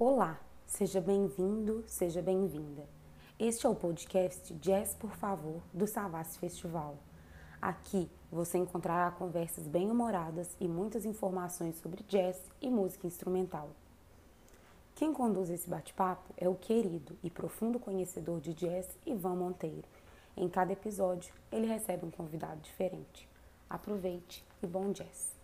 Olá, 0.00 0.38
seja 0.64 1.00
bem-vindo, 1.00 1.82
seja 1.88 2.22
bem-vinda. 2.22 2.88
Este 3.36 3.66
é 3.66 3.68
o 3.68 3.74
podcast 3.74 4.54
Jazz 4.54 4.94
por 4.94 5.10
Favor 5.16 5.60
do 5.74 5.88
Savassi 5.88 6.38
Festival. 6.38 6.96
Aqui 7.60 8.08
você 8.30 8.58
encontrará 8.58 9.10
conversas 9.10 9.66
bem-humoradas 9.66 10.56
e 10.60 10.68
muitas 10.68 11.04
informações 11.04 11.78
sobre 11.78 12.04
jazz 12.04 12.40
e 12.62 12.70
música 12.70 13.08
instrumental. 13.08 13.70
Quem 14.94 15.12
conduz 15.12 15.50
esse 15.50 15.68
bate-papo 15.68 16.32
é 16.36 16.48
o 16.48 16.54
querido 16.54 17.18
e 17.20 17.28
profundo 17.28 17.80
conhecedor 17.80 18.40
de 18.40 18.54
jazz 18.54 18.86
Ivan 19.04 19.34
Monteiro. 19.34 19.88
Em 20.36 20.48
cada 20.48 20.72
episódio, 20.72 21.34
ele 21.50 21.66
recebe 21.66 22.06
um 22.06 22.10
convidado 22.12 22.60
diferente. 22.60 23.28
Aproveite 23.68 24.46
e 24.62 24.66
bom 24.68 24.92
jazz! 24.92 25.37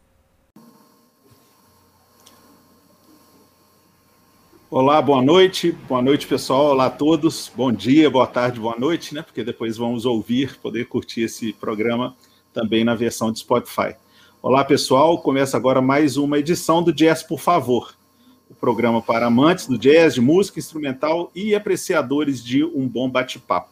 Olá, 4.71 5.01
boa 5.01 5.23
noite, 5.23 5.73
boa 5.87 6.01
noite 6.01 6.27
pessoal, 6.27 6.71
olá 6.71 6.87
a 6.87 6.91
todos, 6.91 7.53
bom 7.55 7.71
dia, 7.71 8.09
boa 8.09 8.27
tarde, 8.27 8.59
boa 8.59 8.75
noite, 8.77 9.15
né? 9.15 9.21
Porque 9.23 9.45
depois 9.45 9.77
vamos 9.77 10.07
ouvir, 10.07 10.57
poder 10.57 10.87
curtir 10.87 11.21
esse 11.21 11.53
programa 11.53 12.17
também 12.53 12.83
na 12.83 12.95
versão 12.95 13.31
de 13.31 13.39
Spotify. 13.39 13.95
Olá 14.43 14.65
pessoal, 14.65 15.19
começa 15.19 15.57
agora 15.57 15.83
mais 15.83 16.17
uma 16.17 16.39
edição 16.39 16.83
do 16.83 16.95
Jazz 16.95 17.23
por 17.23 17.39
Favor, 17.39 17.95
o 18.51 18.55
programa 18.55 19.03
para 19.03 19.27
amantes 19.27 19.67
do 19.67 19.79
jazz, 19.79 20.15
de 20.15 20.21
música 20.23 20.59
instrumental 20.59 21.31
e 21.35 21.55
apreciadores 21.55 22.43
de 22.43 22.65
um 22.65 22.89
bom 22.89 23.09
bate-papo. 23.09 23.71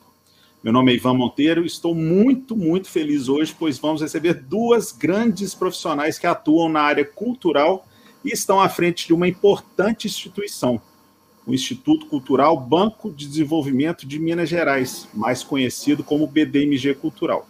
Meu 0.63 0.75
nome 0.75 0.93
é 0.93 0.97
Ivan 0.97 1.15
Monteiro 1.15 1.65
estou 1.65 1.95
muito, 1.95 2.55
muito 2.55 2.89
feliz 2.89 3.29
hoje, 3.29 3.57
pois 3.59 3.79
vamos 3.79 4.03
receber 4.03 4.35
duas 4.35 4.93
grandes 4.93 5.55
profissionais 5.55 6.19
que 6.19 6.27
atuam 6.27 6.69
na 6.69 6.83
área 6.83 7.05
cultural 7.05 7.87
e 8.25 8.31
estão 8.31 8.61
à 8.61 8.69
frente 8.69 9.07
de 9.07 9.13
uma 9.13 9.29
importante 9.29 10.07
instituição, 10.07 10.81
o 11.47 11.53
Instituto 11.53 12.07
Cultural 12.07 12.59
Banco 12.59 13.11
de 13.11 13.27
Desenvolvimento 13.27 14.07
de 14.07 14.19
Minas 14.19 14.49
Gerais, 14.49 15.09
mais 15.13 15.43
conhecido 15.43 16.05
como 16.05 16.27
BDMG 16.27 16.95
Cultural. 16.95 17.49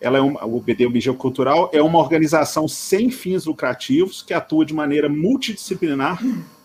Ela 0.00 0.18
é 0.18 0.20
uma, 0.20 0.44
o 0.44 0.60
BDMG 0.60 1.12
Cultural 1.14 1.70
é 1.72 1.82
uma 1.82 1.98
organização 1.98 2.68
sem 2.68 3.10
fins 3.10 3.46
lucrativos 3.46 4.22
que 4.22 4.34
atua 4.34 4.64
de 4.64 4.74
maneira 4.74 5.08
multidisciplinar 5.08 6.20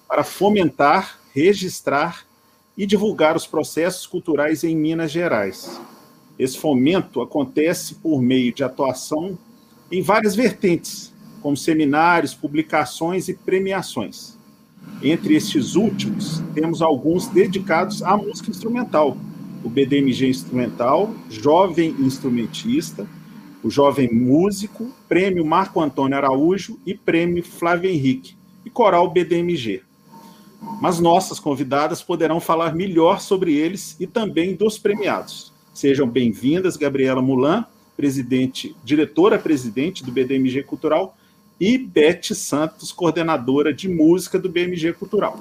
para 0.07 0.23
fomentar, 0.23 1.19
registrar 1.33 2.25
e 2.77 2.85
divulgar 2.85 3.35
os 3.35 3.45
processos 3.45 4.05
culturais 4.05 4.63
em 4.63 4.75
Minas 4.75 5.11
Gerais. 5.11 5.79
Esse 6.37 6.57
fomento 6.57 7.21
acontece 7.21 7.95
por 7.95 8.21
meio 8.21 8.51
de 8.51 8.63
atuação 8.63 9.37
em 9.91 10.01
várias 10.01 10.35
vertentes, 10.35 11.12
como 11.43 11.57
seminários, 11.57 12.33
publicações 12.33 13.27
e 13.27 13.33
premiações. 13.33 14.37
Entre 15.01 15.35
estes 15.35 15.75
últimos, 15.75 16.41
temos 16.53 16.81
alguns 16.81 17.27
dedicados 17.27 18.01
à 18.01 18.15
música 18.15 18.49
instrumental. 18.49 19.17
O 19.61 19.69
BDMG 19.69 20.29
Instrumental, 20.29 21.13
Jovem 21.29 21.91
Instrumentista, 21.99 23.05
o 23.61 23.69
Jovem 23.69 24.11
Músico, 24.13 24.89
Prêmio 25.07 25.45
Marco 25.45 25.81
Antônio 25.81 26.17
Araújo 26.17 26.79
e 26.85 26.93
Prêmio 26.93 27.43
Flávio 27.43 27.89
Henrique, 27.89 28.35
e 28.65 28.69
Coral 28.69 29.09
BDMG. 29.09 29.81
Mas 30.81 30.99
nossas 30.99 31.39
convidadas 31.39 32.01
poderão 32.01 32.39
falar 32.39 32.73
melhor 32.73 33.19
sobre 33.19 33.53
eles 33.53 33.97
e 33.99 34.07
também 34.07 34.55
dos 34.55 34.77
premiados. 34.77 35.51
Sejam 35.73 36.07
bem-vindas, 36.07 36.77
Gabriela 36.77 37.21
Mulan, 37.21 37.65
presidente, 37.97 38.75
diretora-presidente 38.83 40.03
do 40.03 40.11
BDMG 40.11 40.63
Cultural, 40.63 41.17
e 41.59 41.77
Beth 41.77 42.33
Santos, 42.33 42.91
coordenadora 42.91 43.73
de 43.73 43.87
música 43.87 44.37
do 44.39 44.49
BMG 44.49 44.93
Cultural. 44.93 45.39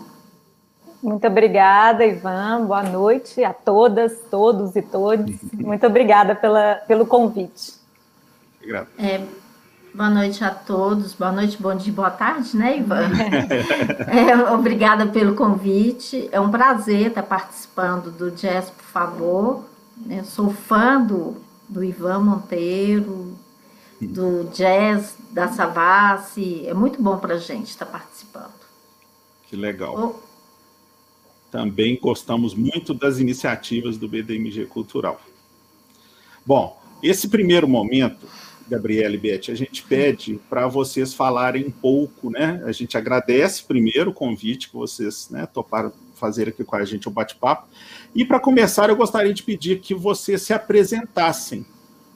Muito 1.02 1.26
obrigada, 1.26 2.06
Ivan. 2.06 2.64
Boa 2.64 2.84
noite 2.84 3.42
a 3.42 3.52
todas, 3.52 4.20
todos 4.30 4.76
e 4.76 4.82
todos. 4.82 5.34
Muito 5.52 5.84
obrigada 5.84 6.34
pela, 6.34 6.76
pelo 6.86 7.04
convite. 7.04 7.74
Obrigado. 8.58 8.86
É, 8.96 9.20
boa 9.92 10.08
noite 10.08 10.44
a 10.44 10.50
todos. 10.50 11.12
Boa 11.14 11.32
noite, 11.32 11.60
bom 11.60 11.74
dia, 11.74 11.92
boa 11.92 12.10
tarde, 12.10 12.56
né, 12.56 12.78
Ivan? 12.78 13.10
é, 14.06 14.52
obrigada 14.52 15.06
pelo 15.06 15.34
convite. 15.34 16.28
É 16.30 16.38
um 16.38 16.52
prazer 16.52 17.08
estar 17.08 17.24
participando 17.24 18.12
do 18.12 18.30
Jazz, 18.30 18.70
por 18.70 18.84
favor. 18.84 19.64
Eu 20.08 20.24
sou 20.24 20.50
fã 20.50 21.00
do, 21.00 21.36
do 21.68 21.82
Ivan 21.82 22.20
Monteiro, 22.20 23.36
do 24.06 24.44
jazz, 24.50 25.16
da 25.30 25.48
Savassi. 25.48 26.66
É 26.66 26.74
muito 26.74 27.00
bom 27.02 27.18
para 27.18 27.34
a 27.34 27.38
gente 27.38 27.68
estar 27.68 27.86
tá 27.86 27.92
participando. 27.92 28.52
Que 29.48 29.56
legal. 29.56 30.16
Oh. 30.18 30.32
Também 31.50 31.98
gostamos 32.00 32.54
muito 32.54 32.94
das 32.94 33.18
iniciativas 33.18 33.98
do 33.98 34.08
BDMG 34.08 34.66
Cultural. 34.66 35.20
Bom, 36.44 36.80
esse 37.02 37.28
primeiro 37.28 37.68
momento, 37.68 38.26
Gabriela 38.66 39.14
e 39.14 39.18
Beth, 39.18 39.50
a 39.50 39.54
gente 39.54 39.82
pede 39.82 40.40
para 40.48 40.66
vocês 40.66 41.12
falarem 41.12 41.66
um 41.66 41.70
pouco, 41.70 42.30
né? 42.30 42.62
A 42.64 42.72
gente 42.72 42.96
agradece 42.96 43.64
primeiro 43.64 44.10
o 44.10 44.14
convite 44.14 44.70
que 44.70 44.74
vocês 44.74 45.28
né, 45.30 45.46
toparam 45.46 45.92
fazer 46.14 46.48
aqui 46.48 46.64
com 46.64 46.76
a 46.76 46.84
gente 46.84 47.06
o 47.06 47.10
um 47.10 47.14
bate-papo. 47.14 47.68
E 48.14 48.24
para 48.24 48.40
começar, 48.40 48.88
eu 48.88 48.96
gostaria 48.96 49.34
de 49.34 49.42
pedir 49.42 49.80
que 49.80 49.94
vocês 49.94 50.42
se 50.42 50.54
apresentassem 50.54 51.66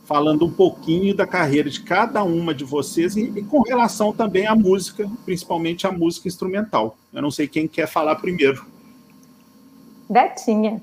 falando 0.06 0.46
um 0.46 0.50
pouquinho 0.50 1.14
da 1.14 1.26
carreira 1.26 1.68
de 1.68 1.80
cada 1.80 2.22
uma 2.22 2.54
de 2.54 2.64
vocês 2.64 3.16
e, 3.16 3.32
e, 3.36 3.42
com 3.42 3.60
relação 3.62 4.12
também 4.12 4.46
à 4.46 4.54
música, 4.54 5.10
principalmente 5.24 5.86
à 5.86 5.92
música 5.92 6.28
instrumental. 6.28 6.96
Eu 7.12 7.20
não 7.20 7.30
sei 7.30 7.48
quem 7.48 7.66
quer 7.66 7.86
falar 7.86 8.14
primeiro. 8.16 8.64
Betinha. 10.08 10.80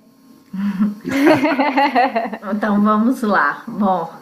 então 2.54 2.84
vamos 2.84 3.22
lá. 3.22 3.64
Bom, 3.66 4.14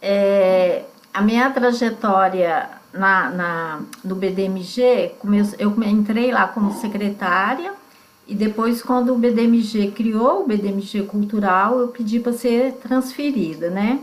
é, 0.00 0.82
a 1.14 1.22
minha 1.22 1.48
trajetória 1.50 2.68
na, 2.92 3.30
na, 3.30 3.80
no 4.04 4.16
BDMG, 4.16 5.12
eu 5.58 5.82
entrei 5.84 6.32
lá 6.32 6.48
como 6.48 6.74
secretária 6.74 7.72
e 8.26 8.34
depois, 8.34 8.82
quando 8.82 9.12
o 9.12 9.18
BDMG 9.18 9.92
criou 9.92 10.42
o 10.42 10.46
BDMG 10.46 11.04
Cultural, 11.04 11.78
eu 11.78 11.88
pedi 11.88 12.20
para 12.20 12.32
ser 12.32 12.74
transferida, 12.74 13.68
né? 13.68 14.00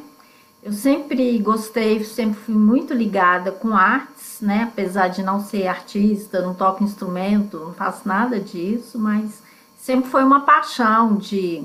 Eu 0.62 0.74
sempre 0.74 1.40
gostei, 1.40 2.03
sempre 2.03 2.38
fui 2.38 2.56
muito 2.56 2.94
ligada 2.94 3.52
com 3.52 3.74
artes, 3.74 4.42
né? 4.42 4.64
Apesar 4.64 5.08
de 5.08 5.24
não 5.24 5.40
ser 5.40 5.68
artista, 5.68 6.42
não 6.42 6.53
toco 6.53 6.84
instrumento, 6.84 7.58
não 7.59 7.74
faço 7.74 8.06
nada 8.06 8.40
disso, 8.40 9.00
mas 9.00 9.42
sempre 9.78 10.09
foi 10.09 10.22
uma 10.22 10.42
paixão 10.42 11.16
de, 11.16 11.64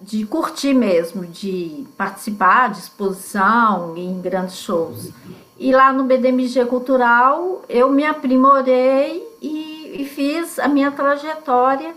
de 0.00 0.26
curtir 0.26 0.74
mesmo, 0.74 1.24
de 1.26 1.86
participar 1.96 2.70
de 2.70 2.80
exposição 2.80 3.96
em 3.96 4.20
grandes 4.20 4.56
shows. 4.56 5.12
E 5.56 5.72
lá 5.72 5.92
no 5.92 6.04
BDMG 6.04 6.66
Cultural 6.66 7.62
eu 7.68 7.88
me 7.90 8.04
aprimorei 8.04 9.26
e, 9.40 10.02
e 10.02 10.04
fiz 10.04 10.58
a 10.58 10.66
minha 10.66 10.90
trajetória 10.90 11.94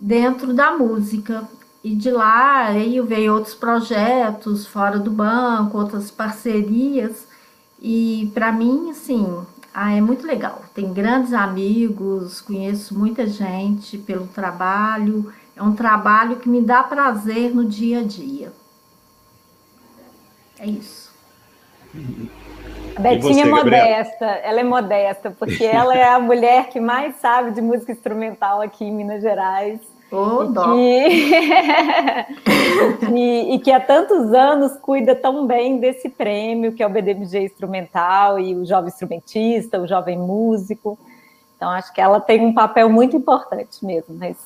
dentro 0.00 0.54
da 0.54 0.72
música. 0.72 1.46
E 1.84 1.94
de 1.94 2.10
lá 2.10 2.68
aí 2.68 2.98
veio 3.02 3.34
outros 3.34 3.54
projetos 3.54 4.66
fora 4.66 4.98
do 4.98 5.10
banco, 5.10 5.76
outras 5.76 6.10
parcerias. 6.10 7.28
E 7.78 8.30
para 8.32 8.50
mim, 8.50 8.90
assim, 8.90 9.44
ah, 9.74 9.92
é 9.92 10.00
muito 10.00 10.26
legal. 10.26 10.62
Tem 10.74 10.90
grandes 10.94 11.34
amigos, 11.34 12.40
conheço 12.40 12.98
muita 12.98 13.26
gente 13.26 13.98
pelo 13.98 14.26
trabalho. 14.26 15.30
É 15.54 15.62
um 15.62 15.74
trabalho 15.74 16.36
que 16.36 16.48
me 16.48 16.62
dá 16.62 16.82
prazer 16.82 17.54
no 17.54 17.66
dia 17.66 18.00
a 18.00 18.02
dia. 18.02 18.50
É 20.58 20.66
isso. 20.66 21.12
A 22.96 23.00
Betinha 23.00 23.44
é 23.44 23.48
modesta, 23.48 24.24
ela 24.24 24.60
é 24.60 24.64
modesta, 24.64 25.30
porque 25.30 25.64
ela 25.64 25.94
é 25.94 26.08
a 26.08 26.18
mulher 26.18 26.70
que 26.70 26.80
mais 26.80 27.16
sabe 27.16 27.50
de 27.50 27.60
música 27.60 27.92
instrumental 27.92 28.62
aqui 28.62 28.84
em 28.84 28.94
Minas 28.94 29.20
Gerais. 29.20 29.80
Oh, 30.16 30.44
e, 30.78 31.08
que... 31.40 33.10
e, 33.12 33.54
e, 33.54 33.58
que 33.58 33.72
há 33.72 33.80
tantos 33.80 34.32
anos 34.32 34.76
cuida 34.76 35.14
tão 35.14 35.44
bem 35.46 35.78
desse 35.78 36.08
prêmio, 36.08 36.72
que 36.72 36.82
é 36.82 36.86
o 36.86 36.90
BDMG 36.90 37.40
Instrumental, 37.40 38.38
e 38.38 38.54
o 38.54 38.64
jovem 38.64 38.88
instrumentista, 38.88 39.80
o 39.80 39.88
jovem 39.88 40.16
músico. 40.16 40.96
Então, 41.56 41.68
acho 41.70 41.92
que 41.92 42.00
ela 42.00 42.20
tem 42.20 42.44
um 42.46 42.54
papel 42.54 42.88
muito 42.88 43.16
importante 43.16 43.84
mesmo. 43.84 44.14
Mas 44.16 44.36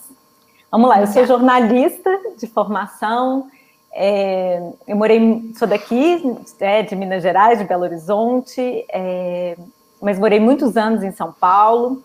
vamos 0.70 0.88
lá, 0.88 1.00
eu 1.00 1.06
sou 1.06 1.26
jornalista 1.26 2.11
de 2.38 2.47
formação, 2.47 3.49
é, 3.93 4.62
eu 4.87 4.97
morei, 4.97 5.53
sou 5.56 5.67
daqui, 5.67 6.37
é, 6.61 6.82
de 6.82 6.94
Minas 6.94 7.23
Gerais, 7.23 7.59
de 7.59 7.65
Belo 7.65 7.82
Horizonte, 7.82 8.87
é, 8.91 9.56
mas 10.00 10.19
morei 10.19 10.38
muitos 10.38 10.76
anos 10.76 11.03
em 11.03 11.11
São 11.11 11.32
Paulo. 11.32 12.03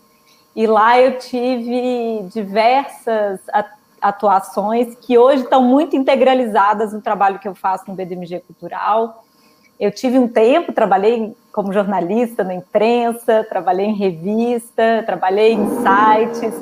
E 0.54 0.66
lá 0.66 1.00
eu 1.00 1.18
tive 1.18 2.22
diversas 2.32 3.40
atuações 4.00 4.94
que 5.00 5.18
hoje 5.18 5.42
estão 5.42 5.62
muito 5.62 5.96
integralizadas 5.96 6.92
no 6.92 7.00
trabalho 7.00 7.38
que 7.38 7.48
eu 7.48 7.54
faço 7.54 7.84
no 7.88 7.94
BDMG 7.94 8.40
Cultural. 8.40 9.24
eu 9.80 9.90
tive 9.90 10.18
um 10.18 10.28
tempo, 10.28 10.72
trabalhei 10.72 11.34
como 11.52 11.72
jornalista 11.72 12.44
na 12.44 12.54
imprensa, 12.54 13.44
trabalhei 13.48 13.86
em 13.86 13.94
revista, 13.94 15.02
trabalhei 15.04 15.52
em 15.52 15.66
sites. 15.82 16.54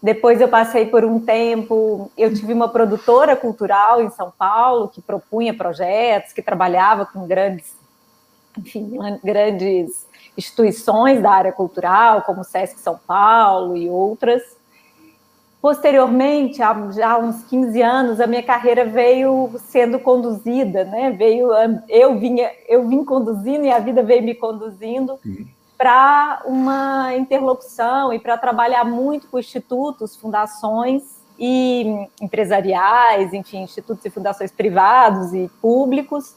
Depois 0.00 0.40
eu 0.40 0.48
passei 0.48 0.86
por 0.86 1.04
um 1.04 1.18
tempo, 1.18 2.10
eu 2.16 2.32
tive 2.32 2.52
uma 2.52 2.68
produtora 2.68 3.34
cultural 3.34 4.02
em 4.02 4.10
São 4.10 4.32
Paulo 4.36 4.88
que 4.88 5.00
propunha 5.00 5.54
projetos, 5.54 6.32
que 6.32 6.42
trabalhava 6.42 7.06
com 7.06 7.26
grandes, 7.26 7.76
enfim, 8.56 8.98
grandes 9.22 10.06
instituições 10.36 11.22
da 11.22 11.30
área 11.30 11.52
cultural, 11.52 12.22
como 12.22 12.40
o 12.40 12.44
Sesc 12.44 12.80
São 12.80 12.98
Paulo 13.06 13.76
e 13.76 13.88
outras. 13.88 14.42
Posteriormente, 15.60 16.60
há 16.60 16.74
já 16.90 17.16
uns 17.18 17.44
15 17.44 17.80
anos, 17.80 18.20
a 18.20 18.26
minha 18.26 18.42
carreira 18.42 18.84
veio 18.84 19.52
sendo 19.58 19.98
conduzida, 20.00 20.84
né? 20.84 21.12
Veio, 21.12 21.50
eu 21.88 22.18
vinha, 22.18 22.50
eu 22.68 22.88
vim 22.88 23.04
conduzindo 23.04 23.64
e 23.64 23.70
a 23.70 23.78
vida 23.78 24.02
veio 24.02 24.24
me 24.24 24.34
conduzindo 24.34 25.20
para 25.78 26.42
uma 26.46 27.14
interlocução 27.14 28.12
e 28.12 28.18
para 28.18 28.36
trabalhar 28.36 28.84
muito 28.84 29.28
com 29.28 29.38
institutos, 29.38 30.16
fundações 30.16 31.02
e 31.38 32.08
empresariais, 32.20 33.32
enfim, 33.32 33.62
institutos 33.62 34.04
e 34.04 34.10
fundações 34.10 34.50
privados 34.50 35.32
e 35.32 35.48
públicos, 35.60 36.34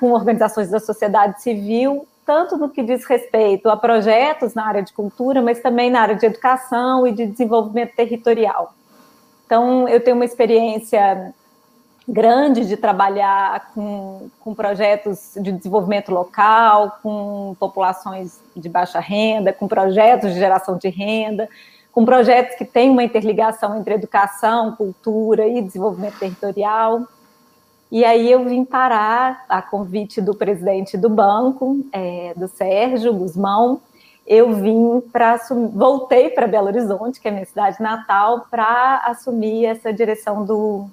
com 0.00 0.12
organizações 0.12 0.70
da 0.70 0.80
sociedade 0.80 1.42
civil 1.42 2.06
tanto 2.24 2.56
no 2.56 2.68
que 2.68 2.82
diz 2.82 3.04
respeito 3.04 3.68
a 3.68 3.76
projetos 3.76 4.54
na 4.54 4.66
área 4.66 4.82
de 4.82 4.92
cultura, 4.92 5.42
mas 5.42 5.60
também 5.60 5.90
na 5.90 6.00
área 6.00 6.14
de 6.14 6.26
educação 6.26 7.06
e 7.06 7.12
de 7.12 7.26
desenvolvimento 7.26 7.94
territorial. 7.94 8.74
Então, 9.46 9.88
eu 9.88 10.00
tenho 10.00 10.16
uma 10.16 10.24
experiência 10.24 11.34
grande 12.08 12.66
de 12.66 12.76
trabalhar 12.76 13.72
com, 13.74 14.28
com 14.40 14.54
projetos 14.54 15.32
de 15.36 15.52
desenvolvimento 15.52 16.10
local, 16.12 16.98
com 17.02 17.56
populações 17.58 18.40
de 18.54 18.68
baixa 18.68 19.00
renda, 19.00 19.52
com 19.52 19.66
projetos 19.66 20.32
de 20.32 20.38
geração 20.38 20.76
de 20.76 20.88
renda, 20.88 21.48
com 21.90 22.04
projetos 22.04 22.56
que 22.56 22.64
têm 22.64 22.90
uma 22.90 23.04
interligação 23.04 23.76
entre 23.78 23.94
educação, 23.94 24.72
cultura 24.76 25.46
e 25.46 25.62
desenvolvimento 25.62 26.18
territorial. 26.18 27.02
E 27.94 28.04
aí 28.04 28.28
eu 28.28 28.44
vim 28.44 28.64
parar, 28.64 29.44
a 29.48 29.62
convite 29.62 30.20
do 30.20 30.34
presidente 30.34 30.96
do 30.96 31.08
banco, 31.08 31.78
é, 31.92 32.34
do 32.34 32.48
Sérgio 32.48 33.14
Guzmão, 33.14 33.80
eu 34.26 34.52
vim 34.52 35.00
para 35.12 35.38
voltei 35.72 36.28
para 36.28 36.48
Belo 36.48 36.66
Horizonte, 36.66 37.20
que 37.20 37.28
é 37.28 37.30
minha 37.30 37.46
cidade 37.46 37.80
natal, 37.80 38.48
para 38.50 38.96
assumir 39.06 39.66
essa 39.66 39.92
direção 39.92 40.44
do, 40.44 40.90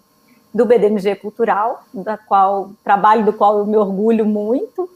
do 0.54 0.64
BDMG 0.64 1.16
Cultural, 1.16 1.84
da 1.92 2.20
qual 2.20 2.70
trabalho 2.84 3.26
do 3.26 3.34
qual 3.34 3.58
eu 3.58 3.66
me 3.66 3.78
orgulho 3.78 4.24
muito 4.24 4.88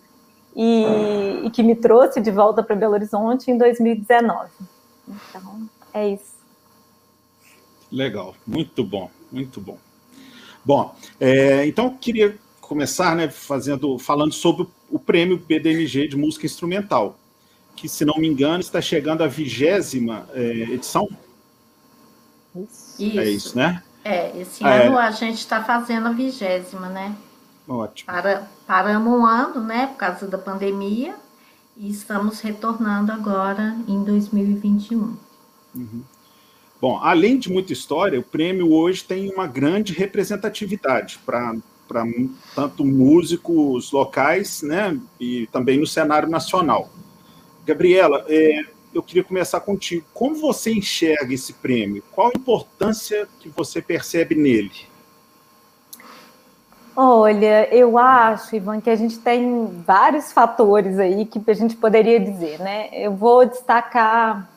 e, 0.55 1.41
e 1.43 1.49
que 1.49 1.63
me 1.63 1.75
trouxe 1.75 2.21
de 2.21 2.29
volta 2.29 2.61
para 2.61 2.75
Belo 2.75 2.93
Horizonte 2.93 3.49
em 3.49 3.57
2019. 3.57 4.51
Então, 5.07 5.67
é 5.91 6.09
isso. 6.09 6.35
Legal, 7.91 8.35
muito 8.45 8.83
bom, 8.83 9.09
muito 9.31 9.59
bom. 9.59 9.79
Bom, 10.65 10.95
é, 11.19 11.65
então 11.67 11.95
queria 11.95 12.37
começar, 12.59 13.15
né, 13.15 13.29
fazendo, 13.29 13.99
falando 13.99 14.33
sobre 14.33 14.67
o 14.89 14.97
prêmio 14.97 15.37
BDMG 15.37 16.07
de 16.07 16.17
música 16.17 16.45
instrumental, 16.45 17.17
que, 17.75 17.87
se 17.87 18.03
não 18.03 18.15
me 18.17 18.27
engano, 18.27 18.59
está 18.59 18.81
chegando 18.81 19.23
à 19.23 19.27
vigésima 19.27 20.27
é, 20.33 20.41
edição. 20.73 21.07
Isso. 22.55 23.19
É 23.19 23.29
isso, 23.29 23.57
né? 23.57 23.83
É, 24.03 24.39
esse 24.39 24.63
é. 24.63 24.87
ano 24.87 24.97
a 24.97 25.11
gente 25.11 25.37
está 25.37 25.63
fazendo 25.63 26.07
a 26.07 26.11
vigésima, 26.11 26.89
né? 26.89 27.15
Ótimo. 27.67 28.05
Para, 28.05 28.49
paramos 28.65 29.13
um 29.13 29.25
ano, 29.25 29.61
né, 29.61 29.87
por 29.87 29.97
causa 29.97 30.27
da 30.27 30.37
pandemia, 30.37 31.15
e 31.77 31.89
estamos 31.89 32.39
retornando 32.39 33.11
agora 33.11 33.75
em 33.87 34.03
2021. 34.03 35.17
Uhum. 35.75 36.03
Bom, 36.81 36.97
além 36.97 37.37
de 37.39 37.51
muita 37.51 37.71
história, 37.71 38.19
o 38.19 38.23
prêmio 38.23 38.71
hoje 38.71 39.03
tem 39.03 39.31
uma 39.31 39.47
grande 39.47 39.93
representatividade 39.93 41.19
para 41.25 41.55
tanto 42.53 42.83
músicos 42.83 43.91
locais, 43.91 44.61
né, 44.61 44.99
e 45.19 45.47
também 45.47 45.79
no 45.79 45.87
cenário 45.87 46.29
nacional. 46.29 46.89
Gabriela, 47.65 48.25
é, 48.27 48.65
eu 48.93 49.01
queria 49.01 49.23
começar 49.23 49.59
contigo. 49.59 50.05
Como 50.13 50.35
você 50.35 50.71
enxerga 50.71 51.33
esse 51.33 51.53
prêmio? 51.53 52.03
Qual 52.11 52.27
a 52.27 52.37
importância 52.37 53.27
que 53.39 53.49
você 53.49 53.81
percebe 53.81 54.35
nele? 54.35 54.71
Olha, 56.95 57.67
eu 57.73 57.97
acho, 57.97 58.55
Ivan, 58.55 58.79
que 58.79 58.89
a 58.89 58.95
gente 58.95 59.19
tem 59.19 59.67
vários 59.85 60.31
fatores 60.31 60.97
aí 60.97 61.25
que 61.25 61.41
a 61.45 61.53
gente 61.53 61.75
poderia 61.75 62.19
dizer, 62.19 62.57
né? 62.59 62.89
Eu 62.93 63.13
vou 63.13 63.45
destacar 63.45 64.49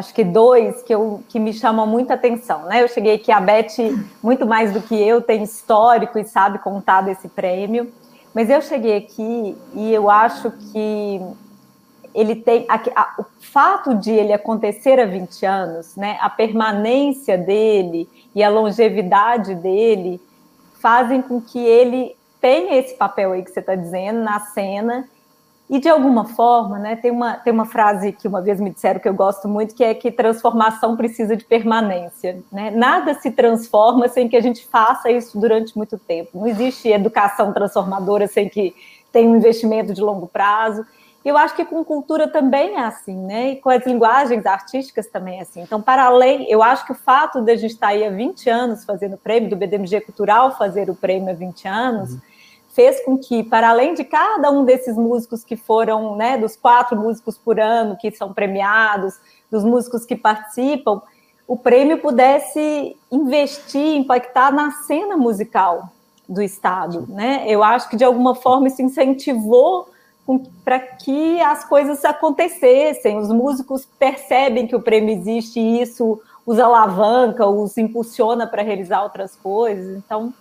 acho 0.00 0.14
que 0.14 0.24
dois 0.24 0.82
que, 0.82 0.92
eu, 0.94 1.22
que 1.28 1.38
me 1.38 1.52
chamam 1.52 1.86
muita 1.86 2.14
atenção, 2.14 2.64
né? 2.64 2.82
Eu 2.82 2.88
cheguei 2.88 3.14
aqui, 3.14 3.30
a 3.30 3.40
Beth, 3.40 3.76
muito 4.22 4.46
mais 4.46 4.72
do 4.72 4.80
que 4.80 4.94
eu, 4.94 5.20
tem 5.22 5.42
histórico 5.42 6.18
e 6.18 6.24
sabe 6.24 6.58
contar 6.58 7.02
desse 7.02 7.28
prêmio, 7.28 7.92
mas 8.34 8.48
eu 8.48 8.60
cheguei 8.62 8.96
aqui 8.96 9.56
e 9.74 9.92
eu 9.92 10.10
acho 10.10 10.50
que 10.50 11.20
ele 12.14 12.34
tem 12.34 12.66
a, 12.68 12.80
a, 12.96 13.14
o 13.18 13.24
fato 13.40 13.94
de 13.94 14.10
ele 14.10 14.32
acontecer 14.32 14.98
há 14.98 15.04
20 15.04 15.46
anos, 15.46 15.94
né? 15.96 16.18
A 16.20 16.30
permanência 16.30 17.36
dele 17.36 18.08
e 18.34 18.42
a 18.42 18.48
longevidade 18.48 19.54
dele 19.54 20.20
fazem 20.80 21.20
com 21.20 21.40
que 21.40 21.58
ele 21.58 22.16
tenha 22.40 22.78
esse 22.78 22.94
papel 22.94 23.32
aí 23.32 23.42
que 23.42 23.50
você 23.50 23.60
está 23.60 23.74
dizendo 23.74 24.20
na 24.20 24.40
cena 24.40 25.06
e 25.70 25.78
de 25.78 25.88
alguma 25.88 26.24
forma, 26.24 26.80
né, 26.80 26.96
tem 26.96 27.12
uma, 27.12 27.34
tem 27.34 27.52
uma 27.52 27.64
frase 27.64 28.10
que 28.10 28.26
uma 28.26 28.42
vez 28.42 28.60
me 28.60 28.70
disseram 28.70 28.98
que 28.98 29.08
eu 29.08 29.14
gosto 29.14 29.48
muito, 29.48 29.72
que 29.72 29.84
é 29.84 29.94
que 29.94 30.10
transformação 30.10 30.96
precisa 30.96 31.36
de 31.36 31.44
permanência. 31.44 32.42
Né? 32.50 32.72
Nada 32.72 33.14
se 33.14 33.30
transforma 33.30 34.08
sem 34.08 34.28
que 34.28 34.36
a 34.36 34.40
gente 34.40 34.66
faça 34.66 35.12
isso 35.12 35.38
durante 35.38 35.76
muito 35.76 35.96
tempo. 35.96 36.30
Não 36.34 36.48
existe 36.48 36.88
educação 36.88 37.52
transformadora 37.52 38.26
sem 38.26 38.48
que 38.48 38.74
tenha 39.12 39.30
um 39.30 39.36
investimento 39.36 39.94
de 39.94 40.00
longo 40.00 40.26
prazo. 40.26 40.84
Eu 41.24 41.36
acho 41.36 41.54
que 41.54 41.64
com 41.64 41.84
cultura 41.84 42.26
também 42.26 42.74
é 42.74 42.80
assim, 42.80 43.16
né? 43.16 43.50
E 43.50 43.56
com 43.56 43.70
as 43.70 43.86
linguagens 43.86 44.46
artísticas 44.46 45.06
também 45.06 45.38
é 45.38 45.42
assim. 45.42 45.60
Então, 45.60 45.80
para 45.80 46.06
além, 46.06 46.50
eu 46.50 46.64
acho 46.64 46.84
que 46.84 46.92
o 46.92 46.96
fato 46.96 47.42
de 47.42 47.52
a 47.52 47.56
gente 47.56 47.74
estar 47.74 47.88
aí 47.88 48.04
há 48.04 48.10
20 48.10 48.50
anos 48.50 48.84
fazendo 48.84 49.14
o 49.14 49.18
prêmio, 49.18 49.48
do 49.48 49.54
BDMG 49.54 50.00
Cultural 50.00 50.56
fazer 50.58 50.90
o 50.90 50.96
prêmio 50.96 51.30
há 51.30 51.34
20 51.34 51.68
anos, 51.68 52.14
uhum 52.14 52.20
fez 52.80 53.04
com 53.04 53.18
que, 53.18 53.42
para 53.42 53.68
além 53.68 53.92
de 53.92 54.04
cada 54.04 54.50
um 54.50 54.64
desses 54.64 54.96
músicos 54.96 55.44
que 55.44 55.54
foram, 55.54 56.16
né, 56.16 56.38
dos 56.38 56.56
quatro 56.56 56.96
músicos 56.96 57.36
por 57.36 57.60
ano 57.60 57.94
que 57.94 58.10
são 58.10 58.32
premiados, 58.32 59.20
dos 59.50 59.62
músicos 59.62 60.06
que 60.06 60.16
participam, 60.16 61.02
o 61.46 61.58
prêmio 61.58 61.98
pudesse 61.98 62.96
investir, 63.12 63.96
impactar 63.96 64.50
na 64.50 64.70
cena 64.70 65.14
musical 65.14 65.90
do 66.26 66.40
Estado. 66.40 67.06
Né? 67.06 67.44
Eu 67.46 67.62
acho 67.62 67.86
que, 67.90 67.96
de 67.96 68.04
alguma 68.04 68.34
forma, 68.34 68.68
isso 68.68 68.80
incentivou 68.80 69.90
para 70.64 70.78
que 70.78 71.38
as 71.42 71.66
coisas 71.66 72.02
acontecessem. 72.02 73.18
Os 73.18 73.28
músicos 73.28 73.86
percebem 73.98 74.66
que 74.66 74.76
o 74.76 74.80
prêmio 74.80 75.14
existe 75.14 75.60
e 75.60 75.82
isso 75.82 76.18
os 76.46 76.58
alavanca, 76.58 77.46
os 77.46 77.76
impulsiona 77.76 78.46
para 78.46 78.62
realizar 78.62 79.02
outras 79.02 79.36
coisas. 79.36 79.98
Então, 79.98 80.32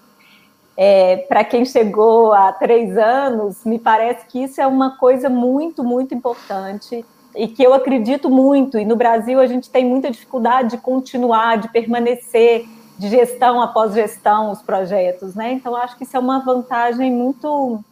é, 0.82 1.18
para 1.18 1.44
quem 1.44 1.66
chegou 1.66 2.32
há 2.32 2.54
três 2.54 2.98
anos, 2.98 3.66
me 3.66 3.78
parece 3.78 4.26
que 4.28 4.42
isso 4.42 4.62
é 4.62 4.66
uma 4.66 4.96
coisa 4.96 5.30
muito, 5.30 5.84
muito 5.84 6.16
importante 6.16 7.06
e 7.36 7.50
que 7.50 7.62
eu 7.62 7.74
acredito 7.74 8.30
muito. 8.30 8.80
E 8.80 8.86
no 8.86 8.96
Brasil 8.96 9.42
a 9.42 9.46
gente 9.46 9.70
tem 9.70 9.84
muita 9.84 10.10
dificuldade 10.10 10.70
de 10.70 10.78
continuar, 10.78 11.58
de 11.58 11.68
permanecer, 11.68 12.66
de 12.98 13.10
gestão 13.10 13.62
após 13.62 13.94
gestão, 13.94 14.52
os 14.52 14.62
projetos, 14.62 15.36
né? 15.36 15.52
Então 15.52 15.76
acho 15.76 15.98
que 15.98 16.06
isso 16.06 16.16
é 16.16 16.20
uma 16.20 16.40
vantagem 16.40 17.12
muito, 17.12 17.84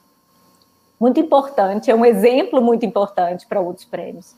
muito 0.98 1.20
importante, 1.20 1.92
é 1.92 1.96
um 1.96 2.06
exemplo 2.06 2.62
muito 2.62 2.86
importante 2.86 3.46
para 3.46 3.60
outros 3.60 3.84
prêmios. 3.84 4.34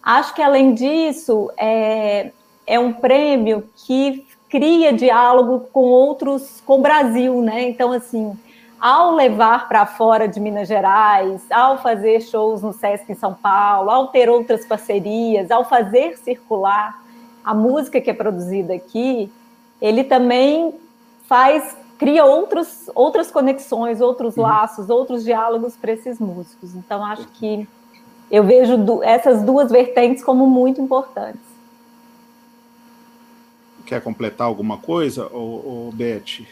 Acho 0.00 0.32
que 0.32 0.42
além 0.42 0.74
disso 0.74 1.50
é, 1.56 2.30
é 2.68 2.78
um 2.78 2.92
prêmio 2.92 3.68
que 3.84 4.24
cria 4.48 4.92
diálogo 4.92 5.66
com 5.72 5.80
outros, 5.80 6.62
com 6.64 6.78
o 6.78 6.82
Brasil, 6.82 7.40
né? 7.40 7.62
Então, 7.68 7.92
assim, 7.92 8.36
ao 8.80 9.14
levar 9.14 9.66
para 9.66 9.86
fora 9.86 10.28
de 10.28 10.38
Minas 10.38 10.68
Gerais, 10.68 11.42
ao 11.50 11.78
fazer 11.78 12.20
shows 12.20 12.62
no 12.62 12.72
Sesc 12.72 13.10
em 13.10 13.14
São 13.14 13.32
Paulo, 13.32 13.90
ao 13.90 14.08
ter 14.08 14.28
outras 14.28 14.66
parcerias, 14.66 15.50
ao 15.50 15.64
fazer 15.64 16.18
circular 16.18 17.02
a 17.44 17.54
música 17.54 18.00
que 18.00 18.10
é 18.10 18.14
produzida 18.14 18.74
aqui, 18.74 19.30
ele 19.80 20.04
também 20.04 20.74
faz, 21.26 21.76
cria 21.98 22.24
outros, 22.24 22.90
outras 22.94 23.30
conexões, 23.30 24.00
outros 24.00 24.36
uhum. 24.36 24.42
laços, 24.42 24.88
outros 24.88 25.24
diálogos 25.24 25.76
para 25.76 25.92
esses 25.92 26.18
músicos. 26.18 26.74
Então, 26.74 27.04
acho 27.04 27.26
que 27.28 27.68
eu 28.30 28.42
vejo 28.44 29.02
essas 29.02 29.42
duas 29.42 29.70
vertentes 29.70 30.24
como 30.24 30.46
muito 30.46 30.80
importantes. 30.80 31.53
Quer 33.86 34.00
completar 34.00 34.46
alguma 34.46 34.78
coisa, 34.78 35.28
ou, 35.32 35.92
Beth? 35.92 36.46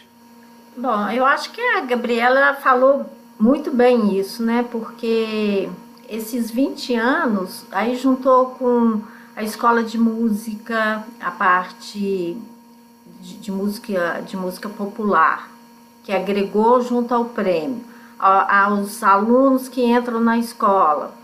Bom, 0.77 1.09
eu 1.11 1.25
acho 1.25 1.51
que 1.51 1.61
a 1.61 1.81
Gabriela 1.81 2.55
falou 2.55 3.07
muito 3.39 3.71
bem 3.71 4.19
isso, 4.19 4.43
né? 4.43 4.67
Porque 4.71 5.69
esses 6.09 6.51
20 6.51 6.95
anos, 6.95 7.65
aí 7.73 7.97
juntou 7.97 8.47
com 8.51 9.01
a 9.35 9.43
escola 9.43 9.83
de 9.83 9.99
música, 9.99 11.05
a 11.21 11.31
parte 11.31 12.37
de, 13.21 13.35
de 13.39 13.51
música, 13.51 14.23
de 14.27 14.37
música 14.37 14.69
popular, 14.69 15.51
que 16.05 16.13
agregou 16.13 16.83
junto 16.83 17.15
ao 17.15 17.27
prêmio, 17.27 17.83
aos 18.19 19.03
alunos 19.03 19.69
que 19.69 19.83
entram 19.83 20.21
na 20.21 20.39
escola, 20.39 21.15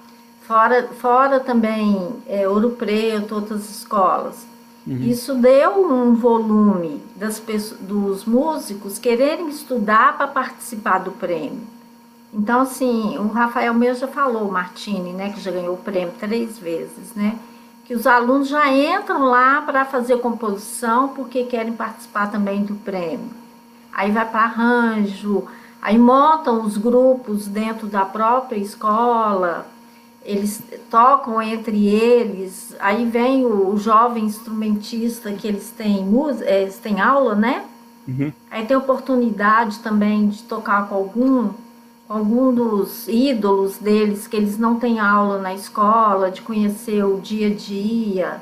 fora, 0.42 0.88
fora 0.98 1.38
também 1.38 2.16
é, 2.26 2.48
Ouro 2.48 2.70
Preto, 2.70 3.36
outras 3.36 3.70
escolas. 3.70 4.47
Uhum. 4.88 5.02
Isso 5.02 5.34
deu 5.34 5.84
um 5.84 6.14
volume 6.14 7.02
das 7.14 7.38
pessoas, 7.38 7.78
dos 7.78 8.24
músicos 8.24 8.98
quererem 8.98 9.50
estudar 9.50 10.16
para 10.16 10.26
participar 10.26 11.00
do 11.00 11.10
prêmio. 11.10 11.60
Então, 12.32 12.62
assim, 12.62 13.18
o 13.18 13.28
Rafael 13.28 13.74
mesmo 13.74 14.00
já 14.00 14.08
falou, 14.08 14.48
o 14.48 14.52
Martini, 14.52 15.12
né, 15.12 15.30
que 15.30 15.40
já 15.40 15.50
ganhou 15.50 15.74
o 15.74 15.78
prêmio 15.78 16.14
três 16.18 16.58
vezes, 16.58 17.14
né, 17.14 17.38
que 17.84 17.92
os 17.94 18.06
alunos 18.06 18.48
já 18.48 18.72
entram 18.72 19.24
lá 19.24 19.60
para 19.60 19.84
fazer 19.84 20.20
composição 20.20 21.08
porque 21.08 21.44
querem 21.44 21.72
participar 21.74 22.30
também 22.30 22.64
do 22.64 22.74
prêmio. 22.74 23.30
Aí 23.92 24.10
vai 24.10 24.24
para 24.26 24.40
arranjo, 24.40 25.44
aí 25.82 25.98
montam 25.98 26.62
os 26.62 26.78
grupos 26.78 27.46
dentro 27.46 27.86
da 27.86 28.06
própria 28.06 28.58
escola, 28.58 29.66
eles 30.28 30.62
tocam 30.90 31.40
entre 31.40 31.88
eles, 31.88 32.76
aí 32.78 33.06
vem 33.06 33.46
o, 33.46 33.70
o 33.70 33.78
jovem 33.78 34.24
instrumentista 34.24 35.32
que 35.32 35.48
eles 35.48 35.70
têm, 35.70 36.06
é, 36.42 36.62
eles 36.62 36.76
têm 36.76 37.00
aula, 37.00 37.34
né? 37.34 37.64
Uhum. 38.06 38.30
Aí 38.50 38.66
tem 38.66 38.76
oportunidade 38.76 39.78
também 39.78 40.28
de 40.28 40.42
tocar 40.42 40.86
com 40.88 40.94
algum 40.94 41.50
algum 42.08 42.54
dos 42.54 43.06
ídolos 43.06 43.76
deles 43.76 44.26
que 44.26 44.34
eles 44.34 44.58
não 44.58 44.76
têm 44.76 44.98
aula 44.98 45.38
na 45.38 45.52
escola, 45.52 46.30
de 46.30 46.40
conhecer 46.40 47.04
o 47.04 47.20
dia 47.20 47.48
a 47.48 47.54
dia. 47.54 48.40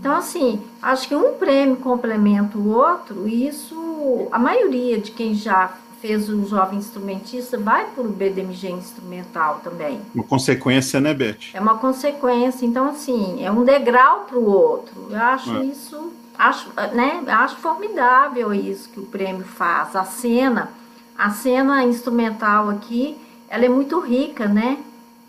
Então, 0.00 0.16
assim, 0.16 0.60
acho 0.80 1.06
que 1.06 1.14
um 1.14 1.34
prêmio 1.34 1.76
complementa 1.76 2.56
o 2.56 2.70
outro, 2.70 3.28
e 3.28 3.46
isso, 3.46 4.28
a 4.32 4.38
maioria 4.38 4.98
de 4.98 5.10
quem 5.10 5.34
já 5.34 5.74
fez 6.02 6.28
o 6.28 6.44
jovem 6.46 6.80
instrumentista 6.80 7.56
vai 7.56 7.86
para 7.86 8.02
o 8.02 8.08
BDMG 8.08 8.72
instrumental 8.72 9.60
também. 9.62 10.00
Uma 10.12 10.24
consequência, 10.24 11.00
né, 11.00 11.14
Beth? 11.14 11.54
É 11.54 11.60
uma 11.60 11.78
consequência. 11.78 12.66
Então, 12.66 12.88
assim, 12.88 13.42
é 13.42 13.50
um 13.50 13.64
degrau 13.64 14.24
para 14.28 14.36
o 14.36 14.44
outro. 14.44 15.06
Eu 15.08 15.16
acho 15.16 15.56
é. 15.56 15.64
isso, 15.64 16.12
acho, 16.36 16.68
né, 16.92 17.22
acho 17.28 17.56
formidável 17.56 18.52
isso 18.52 18.90
que 18.90 18.98
o 18.98 19.06
prêmio 19.06 19.44
faz. 19.44 19.94
A 19.94 20.04
cena 20.04 20.70
a 21.16 21.30
cena 21.30 21.84
instrumental 21.84 22.68
aqui, 22.68 23.16
ela 23.48 23.64
é 23.64 23.68
muito 23.68 24.00
rica, 24.00 24.48
né? 24.48 24.78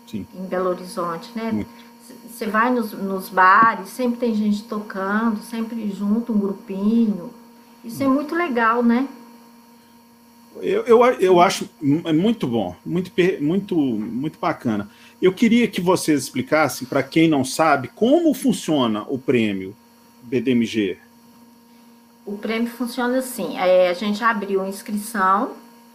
Sim. 0.06 0.26
Em 0.34 0.44
Belo 0.44 0.70
Horizonte, 0.70 1.30
né? 1.36 1.64
Você 2.28 2.46
vai 2.46 2.72
nos, 2.72 2.92
nos 2.92 3.28
bares, 3.28 3.90
sempre 3.90 4.18
tem 4.18 4.34
gente 4.34 4.64
tocando, 4.64 5.40
sempre 5.40 5.88
junto, 5.90 6.32
um 6.32 6.38
grupinho. 6.38 7.30
Isso 7.84 8.02
é 8.02 8.08
muito 8.08 8.34
legal, 8.34 8.82
né? 8.82 9.06
Eu, 10.62 10.82
eu, 10.82 11.04
eu 11.20 11.40
acho 11.40 11.68
é 12.04 12.12
muito 12.12 12.46
bom, 12.46 12.76
muito, 12.84 13.10
muito, 13.40 13.76
muito 13.76 14.38
bacana. 14.38 14.88
Eu 15.20 15.32
queria 15.32 15.66
que 15.66 15.80
vocês 15.80 16.22
explicassem, 16.22 16.86
para 16.86 17.02
quem 17.02 17.28
não 17.28 17.44
sabe, 17.44 17.88
como 17.88 18.32
funciona 18.34 19.04
o 19.08 19.18
prêmio 19.18 19.74
BDMG. 20.22 20.98
O 22.26 22.38
prêmio 22.38 22.70
funciona 22.70 23.18
assim: 23.18 23.56
é, 23.58 23.88
a 23.88 23.94
gente 23.94 24.22
abriu 24.22 24.66
inscrição, 24.66 25.52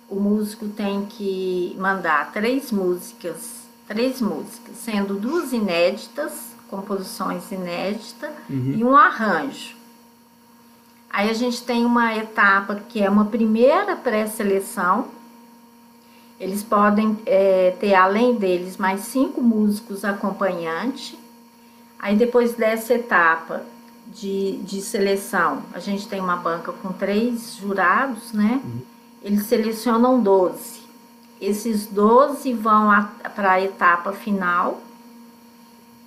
o 0.09 0.15
músico 0.19 0.67
tem 0.67 1.05
que 1.05 1.75
mandar 1.77 2.31
três 2.31 2.71
músicas, 2.71 3.67
três 3.87 4.21
músicas, 4.21 4.75
sendo 4.75 5.15
duas 5.15 5.53
inéditas, 5.53 6.55
composições 6.69 7.51
inéditas, 7.51 8.31
uhum. 8.49 8.75
e 8.77 8.83
um 8.83 8.95
arranjo. 8.95 9.78
Aí 11.09 11.29
a 11.29 11.33
gente 11.33 11.63
tem 11.63 11.85
uma 11.85 12.15
etapa 12.15 12.75
que 12.87 13.01
é 13.01 13.09
uma 13.09 13.25
primeira 13.25 13.95
pré-seleção. 13.95 15.07
Eles 16.39 16.63
podem 16.63 17.17
é, 17.25 17.75
ter, 17.79 17.95
além 17.95 18.35
deles, 18.35 18.77
mais 18.77 19.01
cinco 19.01 19.41
músicos 19.41 20.05
acompanhantes. 20.05 21.17
Aí 21.97 22.15
depois 22.15 22.53
dessa 22.53 22.93
etapa 22.93 23.63
de, 24.07 24.57
de 24.57 24.81
seleção, 24.81 25.63
a 25.73 25.79
gente 25.79 26.07
tem 26.07 26.19
uma 26.19 26.37
banca 26.37 26.71
com 26.71 26.93
três 26.93 27.55
jurados, 27.55 28.31
né? 28.31 28.61
Uhum 28.63 28.99
eles 29.21 29.43
selecionam 29.43 30.21
12. 30.21 30.79
Esses 31.41 31.87
12 31.87 32.53
vão 32.53 32.89
para 33.35 33.53
a 33.53 33.61
etapa 33.61 34.11
final, 34.13 34.81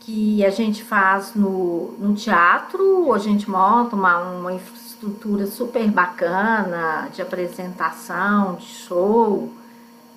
que 0.04 0.44
a 0.44 0.50
gente 0.50 0.82
faz 0.82 1.35
no, 1.35 1.92
no 1.99 2.14
teatro, 2.14 3.12
a 3.14 3.18
gente 3.18 3.49
monta 3.49 3.94
uma, 3.94 4.18
uma 4.18 4.52
infraestrutura 4.52 5.47
super 5.47 5.88
bacana 5.90 7.09
de 7.12 7.23
apresentação, 7.23 8.56
de 8.56 8.66
show. 8.66 9.49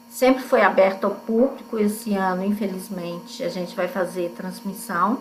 Sempre 0.10 0.42
foi 0.42 0.62
aberto 0.62 1.04
ao 1.06 1.12
público 1.12 1.78
esse 1.78 2.16
ano, 2.16 2.44
infelizmente, 2.44 3.44
a 3.44 3.50
gente 3.50 3.76
vai 3.76 3.88
fazer 3.88 4.34
transmissão. 4.36 5.20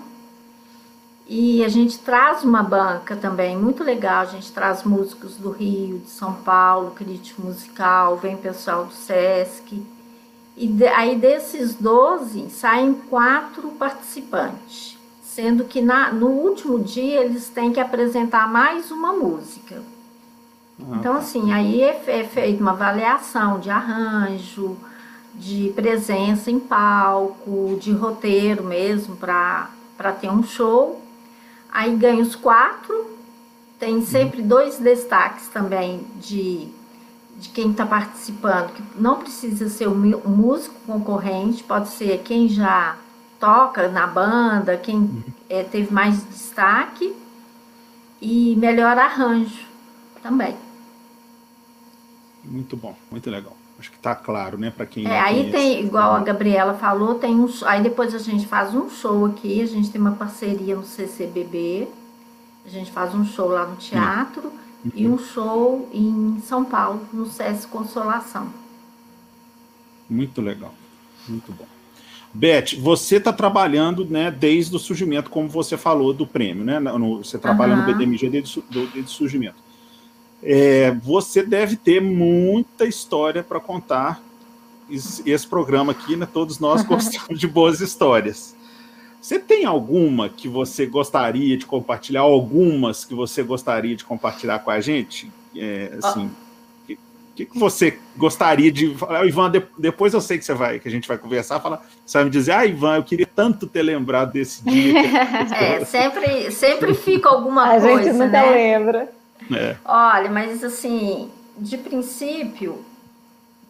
E 1.27 1.65
a 1.65 1.69
gente 1.69 1.99
traz 1.99 2.43
uma 2.43 2.63
banca 2.63 3.17
também 3.17 3.57
muito 3.57 3.83
legal, 3.83 4.23
a 4.23 4.27
gente 4.27 4.51
traz 4.53 4.83
músicos 4.83 5.37
do 5.37 5.51
Rio, 5.51 5.99
de 5.99 6.11
São 6.11 6.35
Paulo, 6.35 6.91
crítico 6.93 7.43
musical, 7.43 8.17
vem 8.17 8.37
pessoal 8.37 8.85
do 8.85 8.93
SESC. 8.93 9.83
E 10.57 10.69
de, 10.69 10.87
aí 10.87 11.17
desses 11.17 11.75
12 11.75 12.49
saem 12.51 12.95
quatro 12.95 13.71
participantes, 13.71 14.97
sendo 15.23 15.65
que 15.65 15.81
na, 15.81 16.13
no 16.13 16.29
último 16.29 16.79
dia 16.79 17.25
eles 17.25 17.49
têm 17.49 17.73
que 17.73 17.81
apresentar 17.81 18.49
mais 18.49 18.91
uma 18.91 19.13
música. 19.13 19.83
Ah, 20.81 20.97
então, 20.97 21.15
tá. 21.15 21.19
assim, 21.19 21.53
aí 21.53 21.83
é, 21.83 22.03
é 22.07 22.25
feita 22.25 22.63
uma 22.63 22.73
avaliação 22.73 23.59
de 23.59 23.71
arranjo, 23.71 24.77
de 25.35 25.73
presença 25.75 26.51
em 26.51 26.61
palco, 26.61 27.77
de 27.81 27.93
roteiro 27.93 28.63
mesmo 28.63 29.17
para 29.17 29.69
ter 30.21 30.31
um 30.31 30.43
show. 30.43 31.01
Aí 31.73 31.95
ganha 31.97 32.23
os 32.23 32.37
quatro. 32.37 33.13
Tem 33.79 34.05
sempre 34.05 34.41
dois 34.41 34.79
destaques 34.79 35.49
também 35.49 36.07
de, 36.21 36.69
de 37.45 37.51
quem 37.51 37.71
está 37.71 37.85
participando, 37.85 38.73
que 38.73 38.83
não 38.97 39.19
precisa 39.19 39.69
ser 39.69 39.87
um 39.87 39.95
músico 39.95 40.75
concorrente, 40.87 41.63
pode 41.63 41.89
ser 41.89 42.19
quem 42.23 42.49
já 42.49 42.97
toca 43.39 43.89
na 43.89 44.07
banda, 44.07 44.77
quem 44.79 45.23
é, 45.49 45.63
teve 45.63 45.93
mais 45.93 46.27
destaque 46.27 47.15
e 48.21 48.57
melhor 48.57 48.97
arranjo 48.97 49.67
também. 50.23 50.57
Muito 52.43 52.77
bom, 52.77 52.97
muito 53.11 53.31
legal. 53.31 53.55
Acho 53.79 53.91
que 53.91 53.97
está 53.97 54.15
claro, 54.15 54.57
né, 54.57 54.71
para 54.71 54.87
quem. 54.87 55.07
É, 55.07 55.21
aí 55.21 55.51
tem, 55.51 55.85
igual 55.85 56.15
a 56.15 56.21
Gabriela 56.21 56.75
falou, 56.75 57.17
tem 57.17 57.35
um, 57.35 57.47
aí 57.67 57.83
depois 57.83 58.15
a 58.15 58.19
gente 58.19 58.47
faz 58.47 58.75
um 58.75 58.89
show 58.89 59.27
aqui, 59.27 59.61
a 59.61 59.67
gente 59.67 59.91
tem 59.91 60.01
uma 60.01 60.13
parceria 60.13 60.77
no 60.77 60.85
CCBB, 60.85 61.89
a 62.65 62.69
gente 62.71 62.91
faz 62.91 63.15
um 63.15 63.25
show 63.25 63.49
lá 63.49 63.67
no 63.67 63.77
teatro 63.77 64.51
uhum. 64.85 64.93
e 64.95 65.09
um 65.09 65.19
show 65.19 65.89
em 65.93 66.41
São 66.47 66.65
Paulo, 66.65 67.01
no 67.13 67.27
SESC 67.27 67.69
Consolação. 67.69 68.49
Muito 70.09 70.41
legal, 70.41 70.75
muito 71.29 71.53
bom. 71.53 71.67
Beth, 72.33 72.77
você 72.81 73.17
está 73.17 73.33
trabalhando 73.33 74.05
né, 74.05 74.31
desde 74.31 74.75
o 74.75 74.79
surgimento, 74.79 75.31
como 75.31 75.49
você 75.49 75.77
falou, 75.77 76.13
do 76.13 76.27
prêmio, 76.27 76.65
né? 76.65 76.81
No, 76.81 77.23
você 77.23 77.39
trabalha 77.39 77.77
uhum. 77.77 77.87
no 77.87 77.87
BDMG 77.87 78.29
desde, 78.29 78.63
desde 78.71 79.01
o 79.01 79.09
surgimento 79.09 79.65
é, 80.45 80.91
você 80.91 81.43
deve 81.43 81.75
ter 81.75 82.01
muita 82.01 82.85
história 82.85 83.43
para 83.43 83.59
contar. 83.59 84.23
Esse 84.91 85.47
programa 85.47 85.93
aqui, 85.93 86.15
né, 86.15 86.29
todos 86.31 86.59
nós 86.59 86.83
gostamos 86.85 87.41
de 87.41 87.49
boas 87.49 87.81
histórias. 87.81 88.54
Você 89.25 89.39
tem 89.39 89.65
alguma 89.65 90.29
que 90.29 90.47
você 90.47 90.85
gostaria 90.85 91.57
de 91.57 91.65
compartilhar? 91.65 92.21
Algumas 92.21 93.07
que 93.07 93.15
você 93.15 93.43
gostaria 93.43 93.97
de 93.97 94.05
compartilhar 94.05 94.59
com 94.59 94.71
a 94.71 94.83
gente? 94.83 95.33
É, 95.57 95.97
assim, 96.03 96.31
o 96.87 96.97
que, 97.35 97.47
que, 97.47 97.59
você 97.59 97.99
gostaria 98.19 98.71
de 98.71 98.95
falar? 98.95 99.25
Ivan, 99.25 99.51
depois 99.79 100.13
eu 100.13 100.21
sei 100.21 100.37
que 100.37 100.45
você 100.45 100.53
vai, 100.53 100.79
que 100.79 100.87
a 100.87 100.91
gente 100.91 101.09
vai 101.09 101.17
conversar, 101.17 101.59
falar, 101.59 101.83
você 102.05 102.19
vai 102.19 102.25
me 102.27 102.31
dizer, 102.31 102.53
ah, 102.53 102.67
Ivan, 102.67 102.97
eu 102.97 103.03
queria 103.03 103.27
tanto 103.27 103.67
ter 103.67 103.81
lembrado 103.81 104.31
desse 104.31 104.63
dia. 104.69 105.01
é, 105.57 105.83
sempre, 105.87 106.51
sempre 106.51 106.93
fica 106.93 107.31
alguma 107.31 107.65
a 107.65 107.81
coisa. 107.81 107.87
A 107.87 108.03
gente 108.03 108.13
nunca 108.13 108.29
né? 108.29 108.51
lembra. 108.51 109.11
É. 109.51 109.77
Olha, 109.87 110.31
mas 110.31 110.63
assim, 110.63 111.31
de 111.57 111.79
princípio, 111.79 112.85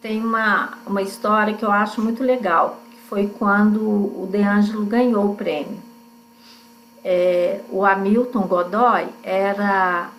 tem 0.03 0.21
uma, 0.21 0.79
uma 0.85 1.01
história 1.01 1.55
que 1.55 1.65
eu 1.65 1.71
acho 1.71 2.01
muito 2.01 2.25
legal, 2.25 2.83
foi 3.09 3.27
quando 3.39 3.81
o 3.81 4.29
De 4.31 4.43
Angelo 4.43 4.85
ganhou 4.85 5.31
o 5.31 5.35
prêmio. 5.35 5.79
É, 7.05 7.61
o 7.71 7.85
Hamilton 7.85 8.43
Godoy 8.43 9.09
era 9.23 10.11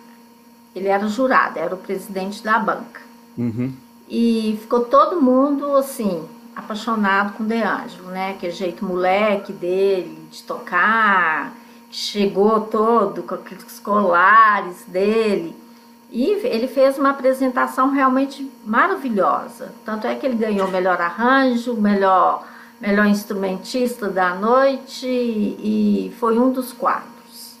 ele 0.76 0.88
era 0.88 1.08
jurado, 1.08 1.58
era 1.58 1.74
o 1.74 1.78
presidente 1.78 2.44
da 2.44 2.58
banca. 2.58 3.00
Uhum. 3.36 3.72
E 4.08 4.58
ficou 4.60 4.80
todo 4.84 5.20
mundo 5.20 5.74
assim, 5.74 6.22
apaixonado 6.54 7.32
com 7.32 7.44
De 7.44 7.62
Angelo, 7.62 8.10
né? 8.10 8.34
Que 8.38 8.48
é 8.48 8.50
jeito 8.50 8.84
moleque 8.84 9.52
dele 9.52 10.18
de 10.30 10.42
tocar, 10.42 11.54
chegou 11.90 12.60
todo 12.60 13.22
com 13.22 13.34
aqueles 13.34 13.80
colares 13.80 14.84
dele. 14.86 15.56
E 16.10 16.30
ele 16.44 16.68
fez 16.68 16.98
uma 16.98 17.10
apresentação 17.10 17.90
realmente 17.90 18.50
maravilhosa. 18.64 19.72
Tanto 19.84 20.06
é 20.06 20.14
que 20.14 20.24
ele 20.24 20.36
ganhou 20.36 20.70
melhor 20.70 21.00
arranjo, 21.00 21.74
melhor, 21.74 22.46
melhor 22.80 23.06
instrumentista 23.06 24.08
da 24.08 24.34
noite 24.34 25.06
e 25.06 26.14
foi 26.18 26.38
um 26.38 26.50
dos 26.50 26.72
quadros. 26.72 27.56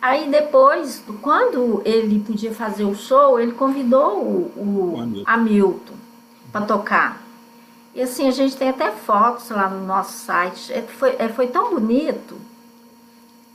Aí 0.00 0.28
depois, 0.28 1.02
quando 1.20 1.80
ele 1.84 2.18
podia 2.18 2.52
fazer 2.52 2.84
o 2.84 2.94
show, 2.94 3.38
ele 3.38 3.52
convidou 3.52 4.18
o, 4.18 4.52
o 4.56 5.24
Hamilton 5.24 5.94
para 6.50 6.66
tocar. 6.66 7.22
E 7.94 8.02
assim, 8.02 8.26
a 8.26 8.32
gente 8.32 8.56
tem 8.56 8.70
até 8.70 8.90
fotos 8.90 9.48
lá 9.50 9.68
no 9.68 9.86
nosso 9.86 10.12
site. 10.12 10.72
É, 10.72 10.82
foi, 10.82 11.14
é, 11.18 11.28
foi 11.28 11.46
tão 11.46 11.70
bonito 11.70 12.36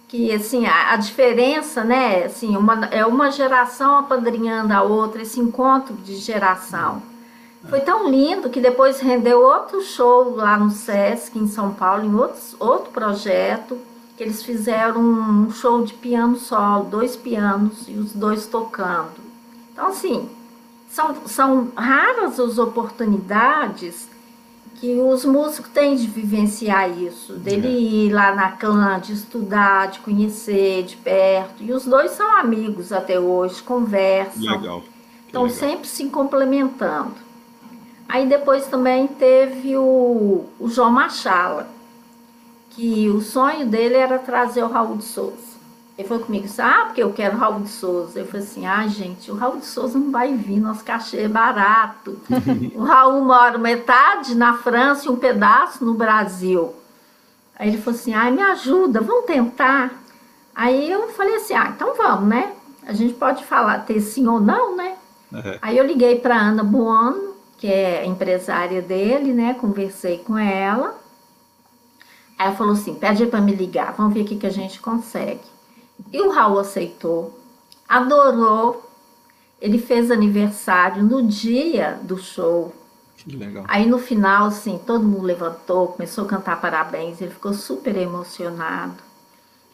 que 0.08 0.32
assim 0.32 0.66
a, 0.66 0.94
a, 0.94 0.96
diferença, 0.96 1.84
né, 1.84 2.24
assim, 2.24 2.56
uma, 2.56 2.86
é 2.86 3.06
uma 3.06 3.30
geração 3.30 3.98
apadrinhando 3.98 4.74
a 4.74 4.82
outra, 4.82 5.22
esse 5.22 5.40
encontro 5.40 5.94
de 5.96 6.16
geração. 6.16 7.02
Foi 7.70 7.82
tão 7.82 8.10
lindo 8.10 8.50
que 8.50 8.62
depois 8.62 9.00
rendeu 9.00 9.42
outro 9.42 9.82
show 9.82 10.36
lá 10.36 10.58
no 10.58 10.70
Sesc, 10.72 11.38
em 11.38 11.48
São 11.48 11.74
Paulo, 11.74 12.06
em 12.06 12.16
outros, 12.16 12.56
outro 12.60 12.92
projeto, 12.92 13.78
que 14.16 14.24
eles 14.24 14.42
fizeram 14.42 15.02
um 15.02 15.52
show 15.52 15.84
de 15.84 15.94
piano 15.94 16.38
solo, 16.38 16.86
dois 16.86 17.16
pianos 17.16 17.88
e 17.88 17.94
os 17.94 18.14
dois 18.14 18.48
tocando. 18.48 19.28
Então, 19.74 19.88
assim, 19.88 20.30
são, 20.90 21.16
são 21.26 21.72
raras 21.76 22.40
as 22.40 22.58
oportunidades 22.58 24.08
que 24.80 25.00
os 25.00 25.26
músicos 25.26 25.72
têm 25.72 25.96
de 25.96 26.08
vivenciar 26.08 26.90
isso, 26.98 27.34
dele 27.34 27.68
é. 27.68 27.72
ir 27.72 28.14
lá 28.14 28.34
na 28.34 28.52
clã, 28.52 29.00
de 29.00 29.14
estudar, 29.14 29.88
de 29.88 30.00
conhecer 30.00 30.84
de 30.84 30.96
perto. 30.98 31.64
E 31.64 31.74
os 31.74 31.86
dois 31.86 32.12
são 32.12 32.38
amigos 32.38 32.92
até 32.92 33.20
hoje, 33.20 33.62
conversam. 33.62 34.42
Legal. 34.42 34.84
Estão 35.26 35.44
legal. 35.44 35.58
sempre 35.58 35.88
se 35.88 36.06
complementando. 36.06 37.27
Aí 38.08 38.28
depois 38.28 38.68
também 38.68 39.08
teve 39.08 39.76
o, 39.76 40.46
o 40.60 40.70
João 40.70 40.92
Machala, 40.92 41.68
que 42.70 43.10
o 43.10 43.22
sonho 43.22 43.66
dele 43.66 43.96
era 43.96 44.18
trazer 44.18 44.64
o 44.64 44.70
Raul 44.70 44.98
de 44.98 45.04
Souza. 45.04 45.48
Ele 45.98 46.08
falou 46.08 46.24
comigo, 46.24 46.48
ah, 46.60 46.84
porque 46.86 47.02
eu 47.02 47.12
quero 47.12 47.38
Raul 47.38 47.62
de 47.62 47.70
Souza. 47.70 48.20
Eu 48.20 48.28
falei 48.28 48.46
assim, 48.46 48.68
ah, 48.68 48.88
gente, 48.88 49.32
o 49.32 49.36
Raul 49.36 49.58
de 49.58 49.66
Souza 49.66 49.98
não 49.98 50.12
vai 50.12 50.32
vir, 50.36 50.60
nosso 50.60 50.84
cachê 50.84 51.22
é 51.22 51.28
barato. 51.28 52.20
o 52.76 52.84
Raul 52.84 53.24
mora 53.24 53.58
metade 53.58 54.36
na 54.36 54.54
França 54.54 55.08
e 55.08 55.10
um 55.10 55.16
pedaço 55.16 55.84
no 55.84 55.96
Brasil. 55.96 56.74
Aí 57.58 57.70
ele 57.70 57.80
falou 57.80 58.00
assim, 58.00 58.14
ah, 58.14 58.30
me 58.30 58.42
ajuda, 58.44 59.02
vamos 59.02 59.26
tentar. 59.26 59.92
Aí 60.54 60.90
eu 60.92 61.08
falei 61.10 61.38
assim, 61.38 61.56
ah, 61.56 61.74
então 61.76 61.96
vamos, 61.96 62.30
né? 62.30 62.54
A 62.86 62.94
gente 62.94 63.16
pode 63.16 63.44
falar, 63.44 63.80
ter 63.80 64.00
sim 64.00 64.28
ou 64.28 64.40
não, 64.40 64.76
né? 64.76 64.96
Uhum. 65.32 65.58
Aí 65.62 65.78
eu 65.78 65.84
liguei 65.84 66.20
para 66.20 66.38
Ana 66.38 66.64
Buono, 66.64 67.27
que 67.58 67.68
é 67.68 68.06
empresária 68.06 68.82
dele, 68.82 69.34
né? 69.34 69.56
Conversei 69.56 70.20
com 70.20 70.38
ela. 70.38 70.96
Aí 72.38 72.48
ela 72.48 72.56
falou 72.56 72.74
assim, 72.74 72.94
pede 72.94 73.26
para 73.26 73.42
me 73.42 73.54
ligar, 73.54 73.94
vamos 73.94 74.14
ver 74.14 74.22
o 74.22 74.26
que, 74.26 74.36
que 74.36 74.46
a 74.46 74.52
gente 74.52 74.80
consegue. 74.80 75.42
E 76.14 76.22
o 76.22 76.30
Raul 76.30 76.60
aceitou, 76.60 77.38
adorou. 77.90 78.84
Ele 79.60 79.80
fez 79.80 80.12
aniversário 80.12 81.04
no 81.04 81.24
dia 81.24 82.00
do 82.04 82.16
show. 82.18 82.72
Que 83.18 83.36
legal. 83.36 83.66
Aí 83.68 83.88
no 83.88 83.98
final, 83.98 84.46
assim, 84.46 84.80
todo 84.86 85.04
mundo 85.04 85.24
levantou, 85.24 85.88
começou 85.88 86.26
a 86.26 86.28
cantar 86.28 86.62
parabéns. 86.62 87.20
Ele 87.20 87.32
ficou 87.32 87.54
super 87.54 87.98
emocionado. 87.98 89.08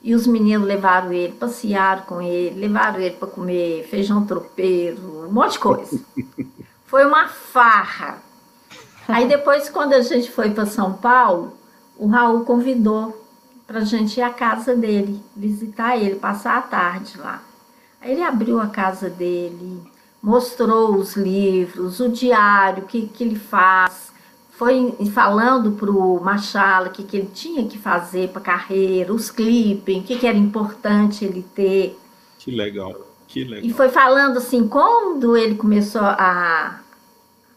E 0.01 0.15
os 0.15 0.25
meninos 0.25 0.65
levaram 0.65 1.11
ele, 1.11 1.33
passearam 1.33 2.03
com 2.03 2.21
ele, 2.21 2.59
levaram 2.59 2.99
ele 2.99 3.15
para 3.15 3.27
comer 3.27 3.87
feijão 3.89 4.25
tropeiro, 4.25 5.27
um 5.27 5.31
monte 5.31 5.53
de 5.53 5.59
coisa. 5.59 5.99
Foi 6.93 7.07
uma 7.07 7.27
farra. 7.27 8.21
Aí 9.07 9.27
depois, 9.27 9.67
quando 9.67 9.93
a 9.93 10.01
gente 10.01 10.29
foi 10.29 10.51
para 10.51 10.67
São 10.67 10.93
Paulo, 10.93 11.57
o 11.97 12.05
Raul 12.05 12.45
convidou 12.45 13.19
para 13.65 13.79
a 13.79 13.83
gente 13.83 14.19
ir 14.19 14.21
à 14.21 14.29
casa 14.29 14.75
dele, 14.75 15.19
visitar 15.35 15.97
ele, 15.97 16.17
passar 16.17 16.55
a 16.55 16.61
tarde 16.61 17.17
lá. 17.17 17.41
Aí 17.99 18.11
ele 18.11 18.21
abriu 18.21 18.59
a 18.59 18.67
casa 18.67 19.09
dele, 19.09 19.81
mostrou 20.21 20.95
os 20.95 21.15
livros, 21.15 21.99
o 21.99 22.09
diário, 22.09 22.83
o 22.83 22.85
que, 22.85 23.07
que 23.07 23.23
ele 23.23 23.39
faz, 23.39 24.11
foi 24.51 24.95
falando 25.11 25.71
para 25.71 25.89
o 25.89 26.23
Machala 26.23 26.89
o 26.89 26.91
que, 26.91 27.03
que 27.03 27.17
ele 27.17 27.31
tinha 27.33 27.67
que 27.67 27.79
fazer 27.79 28.29
para 28.29 28.39
a 28.39 28.45
carreira, 28.45 29.11
os 29.11 29.31
clipes, 29.31 29.97
o 29.97 30.03
que, 30.03 30.19
que 30.19 30.27
era 30.27 30.37
importante 30.37 31.25
ele 31.25 31.43
ter. 31.55 31.99
Que 32.37 32.51
legal, 32.51 32.95
que 33.27 33.43
legal. 33.45 33.65
E 33.65 33.73
foi 33.73 33.89
falando 33.89 34.37
assim, 34.37 34.67
quando 34.67 35.35
ele 35.35 35.55
começou 35.55 36.03
a, 36.03 36.82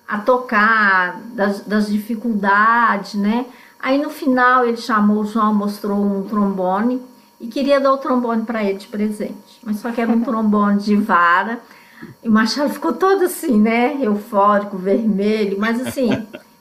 a 0.07 0.19
tocar, 0.19 1.21
das, 1.33 1.61
das 1.61 1.89
dificuldades, 1.89 3.15
né? 3.15 3.47
Aí 3.79 3.99
no 3.99 4.11
final 4.11 4.65
ele 4.65 4.77
chamou 4.77 5.23
o 5.23 5.27
João, 5.27 5.55
mostrou 5.55 5.99
um 5.99 6.23
trombone 6.23 7.03
e 7.41 7.47
queria 7.47 7.81
dar 7.81 7.93
o 7.93 7.99
trombone 7.99 8.45
para 8.45 8.65
ele 8.65 8.79
de 8.79 8.87
presente. 8.87 9.61
Mas 9.63 9.79
só 9.79 9.91
que 9.91 10.01
era 10.01 10.11
um 10.11 10.21
trombone 10.23 10.81
de 10.81 10.97
vara. 10.97 11.61
E 12.23 12.29
o 12.29 12.33
Machado 12.33 12.71
ficou 12.71 12.93
todo 12.93 13.25
assim, 13.25 13.61
né? 13.61 13.99
Eufórico, 14.01 14.77
vermelho, 14.77 15.59
mas 15.59 15.85
assim, 15.85 16.11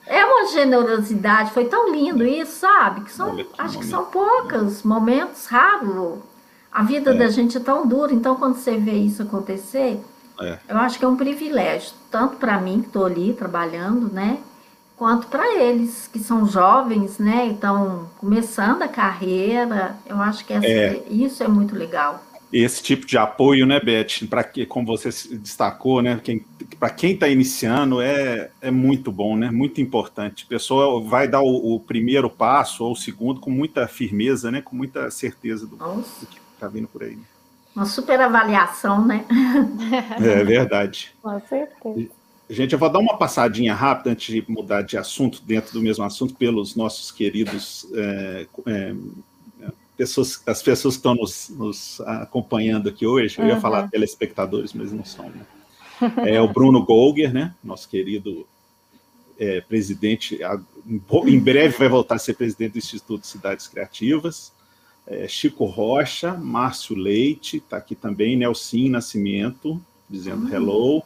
é 0.06 0.24
uma 0.24 0.46
generosidade, 0.52 1.50
foi 1.50 1.64
tão 1.66 1.92
lindo 1.92 2.24
isso, 2.24 2.60
sabe? 2.60 3.02
Que 3.02 3.12
são, 3.12 3.36
acho 3.58 3.78
que 3.78 3.86
são 3.86 4.04
poucos 4.04 4.82
momentos 4.82 5.46
raros. 5.46 6.20
A 6.72 6.82
vida 6.82 7.14
é. 7.14 7.18
da 7.18 7.28
gente 7.28 7.56
é 7.56 7.60
tão 7.60 7.86
dura, 7.86 8.12
então 8.12 8.36
quando 8.36 8.56
você 8.56 8.76
vê 8.76 8.92
isso 8.92 9.22
acontecer, 9.22 10.00
é. 10.40 10.58
eu 10.68 10.76
acho 10.78 10.98
que 10.98 11.04
é 11.04 11.08
um 11.08 11.16
privilégio, 11.16 11.92
tanto 12.10 12.36
para 12.36 12.60
mim 12.60 12.80
que 12.80 12.88
estou 12.88 13.06
ali 13.06 13.32
trabalhando, 13.32 14.12
né? 14.12 14.38
quanto 14.96 15.26
para 15.28 15.62
eles 15.62 16.08
que 16.10 16.18
são 16.18 16.46
jovens, 16.46 17.18
né? 17.18 17.48
Estão 17.48 18.08
começando 18.18 18.82
a 18.82 18.88
carreira. 18.88 19.96
Eu 20.06 20.16
acho 20.16 20.44
que 20.44 20.52
essa, 20.52 20.66
é. 20.66 21.02
isso 21.10 21.42
é 21.42 21.48
muito 21.48 21.76
legal. 21.76 22.24
Esse 22.52 22.82
tipo 22.82 23.04
de 23.04 23.18
apoio, 23.18 23.66
né, 23.66 23.78
Beth? 23.80 24.26
Para 24.30 24.42
que, 24.42 24.64
como 24.64 24.86
você 24.86 25.10
destacou, 25.36 26.00
né? 26.00 26.20
Para 26.78 26.90
quem 26.90 27.12
está 27.12 27.28
iniciando 27.28 28.00
é, 28.00 28.50
é 28.60 28.70
muito 28.70 29.12
bom, 29.12 29.36
né? 29.36 29.50
Muito 29.50 29.80
importante. 29.80 30.44
A 30.44 30.48
pessoa 30.48 31.02
vai 31.02 31.28
dar 31.28 31.42
o, 31.42 31.74
o, 31.74 31.80
primeiro 31.80 32.30
passo 32.30 32.84
ou 32.84 32.92
o 32.92 32.96
segundo 32.96 33.40
com 33.40 33.50
muita 33.50 33.86
firmeza, 33.86 34.50
né? 34.50 34.62
Com 34.62 34.76
muita 34.76 35.10
certeza 35.10 35.66
do, 35.66 35.76
do 35.76 36.26
que 36.26 36.38
está 36.54 36.68
vindo 36.68 36.88
por 36.88 37.02
aí. 37.02 37.16
Né? 37.16 37.22
Uma 37.76 37.84
super 37.84 38.18
avaliação, 38.18 39.04
né? 39.04 39.26
É 40.18 40.42
verdade. 40.42 41.12
Com 41.22 41.38
certeza. 41.40 42.08
Gente, 42.48 42.72
eu 42.72 42.78
vou 42.78 42.88
dar 42.88 43.00
uma 43.00 43.18
passadinha 43.18 43.74
rápida 43.74 44.10
antes 44.10 44.32
de 44.32 44.42
mudar 44.50 44.80
de 44.80 44.96
assunto, 44.96 45.42
dentro 45.42 45.74
do 45.74 45.82
mesmo 45.82 46.02
assunto, 46.02 46.34
pelos 46.34 46.74
nossos 46.74 47.10
queridos 47.10 47.86
é, 47.92 48.46
é, 48.66 48.94
pessoas, 49.94 50.40
as 50.46 50.62
pessoas 50.62 50.94
que 50.94 51.00
estão 51.00 51.14
nos, 51.14 51.50
nos 51.50 52.00
acompanhando 52.00 52.88
aqui 52.88 53.06
hoje. 53.06 53.38
Eu 53.38 53.46
ia 53.46 53.54
uhum. 53.56 53.60
falar 53.60 53.88
telespectadores, 53.88 54.72
mas 54.72 54.90
não 54.90 55.04
são. 55.04 55.28
Né? 55.28 55.44
É 56.24 56.40
o 56.40 56.48
Bruno 56.48 56.82
Golger, 56.82 57.32
né? 57.32 57.54
Nosso 57.62 57.88
querido 57.88 58.46
é, 59.38 59.60
presidente, 59.60 60.38
em 61.26 61.38
breve 61.38 61.76
vai 61.76 61.88
voltar 61.88 62.14
a 62.14 62.18
ser 62.18 62.34
presidente 62.34 62.72
do 62.72 62.78
Instituto 62.78 63.26
Cidades 63.26 63.66
Criativas. 63.66 64.52
É, 65.06 65.28
Chico 65.28 65.64
Rocha, 65.64 66.34
Márcio 66.34 66.96
Leite, 66.96 67.58
está 67.58 67.76
aqui 67.76 67.94
também, 67.94 68.36
Nelson 68.36 68.88
Nascimento, 68.88 69.80
dizendo 70.10 70.46
uhum. 70.46 70.54
hello. 70.54 71.02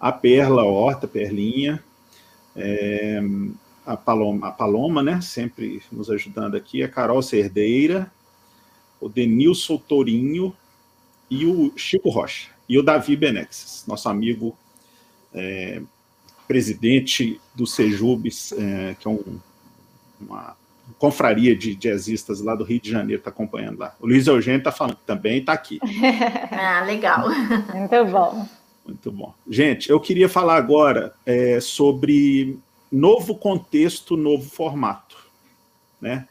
A 0.00 0.12
Perla 0.12 0.64
Horta, 0.64 1.06
Perlinha, 1.06 1.82
é, 2.56 3.20
a, 3.84 3.96
Paloma, 3.96 4.48
a 4.48 4.52
Paloma, 4.52 5.02
né, 5.02 5.20
sempre 5.20 5.82
nos 5.90 6.10
ajudando 6.10 6.56
aqui, 6.56 6.82
a 6.82 6.88
Carol 6.88 7.22
Cerdeira, 7.22 8.10
o 9.00 9.08
Denilson 9.08 9.76
Torinho 9.76 10.54
e 11.30 11.46
o 11.46 11.72
Chico 11.76 12.10
Rocha, 12.10 12.50
e 12.68 12.78
o 12.78 12.82
Davi 12.82 13.16
Benexes, 13.16 13.84
nosso 13.86 14.08
amigo 14.08 14.56
é, 15.32 15.82
presidente 16.46 17.40
do 17.54 17.66
Sejubes, 17.66 18.52
é, 18.52 18.96
que 18.98 19.06
é 19.06 19.10
um, 19.10 19.38
uma 20.20 20.56
confraria 20.98 21.56
de 21.56 21.74
jazzistas 21.74 22.40
lá 22.40 22.54
do 22.54 22.64
Rio 22.64 22.80
de 22.80 22.90
Janeiro, 22.90 23.20
está 23.20 23.30
acompanhando 23.30 23.78
lá. 23.78 23.94
O 24.00 24.06
Luiz 24.06 24.26
Eugênio 24.26 24.58
está 24.58 24.70
falando 24.70 24.98
também, 25.06 25.38
está 25.38 25.52
aqui. 25.52 25.78
ah, 26.52 26.84
legal. 26.84 27.28
Muito 27.74 28.04
bom. 28.06 28.48
Muito 28.86 29.12
bom. 29.12 29.34
Gente, 29.48 29.90
eu 29.90 30.00
queria 30.00 30.28
falar 30.28 30.56
agora 30.56 31.14
é, 31.24 31.60
sobre 31.60 32.58
novo 32.90 33.34
contexto, 33.34 34.16
novo 34.16 34.48
formato. 34.48 35.16
Né? 36.00 36.26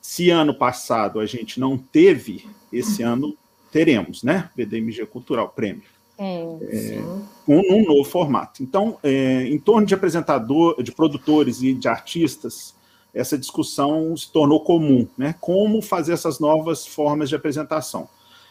Se 0.00 0.30
ano 0.30 0.54
passado 0.54 1.18
a 1.18 1.26
gente 1.26 1.58
não 1.58 1.76
teve, 1.76 2.46
esse 2.72 3.02
ano 3.02 3.36
teremos, 3.72 4.22
né? 4.22 4.50
BDMG 4.54 5.04
Cultural 5.06 5.48
Prêmio. 5.48 5.82
é, 6.18 6.98
com 7.44 7.58
um 7.58 7.84
novo 7.84 8.08
formato. 8.08 8.62
Então, 8.62 8.98
é, 9.02 9.42
em 9.42 9.58
torno 9.58 9.86
de 9.86 9.94
apresentador, 9.94 10.82
de 10.82 10.92
produtores 10.92 11.60
e 11.60 11.74
de 11.74 11.88
artistas, 11.88 12.75
essa 13.16 13.38
discussão 13.38 14.14
se 14.14 14.30
tornou 14.30 14.60
comum, 14.60 15.08
né? 15.16 15.34
Como 15.40 15.80
fazer 15.80 16.12
essas 16.12 16.38
novas 16.38 16.86
formas 16.86 17.30
de 17.30 17.34
apresentação. 17.34 18.08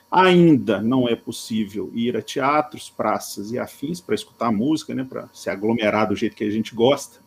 Ainda 0.10 0.82
não 0.82 1.08
é 1.08 1.16
possível 1.16 1.92
ir 1.94 2.18
a 2.18 2.22
teatros, 2.22 2.90
praças 2.90 3.52
e 3.52 3.60
afins 3.60 4.02
para 4.02 4.16
escutar 4.16 4.52
música, 4.52 4.96
né? 4.96 5.06
Para 5.08 5.30
se 5.32 5.52
aglomerar 5.52 6.10
do 6.10 6.16
jeito 6.16 6.36
que 6.36 6.44
a 6.44 6.50
gente 6.50 6.74
gosta. 6.74 7.20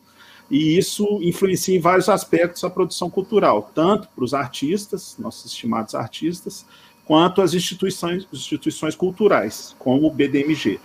E 0.51 0.77
isso 0.77 1.21
influencia 1.23 1.77
em 1.77 1.81
vários 1.81 2.09
aspectos 2.09 2.65
a 2.65 2.71
produção 2.71 3.09
cultural, 3.09 3.71
tanto 3.73 4.09
para 4.09 4.25
os 4.25 4.35
artistas, 4.35 5.15
nossos 5.19 5.53
estimados 5.53 5.95
artistas, 5.95 6.67
quanto 7.05 7.41
as 7.41 7.55
instituições, 7.55 8.27
instituições 8.33 8.97
culturais, 8.97 9.77
como 9.79 10.09
o 10.09 10.11
BDMG. 10.11 10.81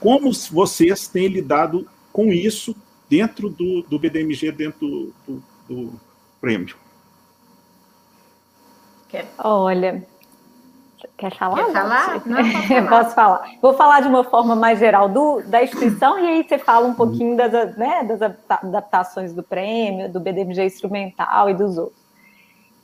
Como 0.00 0.32
vocês 0.50 1.08
têm 1.08 1.28
lidado 1.28 1.88
com 2.12 2.30
isso 2.32 2.76
dentro 3.08 3.48
do, 3.48 3.82
do 3.82 3.98
BDMG, 3.98 4.52
dentro 4.52 4.80
do, 4.80 5.14
do, 5.26 5.53
do 5.68 5.92
prêmio? 6.40 6.76
Olha, 9.38 10.04
Quer 11.16 11.32
falar? 11.36 11.64
Quer 11.64 11.72
falar? 11.72 12.22
Não, 12.26 12.36
posso 12.38 12.64
falar. 12.68 12.88
posso 12.88 13.14
falar. 13.14 13.50
Vou 13.62 13.74
falar 13.74 14.00
de 14.00 14.08
uma 14.08 14.24
forma 14.24 14.56
mais 14.56 14.78
geral 14.78 15.08
do, 15.08 15.42
da 15.42 15.62
instituição 15.62 16.18
e 16.18 16.26
aí 16.26 16.44
você 16.44 16.58
fala 16.58 16.86
um 16.86 16.94
pouquinho 16.94 17.36
das, 17.36 17.76
né, 17.76 18.02
das 18.04 18.34
adaptações 18.48 19.32
do 19.32 19.42
prêmio, 19.42 20.10
do 20.10 20.18
BDMG 20.18 20.64
instrumental 20.64 21.50
e 21.50 21.54
dos 21.54 21.78
outros. 21.78 22.02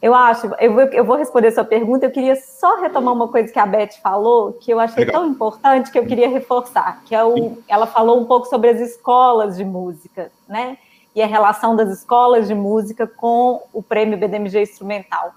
Eu 0.02 0.14
acho, 0.14 0.46
eu 0.58 0.72
vou, 0.72 0.82
eu 0.84 1.04
vou 1.04 1.16
responder 1.16 1.50
sua 1.50 1.64
pergunta, 1.64 2.06
eu 2.06 2.10
queria 2.10 2.34
só 2.36 2.80
retomar 2.80 3.12
uma 3.12 3.28
coisa 3.28 3.52
que 3.52 3.58
a 3.58 3.66
Beth 3.66 4.00
falou, 4.02 4.54
que 4.54 4.72
eu 4.72 4.80
achei 4.80 5.04
Legal. 5.04 5.20
tão 5.20 5.30
importante 5.30 5.90
que 5.90 5.98
eu 5.98 6.06
queria 6.06 6.28
reforçar, 6.28 7.02
que 7.04 7.14
é 7.14 7.22
o, 7.22 7.58
ela 7.68 7.86
falou 7.86 8.18
um 8.18 8.24
pouco 8.24 8.46
sobre 8.46 8.70
as 8.70 8.80
escolas 8.80 9.58
de 9.58 9.64
música, 9.64 10.32
né? 10.48 10.78
E 11.14 11.22
a 11.22 11.26
relação 11.26 11.74
das 11.74 11.90
escolas 11.90 12.46
de 12.46 12.54
música 12.54 13.06
com 13.06 13.62
o 13.72 13.82
prêmio 13.82 14.18
BDMG 14.18 14.62
instrumental. 14.62 15.34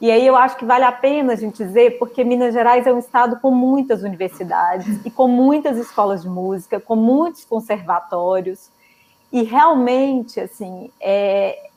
E 0.00 0.10
aí 0.10 0.26
eu 0.26 0.36
acho 0.36 0.56
que 0.56 0.64
vale 0.64 0.84
a 0.84 0.92
pena 0.92 1.32
a 1.32 1.36
gente 1.36 1.64
dizer, 1.64 1.98
porque 1.98 2.24
Minas 2.24 2.52
Gerais 2.52 2.86
é 2.86 2.92
um 2.92 2.98
estado 2.98 3.38
com 3.40 3.50
muitas 3.50 4.02
universidades 4.02 5.00
e 5.04 5.10
com 5.10 5.28
muitas 5.28 5.78
escolas 5.78 6.22
de 6.22 6.28
música, 6.28 6.80
com 6.80 6.96
muitos 6.96 7.44
conservatórios, 7.44 8.70
e 9.32 9.42
realmente, 9.42 10.38
assim, 10.38 10.90
é, 11.00 11.70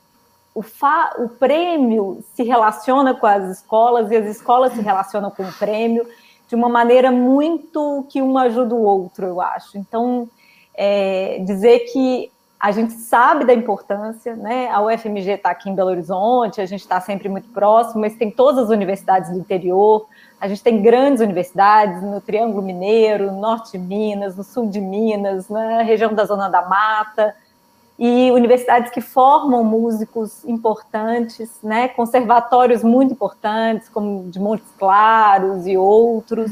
o, 0.54 0.62
fa, 0.62 1.14
o 1.18 1.28
prêmio 1.28 2.22
se 2.34 2.42
relaciona 2.42 3.14
com 3.14 3.26
as 3.26 3.58
escolas 3.58 4.10
e 4.10 4.16
as 4.16 4.26
escolas 4.26 4.72
se 4.74 4.80
relacionam 4.80 5.30
com 5.30 5.42
o 5.42 5.52
prêmio 5.52 6.06
de 6.48 6.54
uma 6.54 6.68
maneira 6.68 7.10
muito 7.10 8.06
que 8.08 8.22
um 8.22 8.38
ajuda 8.38 8.74
o 8.74 8.82
outro, 8.82 9.26
eu 9.26 9.40
acho. 9.40 9.76
Então, 9.76 10.28
é, 10.74 11.42
dizer 11.46 11.80
que 11.92 12.30
a 12.60 12.72
gente 12.72 12.94
sabe 12.94 13.44
da 13.44 13.54
importância, 13.54 14.34
né? 14.34 14.68
A 14.70 14.82
UFMG 14.82 15.30
está 15.30 15.50
aqui 15.50 15.70
em 15.70 15.74
Belo 15.74 15.90
Horizonte, 15.90 16.60
a 16.60 16.66
gente 16.66 16.80
está 16.80 17.00
sempre 17.00 17.28
muito 17.28 17.48
próximo, 17.50 18.00
mas 18.00 18.16
tem 18.16 18.30
todas 18.30 18.64
as 18.64 18.70
universidades 18.70 19.30
do 19.30 19.38
interior, 19.38 20.06
a 20.40 20.48
gente 20.48 20.62
tem 20.62 20.82
grandes 20.82 21.22
universidades 21.22 22.02
no 22.02 22.20
Triângulo 22.20 22.60
Mineiro, 22.62 23.30
no 23.30 23.40
norte 23.40 23.72
de 23.72 23.78
Minas, 23.78 24.36
no 24.36 24.42
sul 24.42 24.68
de 24.68 24.80
Minas, 24.80 25.48
na 25.48 25.82
região 25.82 26.12
da 26.12 26.24
Zona 26.24 26.48
da 26.48 26.62
Mata, 26.62 27.34
e 27.96 28.30
universidades 28.30 28.92
que 28.92 29.00
formam 29.00 29.62
músicos 29.62 30.44
importantes, 30.44 31.50
né? 31.62 31.88
Conservatórios 31.88 32.82
muito 32.82 33.12
importantes, 33.12 33.88
como 33.88 34.30
de 34.30 34.38
Montes 34.38 34.68
Claros 34.78 35.66
e 35.66 35.76
outros. 35.76 36.50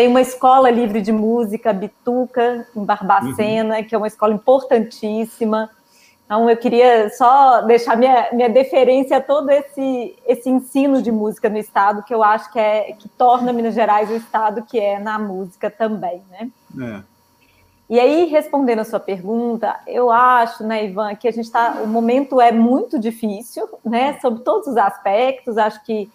Tem 0.00 0.08
uma 0.08 0.22
escola 0.22 0.70
livre 0.70 1.02
de 1.02 1.12
música, 1.12 1.74
Bituca, 1.74 2.66
em 2.74 2.82
Barbacena, 2.82 3.76
uhum. 3.76 3.84
que 3.84 3.94
é 3.94 3.98
uma 3.98 4.06
escola 4.06 4.32
importantíssima. 4.32 5.68
Então, 6.24 6.48
eu 6.48 6.56
queria 6.56 7.10
só 7.10 7.60
deixar 7.60 7.98
minha, 7.98 8.28
minha 8.32 8.48
deferência 8.48 9.18
a 9.18 9.20
todo 9.20 9.50
esse, 9.50 10.16
esse 10.26 10.48
ensino 10.48 11.02
de 11.02 11.12
música 11.12 11.50
no 11.50 11.58
Estado, 11.58 12.02
que 12.02 12.14
eu 12.14 12.24
acho 12.24 12.50
que, 12.50 12.58
é, 12.58 12.94
que 12.98 13.10
torna 13.10 13.52
Minas 13.52 13.74
Gerais 13.74 14.10
o 14.10 14.14
Estado 14.14 14.62
que 14.62 14.80
é 14.80 14.98
na 14.98 15.18
música 15.18 15.70
também, 15.70 16.22
né? 16.30 16.48
É. 16.80 17.02
E 17.90 18.00
aí, 18.00 18.24
respondendo 18.24 18.78
a 18.78 18.84
sua 18.84 19.00
pergunta, 19.00 19.80
eu 19.86 20.10
acho, 20.10 20.64
né, 20.64 20.86
Ivan, 20.86 21.14
que 21.14 21.28
a 21.28 21.30
gente 21.30 21.44
está. 21.44 21.82
O 21.84 21.86
momento 21.86 22.40
é 22.40 22.50
muito 22.50 22.98
difícil, 22.98 23.68
né, 23.84 24.18
sobre 24.22 24.40
todos 24.44 24.66
os 24.66 24.78
aspectos. 24.78 25.58
Acho 25.58 25.84
que 25.84 26.10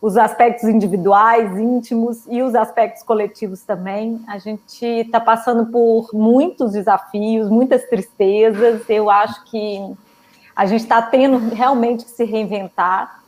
os 0.00 0.16
aspectos 0.16 0.64
individuais, 0.64 1.58
íntimos 1.58 2.24
e 2.28 2.42
os 2.42 2.54
aspectos 2.54 3.02
coletivos 3.02 3.62
também. 3.62 4.20
A 4.26 4.38
gente 4.38 4.84
está 4.84 5.20
passando 5.20 5.66
por 5.66 6.08
muitos 6.14 6.72
desafios, 6.72 7.50
muitas 7.50 7.84
tristezas. 7.84 8.88
Eu 8.88 9.10
acho 9.10 9.44
que 9.44 9.94
a 10.56 10.64
gente 10.64 10.80
está 10.80 11.02
tendo 11.02 11.54
realmente 11.54 12.04
que 12.04 12.10
se 12.10 12.24
reinventar. 12.24 13.20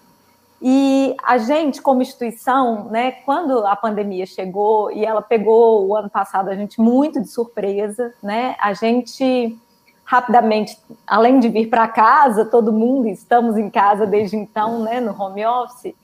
E 0.63 1.15
a 1.23 1.39
gente, 1.39 1.83
como 1.83 2.01
instituição, 2.01 2.85
né, 2.85 3.11
quando 3.25 3.67
a 3.67 3.75
pandemia 3.75 4.25
chegou 4.25 4.93
e 4.93 5.05
ela 5.05 5.21
pegou 5.21 5.87
o 5.89 5.97
ano 5.97 6.09
passado 6.09 6.49
a 6.49 6.55
gente 6.55 6.81
muito 6.81 7.21
de 7.21 7.29
surpresa, 7.29 8.15
né, 8.23 8.55
a 8.61 8.73
gente 8.73 9.59
rapidamente, 10.05 10.79
além 11.07 11.41
de 11.41 11.49
vir 11.49 11.69
para 11.69 11.89
casa, 11.89 12.45
todo 12.45 12.73
mundo 12.73 13.09
estamos 13.09 13.57
em 13.57 13.69
casa 13.69 14.07
desde 14.07 14.37
então, 14.37 14.83
né, 14.83 15.01
no 15.01 15.21
home 15.21 15.45
office, 15.45 15.95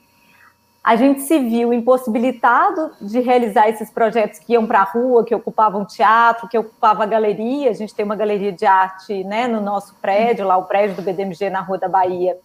a 0.89 0.95
gente 0.95 1.21
se 1.21 1.37
viu 1.37 1.71
impossibilitado 1.71 2.89
de 2.99 3.19
realizar 3.19 3.69
esses 3.69 3.91
projetos 3.91 4.39
que 4.39 4.53
iam 4.53 4.65
para 4.65 4.79
a 4.79 4.83
rua, 4.83 5.23
que 5.23 5.35
ocupavam 5.35 5.85
teatro, 5.85 6.47
que 6.47 6.57
ocupavam 6.57 7.07
galeria. 7.07 7.69
A 7.69 7.73
gente 7.73 7.93
tem 7.93 8.03
uma 8.03 8.15
galeria 8.15 8.51
de 8.51 8.65
arte 8.65 9.23
né, 9.23 9.47
no 9.47 9.61
nosso 9.61 9.93
prédio, 10.01 10.47
lá 10.47 10.57
o 10.57 10.63
prédio 10.63 10.95
do 10.95 11.03
BDMG 11.03 11.51
na 11.51 11.61
Rua 11.61 11.77
da 11.77 11.87
Bahia. 11.87 12.35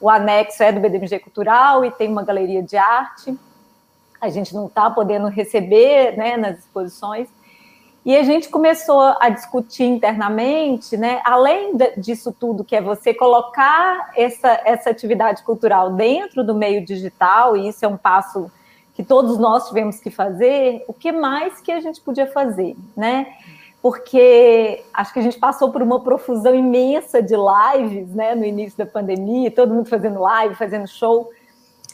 O 0.00 0.10
anexo 0.10 0.64
é 0.64 0.72
do 0.72 0.80
BDMG 0.80 1.20
Cultural 1.20 1.84
e 1.84 1.92
tem 1.92 2.08
uma 2.08 2.24
galeria 2.24 2.60
de 2.60 2.76
arte. 2.76 3.38
A 4.20 4.28
gente 4.28 4.52
não 4.52 4.66
está 4.66 4.90
podendo 4.90 5.28
receber 5.28 6.16
né, 6.16 6.36
nas 6.36 6.58
exposições. 6.58 7.28
E 8.04 8.16
a 8.16 8.24
gente 8.24 8.48
começou 8.48 9.00
a 9.20 9.28
discutir 9.28 9.84
internamente, 9.84 10.96
né, 10.96 11.20
além 11.24 11.76
disso 11.96 12.32
tudo, 12.32 12.64
que 12.64 12.74
é 12.74 12.82
você 12.82 13.14
colocar 13.14 14.10
essa, 14.16 14.60
essa 14.64 14.90
atividade 14.90 15.44
cultural 15.44 15.92
dentro 15.92 16.42
do 16.42 16.52
meio 16.52 16.84
digital, 16.84 17.56
e 17.56 17.68
isso 17.68 17.84
é 17.84 17.88
um 17.88 17.96
passo 17.96 18.50
que 18.92 19.04
todos 19.04 19.38
nós 19.38 19.68
tivemos 19.68 20.00
que 20.00 20.10
fazer, 20.10 20.84
o 20.88 20.92
que 20.92 21.12
mais 21.12 21.60
que 21.60 21.70
a 21.70 21.78
gente 21.78 22.00
podia 22.00 22.26
fazer, 22.26 22.76
né? 22.96 23.34
Porque 23.80 24.82
acho 24.92 25.12
que 25.12 25.20
a 25.20 25.22
gente 25.22 25.38
passou 25.38 25.70
por 25.70 25.80
uma 25.80 26.00
profusão 26.00 26.54
imensa 26.54 27.22
de 27.22 27.34
lives, 27.36 28.12
né, 28.14 28.34
no 28.34 28.44
início 28.44 28.76
da 28.76 28.86
pandemia, 28.86 29.48
todo 29.48 29.72
mundo 29.72 29.88
fazendo 29.88 30.20
live, 30.20 30.56
fazendo 30.56 30.88
show, 30.88 31.30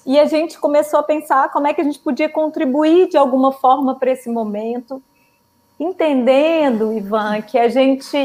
e 0.07 0.19
a 0.19 0.25
gente 0.25 0.59
começou 0.59 1.01
a 1.01 1.03
pensar 1.03 1.53
como 1.53 1.67
é 1.67 1.75
que 1.75 1.83
a 1.83 1.85
gente 1.85 1.99
podia 1.99 2.31
contribuir 2.31 3.11
de 3.11 3.19
alguma 3.19 3.53
forma 3.53 3.95
para 3.95 4.11
esse 4.11 4.31
momento, 4.31 5.03
entendendo, 5.79 6.93
Ivan, 6.93 7.41
que 7.43 7.59
a 7.59 7.69
gente 7.69 8.17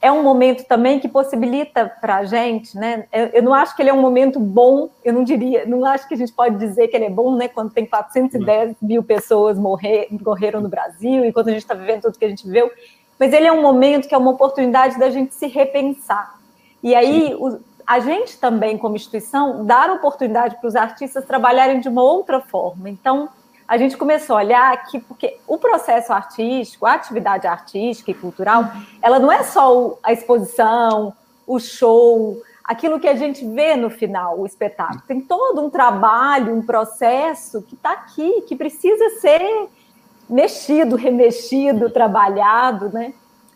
é 0.00 0.12
um 0.12 0.22
momento 0.22 0.64
também 0.64 1.00
que 1.00 1.08
possibilita 1.08 1.90
para 2.00 2.16
a 2.16 2.24
gente, 2.24 2.76
né? 2.76 3.06
Eu, 3.12 3.26
eu, 3.26 3.42
não 3.42 3.52
acho 3.52 3.74
que 3.74 3.82
ele 3.82 3.90
é 3.90 3.94
um 3.94 4.00
momento 4.00 4.38
bom, 4.38 4.88
eu 5.04 5.12
não 5.12 5.24
diria, 5.24 5.64
não 5.66 5.84
acho 5.84 6.06
que 6.06 6.14
a 6.14 6.16
gente 6.16 6.32
pode 6.32 6.56
dizer 6.58 6.88
que 6.88 6.96
ele 6.96 7.06
é 7.06 7.10
bom, 7.10 7.34
né? 7.34 7.48
Quando 7.48 7.72
tem 7.72 7.86
410 7.86 8.76
mil 8.80 9.02
pessoas 9.02 9.58
morrer, 9.58 10.08
morreram 10.10 10.60
no 10.60 10.68
Brasil 10.68 11.24
e 11.24 11.32
quando 11.32 11.48
a 11.48 11.52
gente 11.52 11.62
está 11.62 11.74
vivendo 11.74 12.02
tudo 12.02 12.18
que 12.18 12.24
a 12.24 12.28
gente 12.28 12.46
viveu, 12.46 12.70
mas 13.18 13.32
ele 13.32 13.46
é 13.46 13.52
um 13.52 13.62
momento 13.62 14.06
que 14.06 14.14
é 14.14 14.18
uma 14.18 14.30
oportunidade 14.30 14.98
da 14.98 15.10
gente 15.10 15.34
se 15.34 15.46
repensar. 15.46 16.38
E 16.82 16.94
aí, 16.94 17.34
o, 17.34 17.58
a 17.86 17.98
gente 17.98 18.38
também, 18.38 18.76
como 18.76 18.96
instituição, 18.96 19.64
dar 19.64 19.90
oportunidade 19.90 20.56
para 20.60 20.68
os 20.68 20.76
artistas 20.76 21.24
trabalharem 21.24 21.80
de 21.80 21.88
uma 21.88 22.02
outra 22.02 22.40
forma. 22.40 22.90
Então, 22.90 23.28
a 23.66 23.76
gente 23.76 23.96
começou 23.96 24.36
a 24.36 24.40
olhar 24.40 24.84
que, 24.86 25.00
porque 25.00 25.38
o 25.46 25.58
processo 25.58 26.12
artístico, 26.12 26.86
a 26.86 26.94
atividade 26.94 27.46
artística 27.46 28.10
e 28.10 28.14
cultural, 28.14 28.64
ela 29.02 29.18
não 29.18 29.30
é 29.30 29.42
só 29.42 29.98
a 30.02 30.12
exposição, 30.12 31.12
o 31.46 31.58
show, 31.58 32.40
aquilo 32.62 33.00
que 33.00 33.08
a 33.08 33.14
gente 33.14 33.44
vê 33.44 33.76
no 33.76 33.90
final, 33.90 34.38
o 34.38 34.46
espetáculo. 34.46 35.02
Tem 35.06 35.20
todo 35.20 35.60
um 35.60 35.70
trabalho, 35.70 36.54
um 36.54 36.62
processo 36.62 37.62
que 37.62 37.74
está 37.74 37.92
aqui, 37.92 38.42
que 38.42 38.56
precisa 38.56 39.20
ser 39.20 39.68
mexido, 40.28 40.96
remexido, 40.96 41.90
trabalhado, 41.90 42.90
né? 42.92 43.12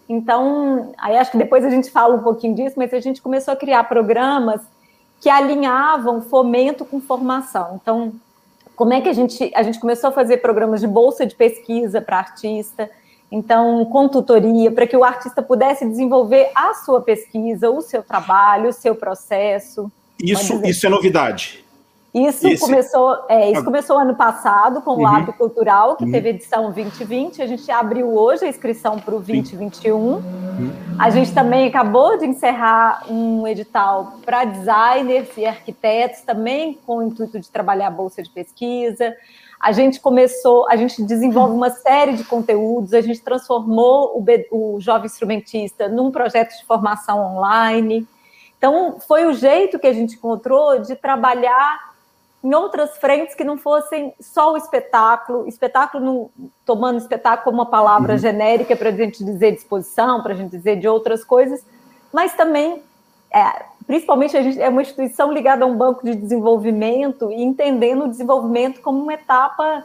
Então, 0.08 0.92
aí 0.98 1.16
acho 1.16 1.30
que 1.30 1.38
depois 1.38 1.64
a 1.64 1.70
gente 1.70 1.90
fala 1.90 2.16
um 2.16 2.22
pouquinho 2.22 2.54
disso, 2.54 2.74
mas 2.76 2.92
a 2.92 3.00
gente 3.00 3.22
começou 3.22 3.52
a 3.52 3.56
criar 3.56 3.84
programas 3.84 4.60
que 5.20 5.28
alinhavam 5.28 6.22
fomento 6.22 6.84
com 6.84 7.00
formação. 7.00 7.78
Então, 7.80 8.12
como 8.80 8.94
é 8.94 9.00
que 9.02 9.10
a 9.10 9.12
gente, 9.12 9.52
a 9.54 9.62
gente 9.62 9.78
começou 9.78 10.08
a 10.08 10.10
fazer 10.10 10.38
programas 10.38 10.80
de 10.80 10.86
bolsa 10.86 11.26
de 11.26 11.34
pesquisa 11.34 12.00
para 12.00 12.16
artista, 12.16 12.90
então, 13.30 13.84
com 13.84 14.08
tutoria, 14.08 14.72
para 14.72 14.86
que 14.86 14.96
o 14.96 15.04
artista 15.04 15.42
pudesse 15.42 15.86
desenvolver 15.86 16.50
a 16.54 16.72
sua 16.72 17.02
pesquisa, 17.02 17.68
o 17.68 17.82
seu 17.82 18.02
trabalho, 18.02 18.70
o 18.70 18.72
seu 18.72 18.94
processo. 18.94 19.92
Isso, 20.18 20.64
isso 20.64 20.86
é 20.86 20.88
novidade. 20.88 21.62
Isso 22.12 22.48
Esse... 22.48 22.60
começou, 22.60 23.24
é, 23.28 23.52
isso 23.52 23.64
começou 23.64 23.96
ano 23.96 24.16
passado 24.16 24.82
com 24.82 24.90
o 24.90 24.94
uhum. 24.94 25.02
Lab 25.02 25.32
Cultural, 25.34 25.94
que 25.94 26.04
uhum. 26.04 26.10
teve 26.10 26.30
edição 26.30 26.64
2020. 26.72 27.40
A 27.40 27.46
gente 27.46 27.70
abriu 27.70 28.12
hoje 28.12 28.44
a 28.44 28.48
inscrição 28.48 28.98
para 28.98 29.14
o 29.14 29.20
2021. 29.20 29.96
Uhum. 29.96 30.20
A 30.98 31.08
gente 31.10 31.32
também 31.32 31.68
acabou 31.68 32.18
de 32.18 32.26
encerrar 32.26 33.04
um 33.08 33.46
edital 33.46 34.14
para 34.24 34.44
designers 34.44 35.28
e 35.36 35.46
arquitetos, 35.46 36.22
também 36.22 36.78
com 36.84 36.96
o 36.96 37.02
intuito 37.02 37.38
de 37.38 37.48
trabalhar 37.48 37.86
a 37.86 37.92
bolsa 37.92 38.20
de 38.20 38.30
pesquisa. 38.30 39.14
A 39.60 39.70
gente 39.70 40.00
começou, 40.00 40.66
a 40.68 40.74
gente 40.74 41.04
desenvolve 41.04 41.54
uma 41.54 41.70
série 41.70 42.14
de 42.14 42.24
conteúdos, 42.24 42.92
a 42.92 43.00
gente 43.00 43.20
transformou 43.20 44.18
o, 44.18 44.24
o 44.50 44.80
jovem 44.80 45.06
instrumentista 45.06 45.86
num 45.86 46.10
projeto 46.10 46.58
de 46.58 46.64
formação 46.64 47.36
online. 47.36 48.08
Então, 48.58 48.96
foi 49.06 49.26
o 49.26 49.32
jeito 49.32 49.78
que 49.78 49.86
a 49.86 49.92
gente 49.92 50.16
encontrou 50.16 50.80
de 50.80 50.96
trabalhar 50.96 51.89
em 52.42 52.54
outras 52.54 52.96
frentes 52.96 53.34
que 53.34 53.44
não 53.44 53.58
fossem 53.58 54.14
só 54.18 54.54
o 54.54 54.56
espetáculo, 54.56 55.46
espetáculo 55.46 56.04
no, 56.04 56.30
tomando 56.64 56.98
espetáculo 56.98 57.44
como 57.44 57.58
uma 57.58 57.66
palavra 57.66 58.14
uhum. 58.14 58.18
genérica 58.18 58.74
para 58.74 58.88
a 58.88 58.92
gente 58.92 59.22
dizer 59.22 59.52
disposição, 59.52 60.22
para 60.22 60.32
a 60.32 60.36
gente 60.36 60.50
dizer 60.50 60.76
de 60.76 60.88
outras 60.88 61.22
coisas, 61.22 61.64
mas 62.12 62.34
também, 62.34 62.82
é, 63.32 63.64
principalmente 63.86 64.36
a 64.36 64.42
gente 64.42 64.60
é 64.60 64.68
uma 64.68 64.80
instituição 64.80 65.30
ligada 65.30 65.64
a 65.64 65.66
um 65.66 65.76
banco 65.76 66.04
de 66.04 66.14
desenvolvimento 66.14 67.30
e 67.30 67.42
entendendo 67.42 68.04
o 68.04 68.08
desenvolvimento 68.08 68.80
como 68.80 69.02
uma 69.02 69.12
etapa 69.12 69.84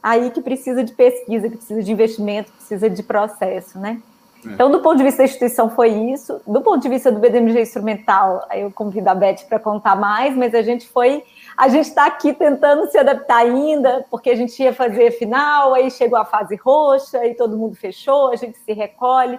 aí 0.00 0.30
que 0.30 0.40
precisa 0.40 0.84
de 0.84 0.92
pesquisa, 0.92 1.48
que 1.48 1.56
precisa 1.56 1.82
de 1.82 1.90
investimento, 1.90 2.52
que 2.52 2.58
precisa 2.58 2.88
de 2.88 3.02
processo, 3.02 3.78
né? 3.80 4.00
É. 4.46 4.50
Então, 4.50 4.70
do 4.70 4.78
ponto 4.80 4.96
de 4.96 5.02
vista 5.02 5.18
da 5.18 5.24
instituição, 5.24 5.68
foi 5.68 5.88
isso. 5.88 6.40
Do 6.46 6.60
ponto 6.60 6.80
de 6.80 6.88
vista 6.88 7.10
do 7.10 7.18
BDMG 7.18 7.62
instrumental, 7.62 8.46
eu 8.54 8.70
convido 8.70 9.10
a 9.10 9.14
Beth 9.14 9.44
para 9.48 9.58
contar 9.58 9.96
mais, 9.96 10.36
mas 10.36 10.54
a 10.54 10.62
gente 10.62 10.88
foi 10.88 11.24
a 11.56 11.68
gente 11.68 11.88
está 11.88 12.04
aqui 12.04 12.34
tentando 12.34 12.90
se 12.90 12.98
adaptar 12.98 13.38
ainda, 13.38 14.04
porque 14.10 14.28
a 14.28 14.36
gente 14.36 14.62
ia 14.62 14.74
fazer 14.74 15.12
final, 15.12 15.72
aí 15.72 15.90
chegou 15.90 16.18
a 16.18 16.24
fase 16.24 16.54
roxa, 16.56 17.18
aí 17.18 17.34
todo 17.34 17.56
mundo 17.56 17.74
fechou, 17.74 18.30
a 18.30 18.36
gente 18.36 18.58
se 18.58 18.72
recolhe. 18.74 19.38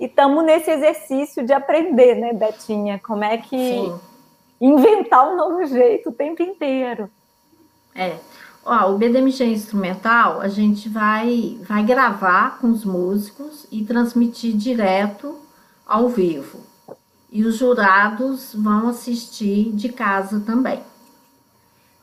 E 0.00 0.06
estamos 0.06 0.44
nesse 0.44 0.70
exercício 0.72 1.46
de 1.46 1.52
aprender, 1.52 2.16
né, 2.16 2.32
Betinha? 2.32 2.98
Como 2.98 3.22
é 3.22 3.38
que 3.38 3.56
Sim. 3.56 4.00
inventar 4.60 5.32
um 5.32 5.36
novo 5.36 5.64
jeito 5.66 6.08
o 6.08 6.12
tempo 6.12 6.42
inteiro. 6.42 7.08
É. 7.94 8.16
Ó, 8.64 8.92
o 8.92 8.98
BDMG 8.98 9.44
instrumental, 9.44 10.40
a 10.40 10.48
gente 10.48 10.88
vai, 10.88 11.58
vai 11.62 11.84
gravar 11.84 12.58
com 12.60 12.68
os 12.68 12.84
músicos 12.84 13.66
e 13.70 13.84
transmitir 13.84 14.56
direto 14.56 15.38
ao 15.86 16.08
vivo. 16.08 16.60
E 17.30 17.44
os 17.44 17.56
jurados 17.56 18.52
vão 18.54 18.88
assistir 18.88 19.70
de 19.72 19.88
casa 19.90 20.40
também 20.40 20.82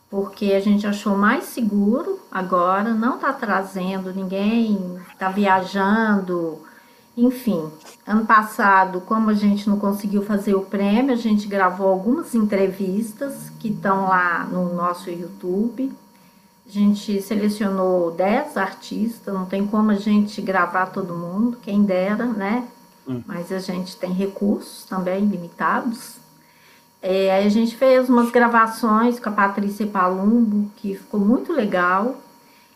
porque 0.09 0.53
a 0.53 0.59
gente 0.59 0.87
achou 0.87 1.15
mais 1.15 1.45
seguro 1.45 2.19
agora, 2.31 2.93
não 2.93 3.15
está 3.15 3.31
trazendo 3.31 4.13
ninguém, 4.13 4.97
está 5.11 5.29
viajando, 5.29 6.59
enfim. 7.15 7.69
Ano 8.07 8.25
passado, 8.25 9.01
como 9.01 9.29
a 9.29 9.33
gente 9.33 9.69
não 9.69 9.77
conseguiu 9.77 10.23
fazer 10.23 10.55
o 10.55 10.61
prêmio, 10.61 11.13
a 11.13 11.17
gente 11.17 11.47
gravou 11.47 11.87
algumas 11.87 12.33
entrevistas 12.33 13.51
que 13.59 13.69
estão 13.69 14.07
lá 14.07 14.45
no 14.45 14.73
nosso 14.73 15.09
YouTube. 15.11 15.91
A 16.67 16.71
gente 16.71 17.21
selecionou 17.21 18.11
10 18.11 18.57
artistas, 18.57 19.33
não 19.33 19.45
tem 19.45 19.65
como 19.65 19.91
a 19.91 19.95
gente 19.95 20.41
gravar 20.41 20.87
todo 20.87 21.15
mundo, 21.15 21.57
quem 21.61 21.83
dera, 21.83 22.25
né? 22.25 22.67
Hum. 23.07 23.23
Mas 23.25 23.51
a 23.51 23.59
gente 23.59 23.95
tem 23.97 24.11
recursos 24.11 24.85
também 24.85 25.25
limitados. 25.25 26.17
É, 27.01 27.31
aí 27.31 27.47
a 27.47 27.49
gente 27.49 27.77
fez 27.77 28.09
umas 28.09 28.29
gravações 28.29 29.19
com 29.19 29.29
a 29.29 29.31
Patrícia 29.31 29.87
Palumbo, 29.87 30.69
que 30.75 30.95
ficou 30.95 31.19
muito 31.19 31.53
legal. 31.53 32.17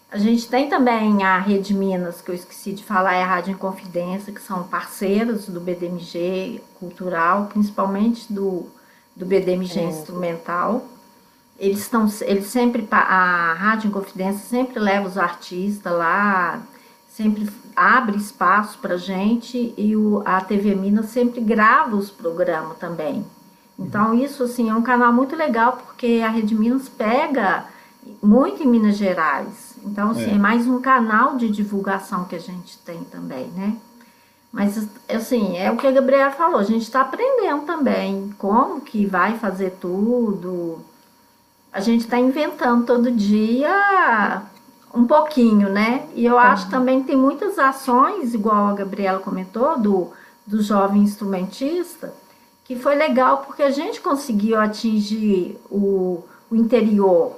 A 0.09 0.17
gente 0.17 0.47
tem 0.47 0.69
também 0.69 1.23
a 1.23 1.39
Rede 1.39 1.73
Minas, 1.73 2.21
que 2.21 2.31
eu 2.31 2.35
esqueci 2.35 2.71
de 2.71 2.83
falar, 2.83 3.15
é 3.15 3.23
a 3.23 3.27
Rádio 3.27 3.53
Inconfidência, 3.53 4.31
que 4.31 4.41
são 4.41 4.63
parceiros 4.63 5.47
do 5.47 5.59
BDMG 5.59 6.61
Cultural, 6.79 7.47
principalmente 7.47 8.31
do, 8.31 8.67
do 9.15 9.25
BDMG 9.25 9.79
é. 9.79 9.83
Instrumental. 9.83 10.85
Eles 11.59 11.79
estão, 11.79 12.07
eles 12.21 12.45
sempre, 12.45 12.87
a 12.91 13.53
Rádio 13.53 13.87
Inconfidência 13.89 14.47
sempre 14.47 14.79
leva 14.79 15.07
os 15.07 15.17
artistas 15.17 15.91
lá, 15.91 16.61
sempre 17.09 17.49
abre 17.75 18.17
espaço 18.17 18.77
para 18.79 18.97
gente 18.97 19.73
e 19.77 19.95
o, 19.95 20.21
a 20.25 20.41
TV 20.41 20.75
Minas 20.75 21.07
sempre 21.07 21.41
grava 21.41 21.95
os 21.95 22.09
programas 22.09 22.77
também. 22.77 23.25
Então, 23.77 24.13
isso 24.13 24.43
assim, 24.43 24.69
é 24.69 24.75
um 24.75 24.81
canal 24.81 25.11
muito 25.11 25.35
legal, 25.35 25.73
porque 25.73 26.21
a 26.25 26.29
Rede 26.29 26.53
Minas 26.53 26.87
pega 26.87 27.65
muito 28.21 28.63
em 28.63 28.67
Minas 28.67 28.97
Gerais. 28.97 29.75
Então, 29.83 30.11
assim, 30.11 30.31
é. 30.31 30.35
é 30.35 30.37
mais 30.37 30.67
um 30.67 30.79
canal 30.79 31.35
de 31.35 31.49
divulgação 31.49 32.25
que 32.25 32.35
a 32.35 32.39
gente 32.39 32.77
tem 32.79 33.03
também, 33.05 33.47
né? 33.47 33.75
Mas, 34.51 34.87
assim, 35.09 35.57
é 35.57 35.71
o 35.71 35.77
que 35.77 35.87
a 35.87 35.91
Gabriela 35.91 36.31
falou, 36.31 36.59
a 36.59 36.63
gente 36.63 36.83
está 36.83 37.01
aprendendo 37.01 37.65
também 37.65 38.33
como 38.37 38.81
que 38.81 39.03
vai 39.05 39.37
fazer 39.39 39.71
tudo. 39.81 40.79
A 41.71 41.79
gente 41.79 42.01
está 42.01 42.19
inventando 42.19 42.85
todo 42.85 43.11
dia 43.11 44.43
um 44.93 45.07
pouquinho, 45.07 45.69
né? 45.69 46.05
E 46.13 46.23
eu 46.23 46.37
acho 46.37 46.69
também 46.69 47.01
que 47.01 47.07
tem 47.07 47.17
muitas 47.17 47.57
ações, 47.57 48.35
igual 48.35 48.67
a 48.67 48.73
Gabriela 48.73 49.19
comentou, 49.19 49.79
do, 49.79 50.11
do 50.45 50.61
jovem 50.61 51.01
instrumentista, 51.01 52.13
que 52.63 52.75
foi 52.75 52.95
legal 52.95 53.39
porque 53.45 53.61
a 53.61 53.71
gente 53.71 53.99
conseguiu 54.01 54.59
atingir 54.59 55.57
o, 55.69 56.23
o 56.49 56.55
interior, 56.55 57.37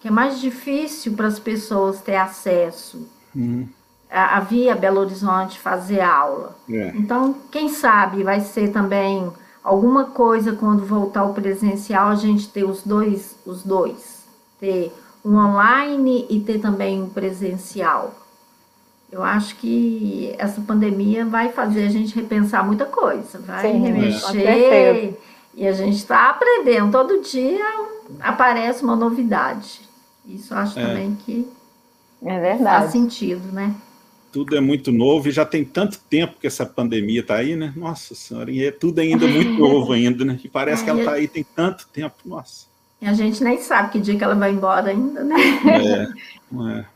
que 0.00 0.08
é 0.08 0.10
mais 0.10 0.40
difícil 0.40 1.14
para 1.14 1.26
as 1.26 1.38
pessoas 1.38 2.00
ter 2.00 2.16
acesso. 2.16 3.08
Uhum. 3.34 3.68
A, 4.10 4.36
a 4.36 4.40
via 4.40 4.74
Belo 4.74 5.00
Horizonte 5.00 5.58
fazer 5.58 6.00
aula. 6.00 6.56
É. 6.68 6.92
Então, 6.94 7.34
quem 7.50 7.68
sabe 7.68 8.22
vai 8.22 8.40
ser 8.40 8.70
também 8.70 9.32
alguma 9.64 10.06
coisa 10.06 10.52
quando 10.52 10.84
voltar 10.84 11.24
o 11.24 11.32
presencial, 11.32 12.08
a 12.08 12.14
gente 12.14 12.48
ter 12.48 12.64
os 12.64 12.82
dois, 12.82 13.36
os 13.46 13.62
dois. 13.62 14.22
Ter 14.60 14.92
um 15.24 15.36
online 15.36 16.26
e 16.28 16.40
ter 16.40 16.58
também 16.58 17.02
um 17.02 17.08
presencial. 17.08 18.14
Eu 19.12 19.22
acho 19.22 19.56
que 19.56 20.34
essa 20.38 20.62
pandemia 20.62 21.26
vai 21.26 21.52
fazer 21.52 21.84
a 21.84 21.90
gente 21.90 22.14
repensar 22.14 22.64
muita 22.64 22.86
coisa, 22.86 23.38
vai 23.40 23.70
Sim, 23.70 23.82
remexer. 23.82 25.18
E 25.54 25.68
a 25.68 25.72
gente 25.72 25.96
está 25.96 26.30
aprendendo. 26.30 26.90
Todo 26.90 27.20
dia 27.20 27.62
aparece 28.18 28.82
uma 28.82 28.96
novidade. 28.96 29.82
Isso 30.26 30.54
eu 30.54 30.58
acho 30.58 30.78
é. 30.78 30.86
também 30.86 31.14
que 31.26 31.46
é 32.24 32.40
verdade. 32.40 32.84
faz 32.84 32.92
sentido, 32.92 33.52
né? 33.52 33.74
Tudo 34.32 34.56
é 34.56 34.62
muito 34.62 34.90
novo 34.90 35.28
e 35.28 35.30
já 35.30 35.44
tem 35.44 35.62
tanto 35.62 35.98
tempo 36.08 36.40
que 36.40 36.46
essa 36.46 36.64
pandemia 36.64 37.20
está 37.20 37.36
aí, 37.36 37.54
né? 37.54 37.70
Nossa 37.76 38.14
Senhora, 38.14 38.50
e 38.50 38.64
é 38.64 38.70
tudo 38.70 38.98
ainda 39.00 39.26
muito 39.26 39.52
novo 39.60 39.92
ainda, 39.92 40.24
né? 40.24 40.40
E 40.42 40.48
parece 40.48 40.80
é, 40.80 40.84
que 40.84 40.90
ela 40.90 41.00
está 41.00 41.12
aí 41.12 41.28
tem 41.28 41.44
tanto 41.54 41.86
tempo, 41.92 42.14
nossa. 42.24 42.64
E 42.98 43.06
a 43.06 43.12
gente 43.12 43.44
nem 43.44 43.60
sabe 43.60 43.90
que 43.90 44.00
dia 44.00 44.16
que 44.16 44.24
ela 44.24 44.34
vai 44.34 44.52
embora 44.52 44.88
ainda, 44.88 45.22
né? 45.22 45.36
É, 45.66 46.78
é. 46.78 46.86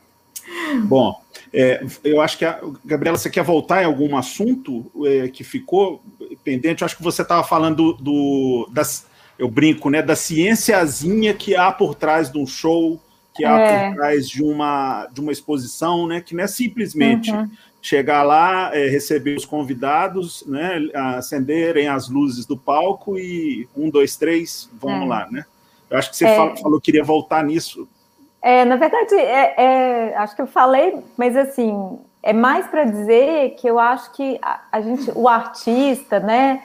Bom, 0.84 1.20
é, 1.58 1.82
eu 2.04 2.20
acho 2.20 2.36
que, 2.36 2.44
a, 2.44 2.60
Gabriela, 2.84 3.16
você 3.16 3.30
quer 3.30 3.42
voltar 3.42 3.82
em 3.82 3.86
algum 3.86 4.14
assunto 4.14 4.84
é, 5.06 5.26
que 5.28 5.42
ficou 5.42 6.02
pendente? 6.44 6.82
Eu 6.82 6.84
acho 6.84 6.98
que 6.98 7.02
você 7.02 7.22
estava 7.22 7.42
falando 7.42 7.94
do, 7.94 8.02
do, 8.02 8.70
das, 8.70 9.06
eu 9.38 9.48
brinco, 9.48 9.88
né, 9.88 10.02
da 10.02 10.14
ciênciazinha 10.14 11.32
que 11.32 11.56
há 11.56 11.72
por 11.72 11.94
trás 11.94 12.30
de 12.30 12.36
um 12.36 12.46
show, 12.46 13.00
que 13.34 13.42
há 13.42 13.58
é. 13.58 13.88
por 13.88 13.96
trás 13.96 14.28
de 14.28 14.42
uma, 14.42 15.06
de 15.06 15.18
uma 15.22 15.32
exposição, 15.32 16.06
né, 16.06 16.20
que 16.20 16.34
não 16.34 16.44
é 16.44 16.46
simplesmente 16.46 17.30
uhum. 17.30 17.50
chegar 17.80 18.22
lá, 18.22 18.70
é, 18.76 18.86
receber 18.88 19.34
os 19.34 19.46
convidados, 19.46 20.44
né, 20.46 20.90
acenderem 20.94 21.88
as 21.88 22.10
luzes 22.10 22.44
do 22.44 22.58
palco 22.58 23.18
e 23.18 23.66
um, 23.74 23.88
dois, 23.88 24.14
três, 24.14 24.70
vamos 24.78 25.06
é. 25.06 25.08
lá, 25.08 25.28
né? 25.30 25.46
Eu 25.88 25.96
acho 25.96 26.10
que 26.10 26.16
você 26.18 26.26
é. 26.26 26.36
falou, 26.36 26.56
falou 26.58 26.80
que 26.80 26.86
queria 26.86 27.04
voltar 27.04 27.42
nisso. 27.42 27.88
É, 28.42 28.64
na 28.64 28.76
verdade, 28.76 29.14
é, 29.14 29.54
é, 29.56 30.16
acho 30.16 30.36
que 30.36 30.42
eu 30.42 30.46
falei, 30.46 31.02
mas 31.16 31.36
assim, 31.36 31.98
é 32.22 32.32
mais 32.32 32.66
para 32.66 32.84
dizer 32.84 33.56
que 33.56 33.68
eu 33.68 33.78
acho 33.78 34.12
que 34.12 34.38
a, 34.42 34.60
a, 34.70 34.80
gente, 34.80 35.10
o 35.14 35.28
artista, 35.28 36.20
né, 36.20 36.62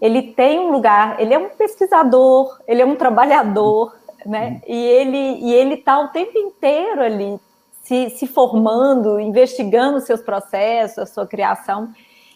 ele 0.00 0.32
tem 0.32 0.60
um 0.60 0.70
lugar, 0.70 1.20
ele 1.20 1.34
é 1.34 1.38
um 1.38 1.48
pesquisador, 1.48 2.60
ele 2.68 2.82
é 2.82 2.86
um 2.86 2.96
trabalhador, 2.96 3.94
né, 4.24 4.60
e 4.66 4.76
ele 4.76 5.38
e 5.40 5.52
ele 5.52 5.74
está 5.74 5.98
o 5.98 6.08
tempo 6.08 6.38
inteiro 6.38 7.02
ali 7.02 7.38
se, 7.84 8.10
se 8.10 8.26
formando, 8.26 9.20
investigando 9.20 9.98
os 9.98 10.04
seus 10.04 10.22
processos, 10.22 10.98
a 10.98 11.06
sua 11.06 11.26
criação, 11.26 11.92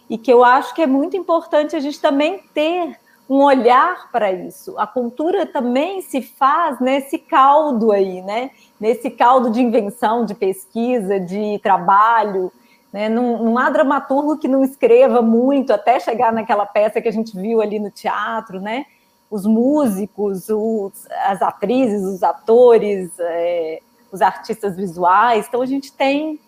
e 0.09 0.17
que 0.19 0.33
eu 0.33 0.45
acho 0.45 0.75
que 0.75 0.83
é 0.83 0.87
muito 0.87 1.17
importante 1.17 1.75
a 1.75 1.81
gente 1.81 2.01
também 2.01 2.39
ter 2.55 2.99
um 3.29 3.43
olhar 3.43 4.11
para 4.11 4.33
isso. 4.33 4.79
A 4.79 4.87
cultura 4.87 5.45
também 5.45 6.01
se 6.01 6.23
faz 6.23 6.81
nesse 6.81 7.19
caldo 7.19 7.93
aí, 7.93 8.23
né? 8.23 8.51
Nesse 8.81 9.11
caldo 9.11 9.51
de 9.51 9.61
invenção, 9.61 10.25
de 10.25 10.35
pesquisa, 10.35 11.21
de 11.21 11.59
trabalho. 11.63 12.51
Né? 12.93 13.09
Não, 13.09 13.43
não 13.45 13.59
há 13.59 13.69
dramaturgo 13.69 14.39
que 14.39 14.49
não 14.49 14.65
escreva 14.65 15.21
muito 15.21 15.73
até 15.73 16.01
chegar 16.01 16.33
naquela 16.33 16.65
peça 16.65 17.01
que 17.01 17.09
a 17.09 17.13
gente 17.13 17.37
viu 17.37 17.61
ali 17.61 17.79
no 17.79 17.91
teatro, 17.91 18.61
né? 18.61 18.87
os 19.31 19.45
músicos, 19.45 20.49
os, 20.49 21.07
as 21.25 21.43
atrizes, 21.43 22.03
os 22.03 22.23
atores, 22.23 23.11
é, 23.19 23.81
os 24.11 24.23
artistas 24.23 24.77
visuais. 24.77 25.47
Então 25.47 25.61
a 25.61 25.67
gente 25.67 25.93
tem, 25.93 26.41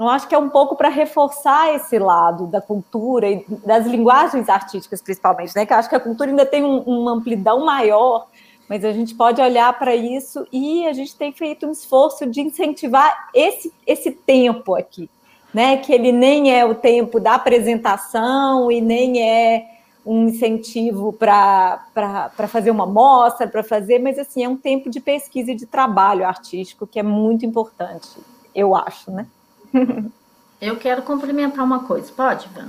eu 0.00 0.08
acho 0.08 0.26
que 0.26 0.34
é 0.34 0.38
um 0.38 0.48
pouco 0.48 0.74
para 0.74 0.88
reforçar 0.88 1.74
esse 1.74 1.98
lado 1.98 2.46
da 2.46 2.58
cultura 2.58 3.28
e 3.28 3.44
das 3.66 3.86
linguagens 3.86 4.48
artísticas, 4.48 5.02
principalmente, 5.02 5.54
né? 5.54 5.66
Que 5.66 5.74
eu 5.74 5.76
acho 5.76 5.90
que 5.90 5.94
a 5.94 6.00
cultura 6.00 6.30
ainda 6.30 6.46
tem 6.46 6.64
um, 6.64 6.78
uma 6.78 7.12
amplidão 7.12 7.66
maior, 7.66 8.26
mas 8.66 8.82
a 8.82 8.92
gente 8.92 9.14
pode 9.14 9.42
olhar 9.42 9.78
para 9.78 9.94
isso 9.94 10.46
e 10.50 10.86
a 10.86 10.94
gente 10.94 11.14
tem 11.14 11.32
feito 11.32 11.66
um 11.66 11.72
esforço 11.72 12.26
de 12.26 12.40
incentivar 12.40 13.28
esse, 13.34 13.70
esse 13.86 14.10
tempo 14.10 14.74
aqui, 14.74 15.10
né? 15.52 15.76
Que 15.76 15.92
ele 15.92 16.12
nem 16.12 16.50
é 16.50 16.64
o 16.64 16.74
tempo 16.74 17.20
da 17.20 17.34
apresentação 17.34 18.72
e 18.72 18.80
nem 18.80 19.22
é 19.22 19.66
um 20.06 20.28
incentivo 20.28 21.12
para 21.12 21.78
fazer 22.48 22.70
uma 22.70 22.86
mostra, 22.86 23.46
para 23.46 23.62
fazer, 23.62 23.98
mas 23.98 24.18
assim, 24.18 24.42
é 24.42 24.48
um 24.48 24.56
tempo 24.56 24.88
de 24.88 24.98
pesquisa 24.98 25.52
e 25.52 25.54
de 25.54 25.66
trabalho 25.66 26.26
artístico 26.26 26.86
que 26.86 26.98
é 26.98 27.02
muito 27.02 27.44
importante, 27.44 28.08
eu 28.54 28.74
acho, 28.74 29.10
né? 29.10 29.26
Eu 30.60 30.76
quero 30.76 31.00
complementar 31.02 31.64
uma 31.64 31.84
coisa, 31.84 32.12
pode, 32.14 32.46
Van? 32.54 32.68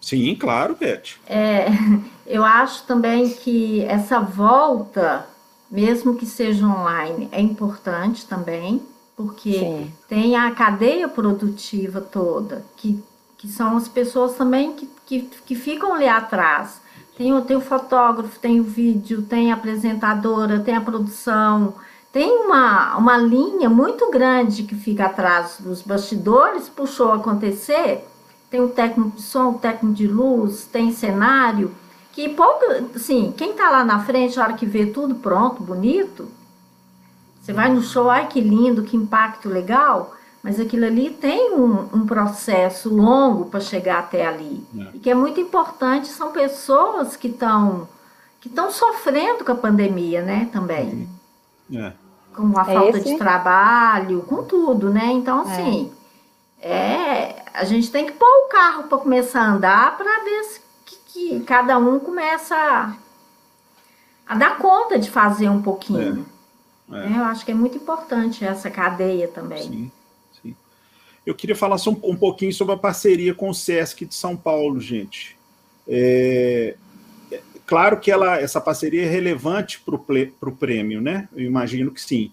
Sim, 0.00 0.34
claro, 0.34 0.74
Beth. 0.74 1.18
É, 1.26 1.66
eu 2.26 2.42
acho 2.42 2.84
também 2.84 3.28
que 3.28 3.84
essa 3.84 4.20
volta, 4.20 5.26
mesmo 5.70 6.16
que 6.16 6.24
seja 6.24 6.66
online, 6.66 7.28
é 7.30 7.38
importante 7.38 8.26
também, 8.26 8.82
porque 9.14 9.52
Sim. 9.52 9.92
tem 10.08 10.34
a 10.34 10.50
cadeia 10.52 11.06
produtiva 11.06 12.00
toda, 12.00 12.64
que, 12.78 12.98
que 13.36 13.46
são 13.48 13.76
as 13.76 13.86
pessoas 13.86 14.34
também 14.34 14.72
que 14.72 14.88
que, 15.10 15.22
que 15.44 15.54
ficam 15.56 15.92
ali 15.92 16.06
atrás. 16.06 16.80
Tem 17.16 17.34
o, 17.34 17.42
tem 17.42 17.56
o 17.56 17.60
fotógrafo, 17.60 18.38
tem 18.38 18.60
o 18.60 18.64
vídeo, 18.64 19.22
tem 19.22 19.50
a 19.50 19.54
apresentadora, 19.54 20.60
tem 20.60 20.76
a 20.76 20.80
produção, 20.80 21.74
tem 22.12 22.44
uma, 22.44 22.96
uma 22.96 23.16
linha 23.16 23.68
muito 23.68 24.10
grande 24.10 24.64
que 24.64 24.74
fica 24.74 25.06
atrás 25.06 25.58
dos 25.60 25.82
bastidores 25.82 26.68
para 26.68 26.84
o 26.84 26.86
show 26.86 27.12
acontecer. 27.12 28.06
Tem 28.50 28.60
o 28.60 28.68
técnico 28.68 29.16
de 29.16 29.22
som, 29.22 29.50
o 29.50 29.58
técnico 29.58 29.94
de 29.94 30.08
luz, 30.08 30.64
tem 30.64 30.92
cenário, 30.92 31.72
que 32.12 32.28
pouco, 32.30 32.64
assim, 32.94 33.32
quem 33.36 33.52
está 33.52 33.70
lá 33.70 33.84
na 33.84 34.00
frente, 34.04 34.38
a 34.38 34.42
hora 34.42 34.54
que 34.54 34.66
vê 34.66 34.86
tudo 34.86 35.14
pronto, 35.14 35.62
bonito, 35.62 36.28
você 37.40 37.52
vai 37.52 37.72
no 37.72 37.80
show, 37.80 38.10
ai 38.10 38.26
que 38.26 38.40
lindo, 38.40 38.82
que 38.82 38.96
impacto 38.96 39.48
legal, 39.48 40.14
mas 40.42 40.58
aquilo 40.58 40.86
ali 40.86 41.10
tem 41.10 41.54
um, 41.54 41.88
um 41.92 42.06
processo 42.06 42.92
longo 42.92 43.46
para 43.46 43.60
chegar 43.60 44.00
até 44.00 44.26
ali. 44.26 44.64
É. 44.76 44.88
E 44.94 44.98
que 44.98 45.10
é 45.10 45.14
muito 45.14 45.40
importante, 45.40 46.08
são 46.08 46.32
pessoas 46.32 47.16
que 47.16 47.28
estão 47.28 47.88
que 48.40 48.48
estão 48.48 48.70
sofrendo 48.70 49.44
com 49.44 49.52
a 49.52 49.54
pandemia, 49.54 50.22
né, 50.22 50.48
também. 50.50 51.06
É. 51.74 51.92
Com 52.34 52.58
a 52.58 52.62
é 52.62 52.74
falta 52.74 52.98
esse? 52.98 53.12
de 53.12 53.18
trabalho, 53.18 54.22
com 54.22 54.42
tudo, 54.44 54.90
né? 54.90 55.06
Então, 55.12 55.40
é. 55.40 55.52
assim, 55.52 55.92
é. 56.60 57.42
a 57.52 57.64
gente 57.64 57.90
tem 57.90 58.06
que 58.06 58.12
pôr 58.12 58.46
o 58.46 58.48
carro 58.48 58.84
para 58.84 58.98
começar 58.98 59.42
a 59.42 59.52
andar 59.52 59.96
para 59.96 60.24
ver 60.24 60.44
se, 60.44 60.60
que, 60.84 60.96
que, 61.06 61.40
cada 61.40 61.78
um 61.78 61.98
começa 61.98 62.54
a, 62.54 62.96
a, 64.26 64.34
dar 64.36 64.58
conta 64.58 64.98
de 64.98 65.10
fazer 65.10 65.48
um 65.48 65.62
pouquinho. 65.62 66.26
É. 66.92 67.06
É. 67.06 67.18
Eu 67.18 67.24
acho 67.24 67.44
que 67.44 67.52
é 67.52 67.54
muito 67.54 67.76
importante 67.76 68.44
essa 68.44 68.70
cadeia 68.70 69.28
também. 69.28 69.62
Sim. 69.62 69.90
Eu 71.24 71.34
queria 71.34 71.54
falar 71.54 71.78
só 71.78 71.90
um, 71.90 72.00
um 72.02 72.16
pouquinho 72.16 72.52
sobre 72.52 72.74
a 72.74 72.78
parceria 72.78 73.34
com 73.34 73.50
o 73.50 73.54
Sesc 73.54 74.04
de 74.04 74.14
São 74.14 74.36
Paulo, 74.36 74.80
gente. 74.80 75.38
É, 75.86 76.74
é 76.74 76.89
claro 77.70 78.00
que 78.00 78.10
ela, 78.10 78.36
essa 78.40 78.60
parceria 78.60 79.04
é 79.04 79.08
relevante 79.08 79.80
para 79.80 79.94
o 79.94 80.56
prêmio, 80.56 81.00
né? 81.00 81.28
Eu 81.32 81.44
imagino 81.44 81.92
que 81.92 82.00
sim. 82.00 82.32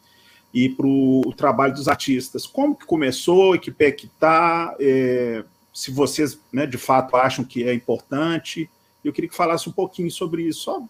E 0.52 0.68
para 0.68 0.88
o 0.88 1.32
trabalho 1.38 1.76
dos 1.76 1.88
artistas. 1.88 2.48
Como 2.48 2.76
que 2.76 2.88
começou 2.88 3.54
e 3.54 3.60
que 3.60 3.70
pé 3.70 3.92
que 3.92 4.08
está? 4.08 4.76
É, 4.80 5.46
se 5.72 5.92
vocês, 5.92 6.40
né, 6.52 6.66
de 6.66 6.80
fato, 6.80 7.16
acham 7.16 7.46
que 7.46 7.64
é 7.64 7.72
importante. 7.72 8.68
Eu 9.06 9.14
queria 9.14 9.30
que 9.30 9.36
falasse 9.36 9.70
um 9.70 9.72
pouquinho 9.72 10.10
sobre 10.10 10.42
isso. 10.42 10.62
Só... 10.62 10.82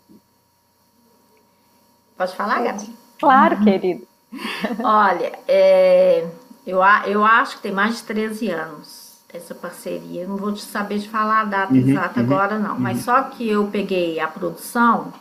Pode 2.18 2.34
falar, 2.34 2.64
Gabi? 2.64 2.90
Claro, 3.20 3.62
querido. 3.62 4.08
Olha, 4.82 5.38
é, 5.46 6.26
eu, 6.66 6.80
eu 7.06 7.26
acho 7.26 7.58
que 7.58 7.64
tem 7.64 7.74
mais 7.74 7.98
de 7.98 8.04
13 8.04 8.50
anos 8.50 9.07
essa 9.34 9.54
parceria. 9.54 10.28
Não 10.28 10.38
vou 10.38 10.54
te 10.54 10.62
saber 10.62 11.00
de 11.00 11.10
falar 11.10 11.42
a 11.42 11.46
data 11.46 11.74
uhum, 11.74 11.80
exata 11.80 12.20
uhum, 12.20 12.26
agora, 12.26 12.60
não. 12.60 12.74
Uhum. 12.74 12.80
Mas 12.80 13.02
só 13.02 13.24
que 13.24 13.48
eu 13.48 13.68
peguei 13.68 14.20
a 14.20 14.28
produção, 14.28 15.14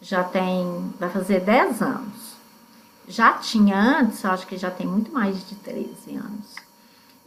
já 0.00 0.24
tem. 0.24 0.92
vai 0.98 1.10
fazer 1.10 1.40
10 1.40 1.82
anos. 1.82 2.36
Já 3.06 3.32
tinha 3.34 3.76
antes, 4.00 4.24
acho 4.24 4.46
que 4.46 4.56
já 4.56 4.70
tem 4.70 4.86
muito 4.86 5.10
mais 5.12 5.46
de 5.48 5.54
13 5.54 6.16
anos. 6.16 6.56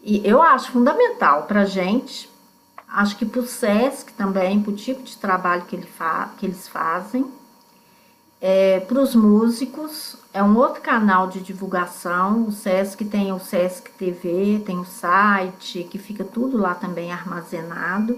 E 0.03 0.21
eu 0.27 0.41
acho 0.41 0.71
fundamental 0.71 1.43
para 1.43 1.65
gente, 1.65 2.29
acho 2.87 3.15
que 3.15 3.25
para 3.25 3.41
o 3.41 3.47
SESC 3.47 4.13
também, 4.13 4.61
para 4.61 4.71
o 4.71 4.75
tipo 4.75 5.03
de 5.03 5.17
trabalho 5.17 5.63
que, 5.65 5.75
ele 5.75 5.85
fa 5.85 6.31
que 6.37 6.45
eles 6.45 6.67
fazem, 6.67 7.25
é, 8.39 8.79
para 8.79 8.99
os 8.99 9.15
músicos, 9.15 10.17
é 10.33 10.41
um 10.41 10.57
outro 10.57 10.81
canal 10.81 11.27
de 11.27 11.41
divulgação. 11.41 12.45
O 12.47 12.51
SESC 12.51 13.03
tem 13.05 13.33
o 13.33 13.39
SESC 13.39 13.91
TV, 13.91 14.61
tem 14.65 14.79
o 14.79 14.85
site, 14.85 15.83
que 15.83 15.97
fica 15.97 16.23
tudo 16.23 16.57
lá 16.57 16.73
também 16.73 17.11
armazenado. 17.11 18.17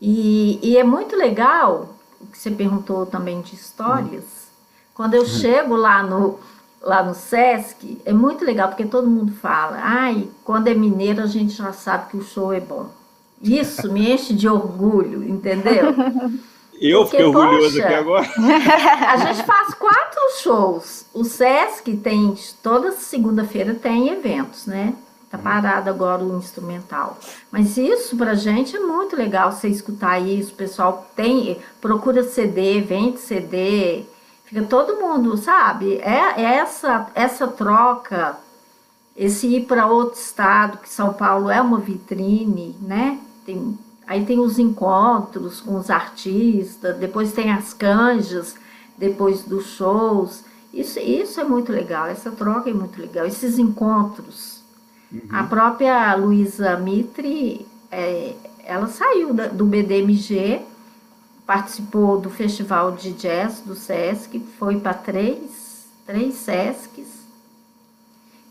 E, 0.00 0.58
e 0.62 0.76
é 0.76 0.82
muito 0.82 1.14
legal, 1.14 1.94
o 2.20 2.26
que 2.26 2.38
você 2.38 2.50
perguntou 2.50 3.06
também 3.06 3.40
de 3.40 3.54
histórias. 3.54 4.48
Quando 4.94 5.14
eu 5.14 5.24
chego 5.26 5.76
lá 5.76 6.02
no, 6.02 6.38
lá 6.82 7.02
no 7.02 7.14
SESC, 7.14 8.00
é 8.04 8.12
muito 8.12 8.44
legal, 8.44 8.68
porque 8.68 8.84
todo 8.84 9.10
mundo 9.10 9.32
fala, 9.32 9.78
ai, 9.80 10.28
quando 10.44 10.68
é 10.68 10.74
mineiro 10.74 11.22
a 11.22 11.26
gente 11.26 11.52
já 11.52 11.72
sabe 11.72 12.10
que 12.10 12.16
o 12.16 12.22
show 12.22 12.52
é 12.52 12.60
bom. 12.60 12.88
Isso 13.40 13.90
me 13.90 14.12
enche 14.12 14.34
de 14.34 14.48
orgulho, 14.48 15.22
entendeu? 15.26 15.94
Eu 16.80 17.02
Porque, 17.02 17.18
fiquei 17.18 17.26
orgulhoso 17.26 17.76
poxa, 17.76 17.84
aqui 17.84 17.94
agora. 17.94 18.26
A 19.12 19.16
gente 19.18 19.44
faz 19.44 19.74
quatro 19.74 20.20
shows. 20.40 21.04
O 21.12 21.24
Sesc 21.24 21.94
tem, 21.98 22.34
toda 22.62 22.92
segunda-feira 22.92 23.74
tem 23.74 24.08
eventos, 24.08 24.66
né? 24.66 24.94
Tá 25.30 25.36
uhum. 25.36 25.44
parado 25.44 25.90
agora 25.90 26.24
o 26.24 26.38
instrumental. 26.38 27.18
Mas 27.52 27.76
isso 27.76 28.16
pra 28.16 28.34
gente 28.34 28.74
é 28.74 28.80
muito 28.80 29.14
legal 29.14 29.52
você 29.52 29.68
escutar 29.68 30.18
isso. 30.18 30.52
O 30.52 30.56
pessoal 30.56 31.06
tem, 31.14 31.58
procura 31.80 32.24
CD, 32.24 32.80
vende 32.80 33.20
CD. 33.20 34.04
Fica 34.44 34.62
todo 34.62 34.96
mundo, 34.96 35.36
sabe? 35.36 35.98
É, 35.98 36.40
é 36.40 36.56
essa, 36.56 37.08
essa 37.14 37.46
troca, 37.46 38.36
esse 39.14 39.46
ir 39.46 39.66
para 39.66 39.86
outro 39.86 40.18
estado, 40.18 40.78
que 40.78 40.88
São 40.88 41.12
Paulo 41.12 41.50
é 41.50 41.60
uma 41.60 41.78
vitrine, 41.78 42.74
né? 42.80 43.20
Tem 43.44 43.78
Aí 44.10 44.26
tem 44.26 44.40
os 44.40 44.58
encontros 44.58 45.60
com 45.60 45.76
os 45.76 45.88
artistas, 45.88 46.96
depois 46.96 47.32
tem 47.32 47.52
as 47.52 47.72
canjas, 47.72 48.56
depois 48.98 49.44
dos 49.44 49.66
shows. 49.66 50.42
Isso, 50.74 50.98
isso 50.98 51.40
é 51.40 51.44
muito 51.44 51.70
legal, 51.70 52.06
essa 52.06 52.32
troca 52.32 52.68
é 52.68 52.72
muito 52.72 53.00
legal, 53.00 53.24
esses 53.24 53.56
encontros. 53.56 54.64
Uhum. 55.12 55.20
A 55.30 55.44
própria 55.44 56.12
Luísa 56.16 56.76
Mitre, 56.76 57.64
é, 57.88 58.34
ela 58.64 58.88
saiu 58.88 59.32
da, 59.32 59.46
do 59.46 59.64
BDMG, 59.64 60.62
participou 61.46 62.20
do 62.20 62.30
Festival 62.30 62.90
de 62.90 63.12
Jazz 63.12 63.60
do 63.60 63.76
Sesc, 63.76 64.40
foi 64.58 64.80
para 64.80 64.92
três, 64.92 65.86
três 66.04 66.34
Sescs, 66.34 67.06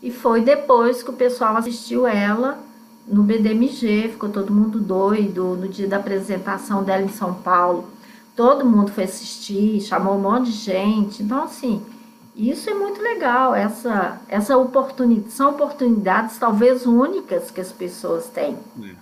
e 0.02 0.10
foi 0.10 0.40
depois 0.40 1.02
que 1.02 1.10
o 1.10 1.14
pessoal 1.14 1.54
assistiu 1.58 2.06
ela 2.06 2.69
no 3.06 3.22
BDMG, 3.22 4.10
ficou 4.10 4.28
todo 4.28 4.52
mundo 4.52 4.78
doido 4.78 5.56
no 5.56 5.68
dia 5.68 5.88
da 5.88 5.96
apresentação 5.96 6.82
dela 6.82 7.02
em 7.02 7.08
São 7.08 7.34
Paulo. 7.34 7.88
Todo 8.36 8.64
mundo 8.64 8.90
foi 8.92 9.04
assistir, 9.04 9.80
chamou 9.80 10.16
um 10.16 10.20
monte 10.20 10.46
de 10.46 10.52
gente. 10.52 11.22
Então, 11.22 11.42
assim, 11.42 11.82
isso 12.36 12.70
é 12.70 12.74
muito 12.74 13.02
legal. 13.02 13.54
Essa, 13.54 14.20
essa 14.28 14.56
oportunidade, 14.56 15.32
são 15.32 15.50
oportunidades 15.50 16.38
talvez 16.38 16.86
únicas 16.86 17.50
que 17.50 17.60
as 17.60 17.72
pessoas 17.72 18.26
têm. 18.28 18.56
É. 18.82 18.94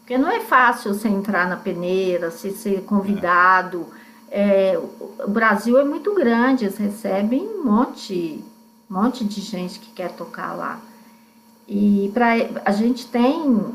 Porque 0.00 0.18
não 0.18 0.30
é 0.30 0.40
fácil 0.40 0.94
você 0.94 1.08
entrar 1.08 1.48
na 1.48 1.56
peneira, 1.56 2.30
você 2.30 2.50
ser 2.50 2.82
convidado. 2.82 3.86
É. 4.02 4.06
É, 4.28 4.78
o 4.78 5.30
Brasil 5.30 5.78
é 5.78 5.84
muito 5.84 6.14
grande, 6.14 6.64
eles 6.64 6.76
recebem 6.76 7.46
um 7.46 7.64
monte, 7.64 8.44
um 8.90 8.94
monte 8.94 9.24
de 9.24 9.40
gente 9.40 9.78
que 9.78 9.90
quer 9.92 10.12
tocar 10.12 10.52
lá. 10.52 10.80
E 11.68 12.10
para 12.14 12.32
a 12.64 12.72
gente 12.72 13.06
tem 13.06 13.74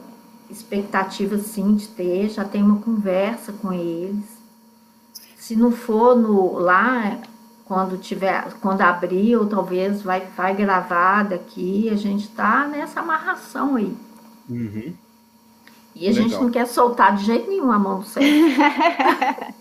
expectativa 0.49 1.37
sim 1.37 1.75
de 1.75 1.87
ter, 1.89 2.29
já 2.29 2.43
tem 2.43 2.63
uma 2.63 2.81
conversa 2.81 3.53
com 3.53 3.71
eles. 3.71 4.25
Se 5.37 5.55
não 5.55 5.71
for 5.71 6.15
no 6.15 6.57
lá 6.57 7.19
quando 7.65 7.97
tiver, 7.97 8.53
quando 8.61 8.81
abrir, 8.81 9.37
ou 9.37 9.47
talvez 9.47 10.01
vai, 10.01 10.27
vai 10.35 10.55
gravar 10.55 11.23
daqui, 11.23 11.89
a 11.89 11.95
gente 11.95 12.25
está 12.25 12.67
nessa 12.67 12.99
amarração 12.99 13.75
aí. 13.75 13.95
Uhum. 14.49 14.93
E 15.95 16.07
a 16.07 16.11
Legal. 16.11 16.29
gente 16.29 16.41
não 16.41 16.51
quer 16.51 16.67
soltar 16.67 17.15
de 17.15 17.25
jeito 17.25 17.49
nenhum 17.49 17.71
a 17.71 17.79
mão 17.79 17.99
do 17.99 18.05
céu. 18.05 18.23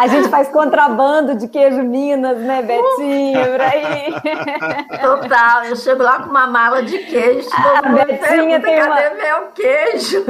A 0.00 0.06
gente 0.06 0.30
faz 0.30 0.48
contrabando 0.48 1.34
de 1.34 1.46
queijo 1.46 1.82
Minas, 1.82 2.38
né, 2.38 2.62
Betinho? 2.62 3.38
Por 3.38 3.60
aí. 3.60 4.98
Total, 4.98 5.64
eu 5.64 5.76
chego 5.76 6.02
lá 6.02 6.22
com 6.22 6.30
uma 6.30 6.46
mala 6.46 6.82
de 6.82 6.96
queijo. 7.00 7.46
A 7.52 7.82
Betinha 7.86 8.60
tem 8.60 8.78
cadê 8.78 9.08
uma... 9.08 9.22
meu 9.22 9.48
queijo? 9.54 10.24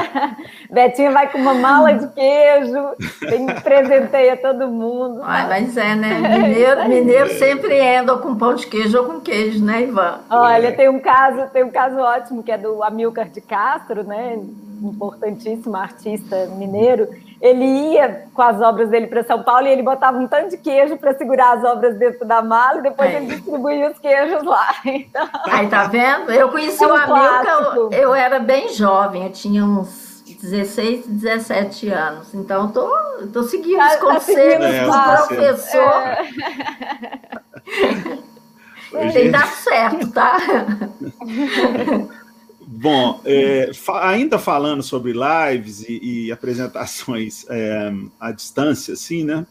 Betinha 0.72 1.10
vai 1.10 1.30
com 1.30 1.36
uma 1.36 1.52
mala 1.52 1.92
de 1.92 2.08
queijo, 2.14 2.94
tem, 3.20 3.44
presenteia 3.62 4.38
todo 4.38 4.68
mundo. 4.68 5.20
Ai, 5.22 5.48
mas 5.50 5.76
é, 5.76 5.94
né? 5.94 6.14
Mineiro, 6.38 6.88
mineiro 6.88 7.28
sempre 7.38 7.78
anda 7.98 8.16
com 8.16 8.34
pão 8.34 8.54
de 8.54 8.66
queijo 8.66 8.96
ou 9.00 9.04
com 9.04 9.20
queijo, 9.20 9.62
né, 9.62 9.82
Ivan? 9.82 10.20
Olha, 10.30 10.72
tem 10.72 10.88
um 10.88 10.98
caso, 10.98 11.46
tem 11.52 11.62
um 11.62 11.70
caso 11.70 11.98
ótimo 11.98 12.42
que 12.42 12.50
é 12.50 12.56
do 12.56 12.82
Amilcar 12.82 13.28
de 13.28 13.42
Castro, 13.42 14.02
né? 14.02 14.38
Importantíssimo 14.82 15.76
artista 15.76 16.46
mineiro. 16.56 17.06
Ele 17.44 17.92
ia 17.92 18.24
com 18.32 18.40
as 18.40 18.58
obras 18.62 18.88
dele 18.88 19.06
para 19.06 19.22
São 19.22 19.42
Paulo 19.42 19.66
e 19.66 19.70
ele 19.70 19.82
botava 19.82 20.16
um 20.16 20.26
tanto 20.26 20.48
de 20.48 20.56
queijo 20.56 20.96
para 20.96 21.12
segurar 21.12 21.58
as 21.58 21.62
obras 21.62 21.94
dentro 21.98 22.24
da 22.24 22.40
mala 22.40 22.78
e 22.78 22.82
depois 22.84 23.10
é. 23.10 23.16
ele 23.18 23.26
distribuía 23.26 23.90
os 23.90 23.98
queijos 23.98 24.42
lá. 24.44 24.74
Então... 24.86 25.28
Aí, 25.46 25.68
tá 25.68 25.84
vendo? 25.84 26.32
Eu 26.32 26.48
conheci 26.48 26.82
é 26.82 26.86
um 26.86 26.90
o 26.90 26.94
Amilcar, 26.94 27.76
eu, 27.76 27.90
eu 27.90 28.14
era 28.14 28.38
bem 28.38 28.70
jovem, 28.70 29.24
eu 29.24 29.30
tinha 29.30 29.62
uns 29.62 30.24
16, 30.40 31.06
17 31.06 31.90
anos. 31.90 32.32
Então, 32.32 32.70
tô, 32.70 32.88
tô 33.30 33.42
seguindo 33.42 33.76
tá, 33.76 33.88
os 33.88 33.92
tá 33.92 33.98
conselhos 33.98 34.64
é, 34.64 34.84
do 34.86 35.26
professor. 35.26 36.02
É. 38.94 39.08
Tem 39.12 39.30
dar 39.30 39.46
certo, 39.48 40.10
tá? 40.12 40.38
Bom, 42.76 43.20
é, 43.24 43.72
fa 43.72 44.08
ainda 44.08 44.36
falando 44.36 44.82
sobre 44.82 45.12
lives 45.12 45.82
e, 45.88 46.26
e 46.26 46.32
apresentações 46.32 47.46
é, 47.48 47.92
à 48.18 48.32
distância, 48.32 48.94
assim, 48.94 49.22
né? 49.22 49.46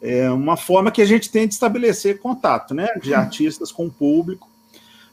É 0.00 0.30
uma 0.30 0.56
forma 0.56 0.90
que 0.90 1.02
a 1.02 1.04
gente 1.04 1.30
tem 1.30 1.46
de 1.46 1.52
estabelecer 1.52 2.20
contato, 2.20 2.72
né? 2.72 2.88
De 3.02 3.12
artistas 3.12 3.70
com 3.70 3.86
o 3.86 3.90
público, 3.90 4.48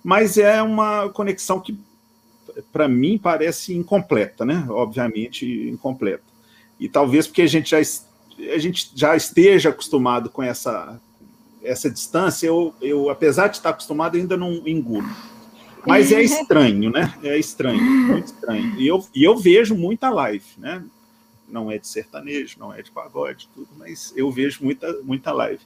mas 0.02 0.38
é 0.38 0.62
uma 0.62 1.10
conexão 1.10 1.60
que, 1.60 1.78
para 2.72 2.88
mim, 2.88 3.18
parece 3.18 3.76
incompleta, 3.76 4.46
né? 4.46 4.66
Obviamente, 4.70 5.46
incompleta. 5.70 6.24
E 6.80 6.88
talvez 6.88 7.28
porque 7.28 7.42
a 7.42 7.48
gente 7.48 7.72
já, 7.72 7.80
a 8.54 8.58
gente 8.58 8.92
já 8.96 9.14
esteja 9.14 9.70
acostumado 9.70 10.30
com 10.30 10.42
essa, 10.42 11.00
essa 11.62 11.90
distância, 11.90 12.48
eu, 12.48 12.74
eu, 12.82 13.10
apesar 13.10 13.50
de 13.50 13.58
estar 13.58 13.72
acostumado, 13.72 14.16
ainda 14.16 14.38
não 14.38 14.66
engulo. 14.66 15.10
Mas 15.86 16.12
é 16.12 16.22
estranho, 16.24 16.90
né? 16.90 17.14
É 17.24 17.38
estranho, 17.38 17.82
muito 17.82 18.28
estranho. 18.28 18.80
E 18.80 18.88
eu, 18.88 19.06
e 19.14 19.24
eu 19.24 19.38
vejo 19.38 19.76
muita 19.76 20.10
live, 20.10 20.46
né? 20.58 20.84
Não 21.48 21.70
é 21.70 21.78
de 21.78 21.88
sertanejo, 21.88 22.58
não 22.60 22.74
é 22.74 22.82
de 22.82 22.92
pagode, 22.92 23.50
tudo, 23.54 23.68
mas 23.78 24.14
eu 24.16 24.32
vejo 24.32 24.64
muita, 24.64 24.94
muita 25.04 25.32
live. 25.32 25.62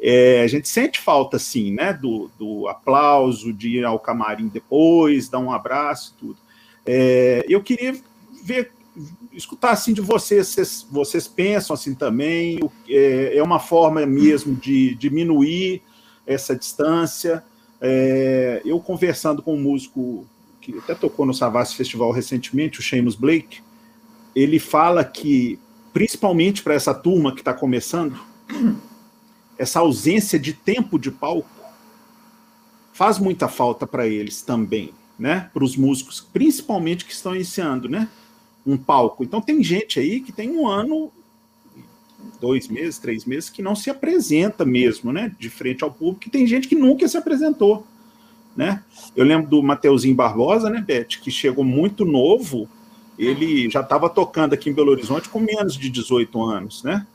É, 0.00 0.42
a 0.42 0.46
gente 0.46 0.68
sente 0.68 0.98
falta, 1.00 1.36
assim, 1.36 1.72
né? 1.72 1.92
Do, 1.92 2.30
do 2.38 2.68
aplauso, 2.68 3.52
de 3.52 3.78
ir 3.78 3.84
ao 3.84 3.98
camarim 3.98 4.48
depois, 4.48 5.28
dar 5.28 5.38
um 5.38 5.52
abraço, 5.52 6.14
tudo. 6.18 6.36
É, 6.84 7.44
eu 7.48 7.62
queria 7.62 7.96
ver, 8.42 8.72
escutar 9.32 9.70
assim 9.70 9.92
de 9.92 10.00
vocês, 10.00 10.48
vocês, 10.48 10.86
vocês 10.90 11.28
pensam 11.28 11.74
assim 11.74 11.94
também, 11.94 12.58
é, 12.88 13.36
é 13.36 13.42
uma 13.42 13.58
forma 13.58 14.04
mesmo 14.04 14.54
de 14.54 14.94
diminuir 14.96 15.82
essa 16.26 16.54
distância, 16.54 17.44
é, 17.82 18.62
eu 18.64 18.78
conversando 18.78 19.42
com 19.42 19.56
um 19.56 19.60
músico 19.60 20.24
que 20.60 20.78
até 20.78 20.94
tocou 20.94 21.26
no 21.26 21.34
Savassi 21.34 21.74
Festival 21.74 22.12
recentemente, 22.12 22.78
o 22.78 22.82
Seamus 22.82 23.16
Blake, 23.16 23.60
ele 24.36 24.60
fala 24.60 25.04
que, 25.04 25.58
principalmente 25.92 26.62
para 26.62 26.74
essa 26.74 26.94
turma 26.94 27.34
que 27.34 27.40
está 27.40 27.52
começando, 27.52 28.16
essa 29.58 29.80
ausência 29.80 30.38
de 30.38 30.52
tempo 30.52 30.96
de 30.96 31.10
palco 31.10 31.48
faz 32.92 33.18
muita 33.18 33.48
falta 33.48 33.86
para 33.86 34.06
eles 34.06 34.42
também, 34.42 34.92
né? 35.18 35.50
Para 35.52 35.64
os 35.64 35.76
músicos, 35.76 36.20
principalmente 36.20 37.04
que 37.04 37.12
estão 37.12 37.34
iniciando, 37.34 37.88
né? 37.88 38.08
Um 38.64 38.76
palco. 38.76 39.24
Então 39.24 39.40
tem 39.40 39.62
gente 39.62 39.98
aí 39.98 40.20
que 40.20 40.30
tem 40.30 40.50
um 40.50 40.68
ano, 40.68 41.10
dois 42.40 42.68
meses, 42.68 42.98
três 42.98 43.24
meses, 43.24 43.50
que 43.50 43.62
não 43.62 43.74
se 43.74 43.90
apresenta 43.90 44.64
mesmo, 44.64 45.12
né? 45.12 45.34
De 45.38 45.48
frente 45.48 45.84
ao 45.84 45.90
público, 45.90 46.26
e 46.26 46.30
tem 46.30 46.46
gente 46.46 46.68
que 46.68 46.74
nunca 46.74 47.06
se 47.08 47.16
apresentou, 47.16 47.86
né? 48.56 48.82
Eu 49.14 49.24
lembro 49.24 49.48
do 49.48 49.62
Mateuzinho 49.62 50.14
Barbosa, 50.14 50.68
né, 50.70 50.82
Beth, 50.86 51.18
que 51.22 51.30
chegou 51.30 51.64
muito 51.64 52.04
novo, 52.04 52.68
ele 53.18 53.70
já 53.70 53.80
estava 53.80 54.08
tocando 54.08 54.54
aqui 54.54 54.70
em 54.70 54.72
Belo 54.72 54.90
Horizonte 54.90 55.28
com 55.28 55.38
menos 55.38 55.76
de 55.76 55.88
18 55.88 56.42
anos, 56.42 56.82
né? 56.82 57.06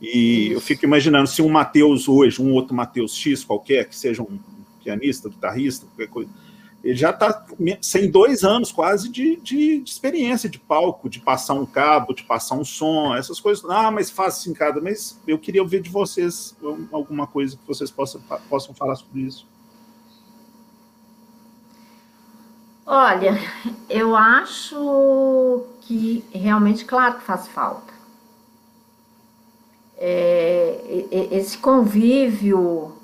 E 0.00 0.48
eu 0.52 0.60
fico 0.60 0.84
imaginando 0.84 1.26
se 1.26 1.40
um 1.40 1.48
Mateus 1.48 2.08
hoje, 2.08 2.42
um 2.42 2.52
outro 2.52 2.74
Mateus 2.74 3.16
X 3.16 3.42
qualquer, 3.44 3.88
que 3.88 3.96
seja 3.96 4.22
um 4.22 4.38
pianista, 4.82 5.28
guitarrista, 5.28 5.86
qualquer 5.86 6.08
coisa, 6.08 6.30
ele 6.86 6.94
já 6.94 7.10
está 7.10 7.44
sem 7.82 8.08
dois 8.08 8.44
anos 8.44 8.70
quase 8.70 9.08
de, 9.08 9.34
de, 9.38 9.80
de, 9.80 9.90
experiência 9.90 10.48
de 10.48 10.56
palco, 10.56 11.08
de 11.08 11.18
passar 11.18 11.54
um 11.54 11.66
cabo, 11.66 12.14
de 12.14 12.22
passar 12.22 12.54
um 12.54 12.64
som, 12.64 13.12
essas 13.12 13.40
coisas. 13.40 13.64
Ah, 13.68 13.90
mas 13.90 14.08
faz 14.08 14.34
assim 14.34 14.54
cada. 14.54 14.80
Mas 14.80 15.20
eu 15.26 15.36
queria 15.36 15.60
ouvir 15.60 15.82
de 15.82 15.90
vocês 15.90 16.56
alguma 16.92 17.26
coisa 17.26 17.56
que 17.56 17.66
vocês 17.66 17.90
possam, 17.90 18.20
possam 18.48 18.72
falar 18.72 18.94
sobre 18.94 19.22
isso. 19.22 19.48
Olha, 22.86 23.36
eu 23.90 24.14
acho 24.14 25.64
que 25.80 26.24
realmente, 26.32 26.84
claro 26.84 27.16
que 27.16 27.24
faz 27.24 27.48
falta. 27.48 27.92
É, 29.98 31.08
esse 31.32 31.58
convívio 31.58 32.95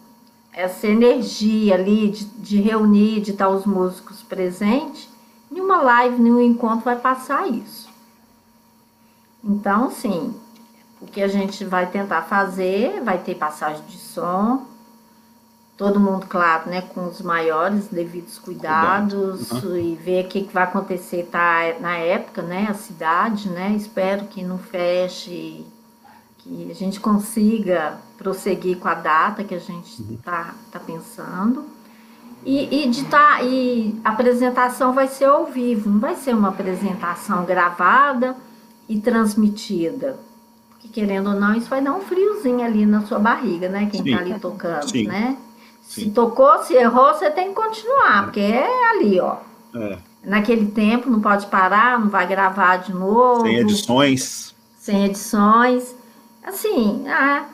essa 0.52 0.86
energia 0.86 1.74
ali 1.74 2.08
de, 2.08 2.24
de 2.24 2.60
reunir, 2.60 3.20
de 3.20 3.30
estar 3.30 3.48
os 3.48 3.64
músicos 3.64 4.22
presentes, 4.22 5.08
nenhuma 5.50 5.80
live, 5.82 6.20
nenhum 6.20 6.40
encontro 6.40 6.84
vai 6.84 6.96
passar 6.96 7.48
isso. 7.48 7.88
Então, 9.42 9.90
sim, 9.90 10.34
o 11.00 11.06
que 11.06 11.22
a 11.22 11.28
gente 11.28 11.64
vai 11.64 11.86
tentar 11.86 12.22
fazer, 12.22 13.02
vai 13.02 13.18
ter 13.18 13.34
passagem 13.34 13.84
de 13.86 13.98
som, 13.98 14.66
todo 15.76 15.98
mundo, 15.98 16.26
claro, 16.26 16.70
né, 16.70 16.82
com 16.82 17.06
os 17.06 17.20
maiores 17.20 17.88
devidos 17.88 18.38
cuidados 18.38 19.50
uhum. 19.50 19.76
e 19.76 19.94
ver 19.96 20.26
o 20.26 20.28
que, 20.28 20.42
que 20.42 20.54
vai 20.54 20.64
acontecer 20.64 21.28
tá, 21.30 21.74
na 21.80 21.96
época, 21.96 22.42
né, 22.42 22.68
a 22.70 22.74
cidade, 22.74 23.48
né, 23.48 23.72
espero 23.74 24.26
que 24.26 24.44
não 24.44 24.58
feche 24.58 25.66
que 26.38 26.70
a 26.70 26.74
gente 26.74 27.00
consiga 27.00 27.98
prosseguir 28.22 28.78
com 28.78 28.88
a 28.88 28.94
data 28.94 29.42
que 29.42 29.54
a 29.54 29.58
gente 29.58 30.00
está 30.14 30.54
uhum. 30.54 30.70
Tá, 30.70 30.78
pensando. 30.78 31.64
E, 32.44 32.84
e, 32.84 32.88
de 32.88 33.04
tá, 33.04 33.42
e 33.42 34.00
a 34.04 34.10
apresentação 34.10 34.92
vai 34.92 35.06
ser 35.08 35.26
ao 35.26 35.46
vivo, 35.46 35.90
não 35.90 36.00
vai 36.00 36.16
ser 36.16 36.34
uma 36.34 36.48
apresentação 36.48 37.44
gravada 37.44 38.36
e 38.88 39.00
transmitida. 39.00 40.18
Porque, 40.70 40.88
querendo 40.88 41.30
ou 41.30 41.36
não, 41.36 41.54
isso 41.54 41.68
vai 41.68 41.80
dar 41.80 41.92
um 41.92 42.00
friozinho 42.00 42.64
ali 42.64 42.84
na 42.84 43.02
sua 43.02 43.18
barriga, 43.18 43.68
né? 43.68 43.88
Quem 43.90 44.04
está 44.04 44.18
ali 44.18 44.38
tocando, 44.40 44.90
Sim. 44.90 45.06
né? 45.06 45.36
Sim. 45.82 46.04
Se 46.04 46.10
tocou, 46.10 46.62
se 46.62 46.74
errou, 46.74 47.14
você 47.14 47.30
tem 47.30 47.48
que 47.48 47.54
continuar, 47.54 48.24
porque 48.24 48.40
é 48.40 48.90
ali, 48.90 49.20
ó. 49.20 49.36
É. 49.74 49.98
Naquele 50.24 50.66
tempo, 50.66 51.10
não 51.10 51.20
pode 51.20 51.46
parar, 51.46 51.98
não 51.98 52.08
vai 52.08 52.26
gravar 52.26 52.78
de 52.78 52.92
novo. 52.92 53.42
Sem 53.42 53.56
edições. 53.56 54.54
Sem 54.78 55.04
edições. 55.04 55.94
Assim, 56.44 57.04
ah, 57.08 57.46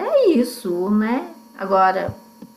é 0.00 0.30
isso, 0.30 0.90
né? 0.90 1.30
Agora, 1.58 2.14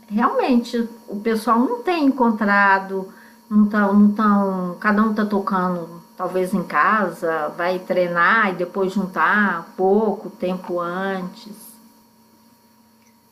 realmente, 0.09 0.87
o 1.07 1.19
pessoal 1.19 1.59
não 1.59 1.83
tem 1.83 2.05
encontrado, 2.05 3.11
não 3.49 3.65
estão, 3.65 3.93
não 3.93 4.11
tão, 4.11 4.77
cada 4.79 5.01
um 5.03 5.11
está 5.11 5.25
tocando 5.25 5.97
talvez 6.17 6.53
em 6.53 6.63
casa, 6.63 7.49
vai 7.49 7.77
treinar 7.77 8.49
e 8.49 8.55
depois 8.55 8.91
juntar 8.91 9.71
pouco 9.77 10.29
tempo 10.29 10.79
antes. 10.79 11.67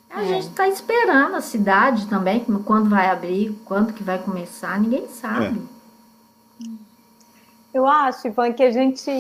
A 0.10 0.22
é. 0.22 0.28
gente 0.28 0.48
está 0.48 0.68
esperando 0.68 1.36
a 1.36 1.42
cidade 1.42 2.08
também, 2.08 2.46
quando 2.64 2.90
vai 2.90 3.10
abrir, 3.10 3.60
quando 3.66 3.92
que 3.92 4.04
vai 4.04 4.20
começar, 4.20 4.80
ninguém 4.80 5.08
sabe. 5.08 5.62
É. 6.64 6.68
Eu 7.74 7.86
acho, 7.86 8.28
Ivan, 8.28 8.54
que 8.54 8.64
a 8.64 8.72
gente 8.72 9.12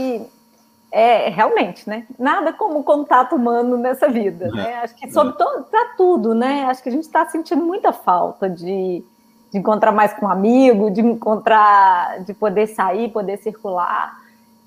é 0.97 1.27
realmente, 1.27 1.89
né? 1.89 2.07
Nada 2.17 2.53
como 2.53 2.81
contato 2.81 3.35
humano 3.35 3.75
nessa 3.75 4.07
vida, 4.07 4.47
né? 4.47 4.71
É. 4.71 4.77
Acho 4.77 4.95
que 4.95 5.11
sobre 5.11 5.33
todo, 5.33 5.65
para 5.65 5.89
tudo, 5.97 6.33
né? 6.33 6.63
Acho 6.69 6.81
que 6.81 6.87
a 6.87 6.91
gente 6.91 7.03
está 7.03 7.25
sentindo 7.25 7.61
muita 7.65 7.91
falta 7.91 8.49
de, 8.49 9.03
de 9.51 9.57
encontrar 9.57 9.91
mais 9.91 10.13
com 10.13 10.25
um 10.25 10.29
amigo, 10.29 10.89
de 10.89 11.01
encontrar, 11.01 12.23
de 12.23 12.33
poder 12.33 12.67
sair, 12.67 13.11
poder 13.11 13.35
circular. 13.39 14.15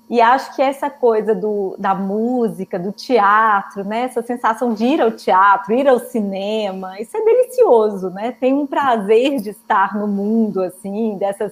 E 0.07 0.21
acho 0.21 0.55
que 0.55 0.61
essa 0.61 0.87
coisa 0.87 1.33
do, 1.33 1.75
da 1.79 1.95
música, 1.95 2.77
do 2.77 2.91
teatro, 2.91 3.83
né? 3.83 4.01
Essa 4.01 4.21
sensação 4.21 4.75
de 4.75 4.85
ir 4.85 5.01
ao 5.01 5.09
teatro, 5.09 5.73
ir 5.73 5.87
ao 5.87 5.97
cinema, 5.97 7.01
isso 7.01 7.17
é 7.17 7.25
delicioso, 7.25 8.11
né? 8.11 8.35
Tem 8.39 8.53
um 8.53 8.67
prazer 8.67 9.41
de 9.41 9.49
estar 9.49 9.97
no 9.97 10.07
mundo, 10.07 10.61
assim, 10.61 11.17
dessas. 11.17 11.51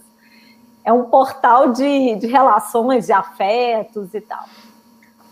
É 0.86 0.94
um 0.94 1.06
portal 1.06 1.74
de, 1.74 2.16
de 2.16 2.28
relações, 2.28 3.08
de 3.08 3.12
afetos 3.12 4.14
e 4.14 4.22
tal. 4.22 4.46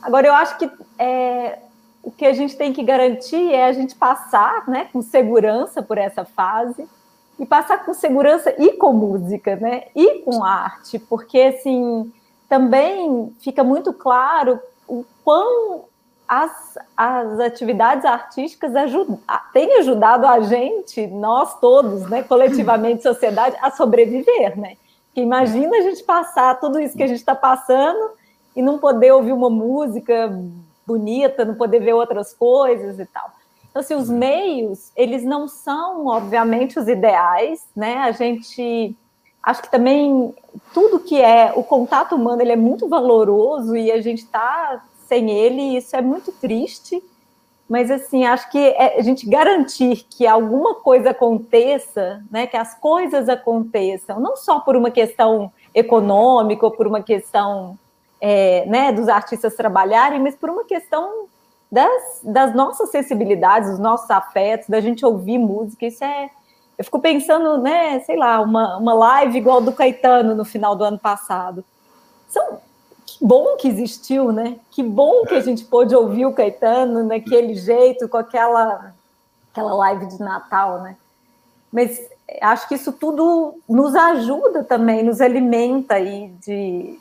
Agora, 0.06 0.28
eu 0.28 0.34
acho 0.36 0.58
que 0.60 0.70
é, 1.00 1.58
o 2.04 2.12
que 2.12 2.28
a 2.28 2.34
gente 2.34 2.56
tem 2.56 2.72
que 2.72 2.84
garantir 2.84 3.52
é 3.52 3.66
a 3.66 3.74
gente 3.74 3.96
passar 3.96 4.68
né, 4.68 4.88
com 4.94 5.02
segurança 5.02 5.82
por 5.82 5.98
essa 5.98 6.24
fase 6.24 6.88
e 7.40 7.46
passar 7.46 7.84
com 7.84 7.92
segurança 7.92 8.54
e 8.60 8.74
com 8.74 8.94
música, 8.94 9.56
né? 9.56 9.86
E 9.96 10.20
com 10.20 10.44
arte, 10.44 11.00
porque 11.00 11.40
assim 11.40 12.14
também 12.48 13.36
fica 13.40 13.64
muito 13.64 13.92
claro 13.92 14.60
o 14.88 15.04
quão 15.24 15.86
as, 16.28 16.78
as 16.96 17.40
atividades 17.40 18.06
artísticas 18.06 18.76
ajud, 18.76 19.18
têm 19.52 19.80
ajudado 19.80 20.28
a 20.28 20.40
gente, 20.42 21.08
nós 21.08 21.60
todos, 21.60 22.08
né, 22.08 22.22
coletivamente, 22.22 23.02
sociedade, 23.04 23.58
a 23.60 23.72
sobreviver, 23.72 24.58
né? 24.58 24.78
Porque 25.08 25.22
imagina 25.22 25.78
a 25.78 25.82
gente 25.82 26.04
passar 26.04 26.60
tudo 26.60 26.80
isso 26.80 26.96
que 26.96 27.04
a 27.04 27.08
gente 27.08 27.18
está 27.18 27.34
passando 27.34 28.12
e 28.56 28.62
não 28.62 28.78
poder 28.78 29.12
ouvir 29.12 29.34
uma 29.34 29.50
música 29.50 30.32
bonita, 30.86 31.44
não 31.44 31.56
poder 31.56 31.80
ver 31.80 31.94
outras 31.94 32.34
coisas 32.34 33.00
e 33.00 33.06
tal. 33.06 33.32
Então, 33.70 33.82
assim, 33.82 33.96
os 33.96 34.10
meios, 34.10 34.92
eles 34.96 35.24
não 35.24 35.48
são, 35.48 36.08
obviamente, 36.08 36.80
os 36.80 36.88
ideais, 36.88 37.66
né? 37.76 37.98
A 37.98 38.12
gente 38.12 38.96
acho 39.46 39.62
que 39.62 39.70
também 39.70 40.34
tudo 40.74 41.00
que 41.00 41.22
é 41.22 41.54
o 41.56 41.64
contato 41.64 42.16
humano 42.16 42.42
ele 42.42 42.52
é 42.52 42.56
muito 42.56 42.88
valoroso 42.88 43.76
e 43.76 43.92
a 43.92 44.02
gente 44.02 44.24
está 44.24 44.84
sem 45.08 45.30
ele 45.30 45.62
e 45.62 45.78
isso 45.78 45.96
é 45.96 46.02
muito 46.02 46.32
triste 46.32 47.04
mas 47.70 47.92
assim 47.92 48.26
acho 48.26 48.50
que 48.50 48.58
é 48.58 48.98
a 48.98 49.02
gente 49.04 49.30
garantir 49.30 50.04
que 50.10 50.26
alguma 50.26 50.74
coisa 50.76 51.12
aconteça 51.12 52.24
né 52.32 52.48
que 52.48 52.58
as 52.58 52.74
coisas 52.74 53.30
aconteçam 53.30 54.20
não 54.20 54.36
só 54.36 54.60
por 54.60 54.76
uma 54.76 54.90
questão 54.90 55.52
econômica 55.76 56.66
ou 56.66 56.72
por 56.72 56.88
uma 56.88 57.04
questão 57.04 57.78
é, 58.20 58.66
né, 58.66 58.92
dos 58.92 59.08
artistas 59.08 59.56
trabalharem, 59.56 60.20
mas 60.20 60.36
por 60.36 60.50
uma 60.50 60.64
questão 60.64 61.28
das, 61.72 62.22
das 62.24 62.56
nossas 62.56 62.90
sensibilidades, 62.90 63.72
dos 63.72 63.80
nossos 63.80 64.10
afetos, 64.10 64.70
da 64.70 64.80
gente 64.80 65.06
ouvir 65.06 65.38
música. 65.38 65.86
Isso 65.86 66.04
é. 66.04 66.30
Eu 66.78 66.84
fico 66.84 67.00
pensando, 67.00 67.58
né, 67.62 68.00
sei 68.02 68.18
lá, 68.18 68.42
uma, 68.42 68.78
uma 68.78 68.94
live 68.94 69.38
igual 69.38 69.62
do 69.62 69.72
Caetano 69.72 70.36
no 70.36 70.44
final 70.44 70.76
do 70.76 70.84
ano 70.84 71.00
passado. 71.00 71.64
São, 72.28 72.60
que 73.06 73.26
bom 73.26 73.56
que 73.56 73.68
existiu, 73.68 74.32
né? 74.32 74.58
Que 74.72 74.84
bom 74.84 75.24
que 75.24 75.36
a 75.36 75.40
gente 75.40 75.64
pôde 75.64 75.96
ouvir 75.96 76.26
o 76.26 76.34
Caetano 76.34 77.04
naquele 77.04 77.56
jeito, 77.56 78.10
com 78.10 78.18
aquela, 78.18 78.94
aquela 79.52 79.74
live 79.74 80.06
de 80.08 80.20
Natal, 80.20 80.82
né? 80.82 80.98
Mas 81.72 82.00
acho 82.42 82.68
que 82.68 82.76
isso 82.76 82.92
tudo 82.92 83.56
nos 83.68 83.96
ajuda 83.96 84.64
também, 84.64 85.04
nos 85.04 85.22
alimenta 85.22 86.00
e 86.00 86.30
de, 86.46 87.00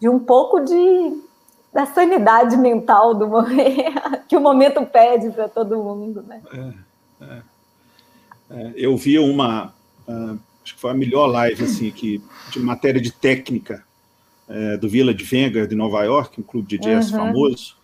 de 0.00 0.08
um 0.08 0.18
pouco 0.18 0.60
de 0.60 1.26
da 1.72 1.84
sanidade 1.84 2.56
mental 2.56 3.14
do 3.14 3.28
momento, 3.28 3.92
que 4.26 4.34
o 4.34 4.40
momento 4.40 4.84
pede 4.86 5.28
para 5.30 5.46
todo 5.46 5.76
mundo, 5.76 6.22
né? 6.22 6.40
É, 6.50 7.24
é, 7.24 7.42
é, 8.50 8.72
eu 8.74 8.96
vi 8.96 9.18
uma, 9.18 9.74
uh, 10.08 10.38
acho 10.64 10.74
que 10.74 10.80
foi 10.80 10.90
a 10.90 10.94
melhor 10.94 11.26
live 11.26 11.64
assim 11.64 11.90
que 11.90 12.22
de 12.50 12.60
matéria 12.60 12.98
de 12.98 13.12
técnica 13.12 13.84
é, 14.48 14.76
do 14.76 14.88
Village 14.88 15.22
Vanguard 15.22 15.68
de 15.68 15.74
Nova 15.74 16.02
York, 16.04 16.40
um 16.40 16.44
clube 16.44 16.66
de 16.66 16.78
jazz 16.78 17.10
uhum. 17.10 17.18
famoso, 17.18 17.76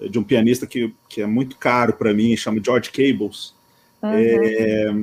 de 0.00 0.18
um 0.18 0.24
pianista 0.24 0.66
que, 0.66 0.94
que 1.08 1.20
é 1.20 1.26
muito 1.26 1.56
caro 1.56 1.92
para 1.92 2.14
mim, 2.14 2.36
chama 2.36 2.62
George 2.64 2.90
Cables. 2.90 3.54
Uhum. 4.02 4.10
É, 4.12 4.94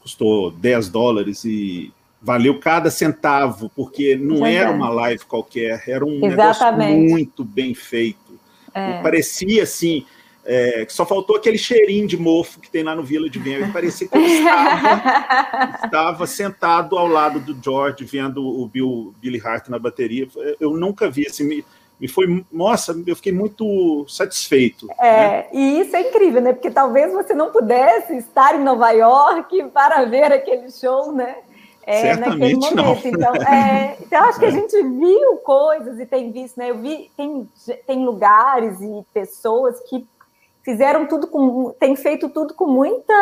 custou 0.00 0.50
10 0.52 0.88
dólares 0.88 1.44
e 1.44 1.92
valeu 2.20 2.58
cada 2.58 2.90
centavo, 2.90 3.70
porque 3.74 4.16
não 4.16 4.44
era 4.44 4.70
uma 4.70 4.88
live 4.90 5.24
qualquer, 5.24 5.84
era 5.86 6.04
um 6.04 6.24
Exatamente. 6.24 6.94
negócio 6.94 7.10
muito 7.10 7.44
bem 7.44 7.74
feito. 7.74 8.38
É. 8.74 9.00
Parecia 9.02 9.62
assim, 9.62 10.04
é, 10.44 10.86
só 10.88 11.04
faltou 11.04 11.36
aquele 11.36 11.58
cheirinho 11.58 12.06
de 12.06 12.16
mofo 12.16 12.58
que 12.58 12.70
tem 12.70 12.82
lá 12.82 12.94
no 12.94 13.02
Vila 13.02 13.28
de 13.28 13.38
Venha. 13.38 13.70
Parecia 13.70 14.08
que 14.08 14.16
ele 14.16 14.38
estava, 14.38 15.80
estava, 15.84 16.26
sentado 16.26 16.96
ao 16.96 17.06
lado 17.06 17.38
do 17.38 17.56
George, 17.62 18.04
vendo 18.04 18.42
o 18.42 18.66
Bill, 18.66 19.14
Billy 19.20 19.40
Hart 19.44 19.68
na 19.68 19.78
bateria. 19.78 20.26
Eu 20.58 20.72
nunca 20.72 21.10
vi 21.10 21.26
assim, 21.26 21.44
me, 21.44 21.64
me 22.00 22.08
foi, 22.08 22.44
nossa, 22.50 22.96
eu 23.06 23.14
fiquei 23.14 23.32
muito 23.32 24.06
satisfeito. 24.08 24.88
É, 24.98 25.12
né? 25.12 25.46
e 25.52 25.80
isso 25.80 25.94
é 25.94 26.08
incrível, 26.08 26.40
né? 26.40 26.54
Porque 26.54 26.70
talvez 26.70 27.12
você 27.12 27.34
não 27.34 27.52
pudesse 27.52 28.16
estar 28.16 28.54
em 28.54 28.64
Nova 28.64 28.90
York 28.90 29.64
para 29.64 30.06
ver 30.06 30.32
aquele 30.32 30.70
show, 30.70 31.12
né? 31.12 31.36
É, 31.88 32.16
naquele 32.16 32.54
momento. 32.54 32.74
Não. 32.74 32.92
Então, 33.04 33.34
é, 33.48 33.96
então, 34.00 34.24
acho 34.24 34.38
que 34.38 34.44
a 34.44 34.50
gente 34.50 34.82
viu 34.82 35.36
coisas 35.38 35.98
e 35.98 36.04
tem 36.04 36.30
visto, 36.30 36.58
né? 36.58 36.70
Eu 36.70 36.78
vi, 36.78 37.10
tem, 37.16 37.48
tem 37.86 38.04
lugares 38.04 38.78
e 38.80 39.04
pessoas 39.14 39.80
que 39.88 40.06
fizeram 40.62 41.06
tudo 41.06 41.26
com, 41.28 41.74
tem 41.80 41.96
feito 41.96 42.28
tudo 42.28 42.52
com 42.52 42.66
muita 42.66 43.14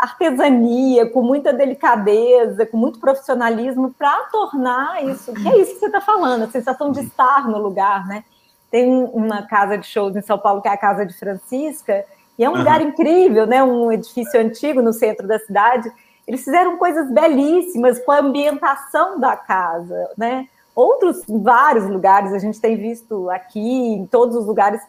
artesania, 0.00 1.10
com 1.10 1.20
muita 1.20 1.52
delicadeza, 1.52 2.64
com 2.64 2.78
muito 2.78 2.98
profissionalismo 2.98 3.92
para 3.92 4.16
tornar 4.32 5.04
isso, 5.04 5.34
que 5.34 5.46
é 5.46 5.58
isso 5.58 5.74
que 5.74 5.80
você 5.80 5.86
está 5.86 6.00
falando, 6.00 6.44
a 6.44 6.48
sensação 6.48 6.90
de 6.90 7.00
estar 7.00 7.46
no 7.48 7.58
lugar, 7.58 8.06
né? 8.06 8.24
Tem 8.70 8.90
uma 9.12 9.42
casa 9.42 9.76
de 9.76 9.86
shows 9.86 10.16
em 10.16 10.22
São 10.22 10.38
Paulo 10.38 10.62
que 10.62 10.68
é 10.68 10.72
a 10.72 10.76
Casa 10.78 11.04
de 11.04 11.12
Francisca, 11.12 12.02
e 12.38 12.44
é 12.44 12.48
um 12.48 12.52
uhum. 12.52 12.58
lugar 12.60 12.80
incrível, 12.80 13.46
né? 13.46 13.62
Um 13.62 13.92
edifício 13.92 14.40
antigo 14.40 14.80
no 14.80 14.94
centro 14.94 15.26
da 15.26 15.38
cidade 15.38 15.92
eles 16.26 16.42
fizeram 16.42 16.76
coisas 16.76 17.10
belíssimas 17.10 17.98
com 18.00 18.10
a 18.10 18.18
ambientação 18.18 19.18
da 19.18 19.36
casa, 19.36 20.10
né? 20.16 20.48
Outros 20.74 21.22
vários 21.28 21.88
lugares 21.88 22.32
a 22.32 22.38
gente 22.38 22.60
tem 22.60 22.76
visto 22.76 23.30
aqui, 23.30 23.60
em 23.94 24.06
todos 24.06 24.36
os 24.36 24.46
lugares, 24.46 24.80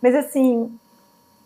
mas 0.00 0.14
assim, 0.14 0.72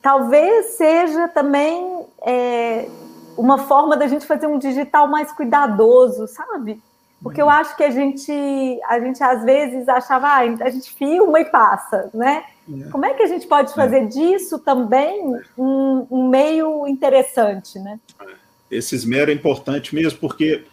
talvez 0.03 0.67
seja 0.77 1.29
também 1.29 2.07
é, 2.23 2.89
uma 3.37 3.59
forma 3.59 3.97
da 3.97 4.07
gente 4.07 4.27
fazer 4.27 4.47
um 4.47 4.59
digital 4.59 5.09
mais 5.09 5.33
cuidadoso, 5.33 6.29
sabe? 6.29 6.81
Porque 7.23 7.43
eu 7.43 7.47
uhum. 7.47 7.53
acho 7.53 7.77
que 7.77 7.83
a 7.83 7.91
gente, 7.91 8.81
a 8.87 9.01
gente 9.01 9.23
às 9.23 9.43
vezes 9.43 9.89
achava, 9.89 10.29
ah, 10.29 10.39
a 10.39 10.71
gente 10.71 10.93
filma 10.93 11.41
e 11.41 11.45
passa, 11.47 12.11
né? 12.15 12.45
É. 12.69 12.91
Como 12.91 13.05
é 13.05 13.15
que 13.15 13.23
a 13.23 13.27
gente 13.27 13.47
pode 13.47 13.75
fazer 13.75 14.03
é. 14.03 14.05
disso 14.05 14.59
também 14.61 15.35
um, 15.57 16.07
um 16.09 16.29
meio 16.29 16.87
interessante, 16.87 17.79
né? 17.81 17.99
É 18.21 18.38
esse 18.71 18.95
esmero 18.95 19.31
é 19.31 19.35
importante 19.35 19.95
mesmo, 19.95 20.19
porque 20.19 20.64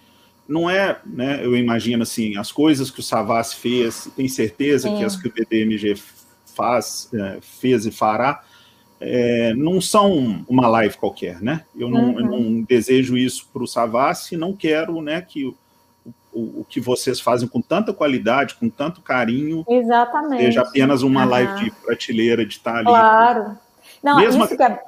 não 0.47 0.69
é, 0.69 0.99
né, 1.05 1.39
eu 1.43 1.55
imagino 1.55 2.03
assim, 2.03 2.37
as 2.37 2.51
coisas 2.51 2.91
que 2.91 2.99
o 2.99 3.03
Savas 3.03 3.53
fez, 3.53 4.09
tem 4.15 4.27
certeza 4.27 4.89
que 4.95 5.03
as 5.03 5.15
que 5.15 5.27
o 5.27 5.33
BDMG 5.33 5.95
faz, 6.55 7.09
é, 7.13 7.39
fez 7.41 7.85
e 7.85 7.91
fará, 7.91 8.43
é, 8.99 9.53
não 9.55 9.81
são 9.81 10.45
uma 10.47 10.67
live 10.67 10.97
qualquer, 10.97 11.41
né? 11.41 11.65
Eu 11.75 11.89
não, 11.89 12.11
uhum. 12.11 12.19
eu 12.19 12.25
não 12.25 12.61
desejo 12.61 13.17
isso 13.17 13.47
para 13.51 13.63
o 13.63 13.67
Savassi, 13.67 14.37
não 14.37 14.55
quero, 14.55 15.01
né, 15.01 15.21
que 15.21 15.45
o, 15.45 15.55
o, 16.31 16.61
o, 16.61 16.65
que 16.67 16.79
vocês 16.79 17.19
fazem 17.19 17.47
com 17.47 17.61
tanta 17.61 17.93
qualidade, 17.93 18.55
com 18.55 18.69
tanto 18.69 19.01
carinho, 19.01 19.65
Exatamente. 19.67 20.43
seja 20.43 20.61
apenas 20.61 21.01
uma 21.01 21.23
uhum. 21.23 21.29
live 21.29 21.63
de 21.65 21.71
prateleira 21.71 22.45
de 22.45 22.53
estar 22.53 22.75
ali. 22.75 22.85
Claro. 22.85 23.57
Não, 24.01 24.17
Mesmo 24.17 24.45
isso 24.45 24.55
que 24.55 24.63
é 24.63 24.79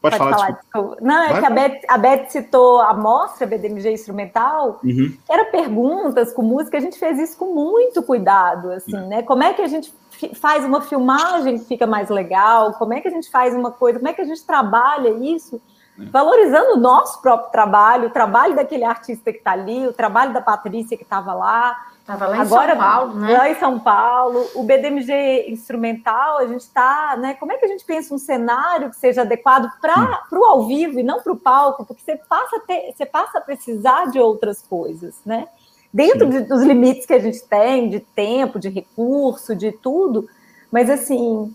Pode, 0.00 0.18
Pode 0.18 0.30
falar, 0.30 0.60
falar 0.72 0.96
Não, 1.00 1.22
é 1.22 1.28
Vai, 1.32 1.40
que 1.40 1.46
a 1.46 1.50
Beth, 1.50 1.80
a 1.88 1.98
Beth, 1.98 2.28
citou 2.28 2.80
a 2.80 2.92
mostra 2.94 3.46
BDMG 3.46 3.92
Instrumental, 3.92 4.78
uhum. 4.84 5.16
era 5.28 5.46
perguntas 5.46 6.32
com 6.32 6.42
música, 6.42 6.76
a 6.76 6.80
gente 6.80 6.98
fez 6.98 7.18
isso 7.18 7.36
com 7.36 7.54
muito 7.54 8.02
cuidado, 8.02 8.70
assim, 8.72 8.94
uhum. 8.94 9.08
né? 9.08 9.22
Como 9.22 9.42
é 9.42 9.54
que 9.54 9.62
a 9.62 9.66
gente 9.66 9.92
faz 10.34 10.64
uma 10.64 10.80
filmagem 10.82 11.58
que 11.58 11.64
fica 11.64 11.86
mais 11.86 12.10
legal? 12.10 12.74
Como 12.74 12.92
é 12.92 13.00
que 13.00 13.08
a 13.08 13.10
gente 13.10 13.30
faz 13.30 13.54
uma 13.54 13.70
coisa? 13.70 13.98
Como 13.98 14.08
é 14.08 14.12
que 14.12 14.20
a 14.20 14.26
gente 14.26 14.44
trabalha 14.44 15.10
isso? 15.10 15.60
Uhum. 15.98 16.10
Valorizando 16.10 16.74
o 16.74 16.76
nosso 16.76 17.20
próprio 17.22 17.50
trabalho, 17.50 18.08
o 18.08 18.10
trabalho 18.10 18.54
daquele 18.54 18.84
artista 18.84 19.32
que 19.32 19.38
está 19.38 19.52
ali, 19.52 19.86
o 19.86 19.92
trabalho 19.92 20.32
da 20.32 20.42
Patrícia 20.42 20.96
que 20.96 21.04
estava 21.04 21.32
lá, 21.32 21.76
Estava 22.06 22.28
lá 22.28 22.36
em 22.36 22.40
Agora, 22.40 22.76
São 22.76 22.78
Paulo, 22.78 23.14
né? 23.14 23.36
Lá 23.36 23.50
em 23.50 23.54
São 23.56 23.80
Paulo. 23.80 24.48
O 24.54 24.62
BDMG 24.62 25.46
instrumental, 25.48 26.38
a 26.38 26.46
gente 26.46 26.60
está, 26.60 27.16
né? 27.16 27.34
Como 27.34 27.50
é 27.50 27.56
que 27.56 27.64
a 27.64 27.68
gente 27.68 27.84
pensa 27.84 28.14
um 28.14 28.18
cenário 28.18 28.90
que 28.90 28.96
seja 28.96 29.22
adequado 29.22 29.68
para 29.80 30.22
o 30.30 30.44
ao 30.44 30.68
vivo 30.68 31.00
e 31.00 31.02
não 31.02 31.20
para 31.20 31.32
o 31.32 31.36
palco? 31.36 31.84
Porque 31.84 32.00
você 32.00 32.16
passa, 32.16 32.58
a 32.58 32.60
ter, 32.60 32.94
você 32.96 33.04
passa 33.04 33.38
a 33.38 33.40
precisar 33.40 34.08
de 34.12 34.20
outras 34.20 34.62
coisas, 34.62 35.16
né? 35.26 35.48
Dentro 35.92 36.30
de, 36.30 36.42
dos 36.42 36.62
limites 36.62 37.06
que 37.06 37.12
a 37.12 37.18
gente 37.18 37.42
tem, 37.42 37.90
de 37.90 37.98
tempo, 37.98 38.60
de 38.60 38.68
recurso, 38.68 39.56
de 39.56 39.72
tudo, 39.72 40.28
mas 40.70 40.88
assim, 40.88 41.52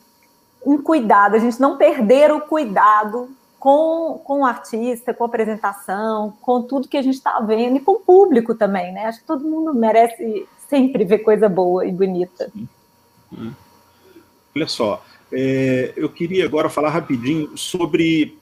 um 0.66 0.82
cuidado, 0.82 1.36
a 1.36 1.40
gente 1.40 1.62
não 1.62 1.78
perder 1.78 2.30
o 2.30 2.42
cuidado 2.42 3.30
com, 3.62 4.20
com 4.24 4.40
o 4.40 4.46
artista, 4.46 5.14
com 5.14 5.24
a 5.24 5.28
apresentação, 5.28 6.34
com 6.42 6.64
tudo 6.64 6.88
que 6.88 6.98
a 6.98 7.02
gente 7.04 7.14
está 7.14 7.40
vendo 7.42 7.78
e 7.78 7.80
com 7.80 7.92
o 7.92 8.00
público 8.00 8.56
também, 8.56 8.92
né? 8.92 9.06
Acho 9.06 9.20
que 9.20 9.28
todo 9.28 9.48
mundo 9.48 9.72
merece 9.72 10.48
sempre 10.68 11.06
ver 11.06 11.20
coisa 11.20 11.48
boa 11.48 11.86
e 11.86 11.92
bonita. 11.92 12.52
Hum. 13.32 13.52
Olha 14.56 14.68
só, 14.68 15.06
é, 15.32 15.94
eu 15.96 16.10
queria 16.10 16.44
agora 16.44 16.72
falar 16.72 16.90
rapidinho 16.90 17.56
sobre 17.56 18.36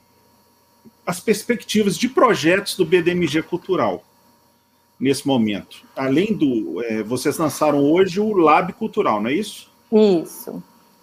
as 1.06 1.20
perspectivas 1.20 1.98
de 1.98 2.08
projetos 2.08 2.74
do 2.74 2.86
BDMG 2.86 3.42
Cultural 3.42 4.02
nesse 4.98 5.26
momento. 5.26 5.82
Além 5.94 6.34
do. 6.34 6.82
É, 6.82 7.02
vocês 7.02 7.36
lançaram 7.36 7.84
hoje 7.84 8.18
o 8.18 8.32
Lab 8.32 8.72
Cultural, 8.72 9.20
não 9.20 9.28
é 9.28 9.34
isso? 9.34 9.70
Isso. 9.92 10.62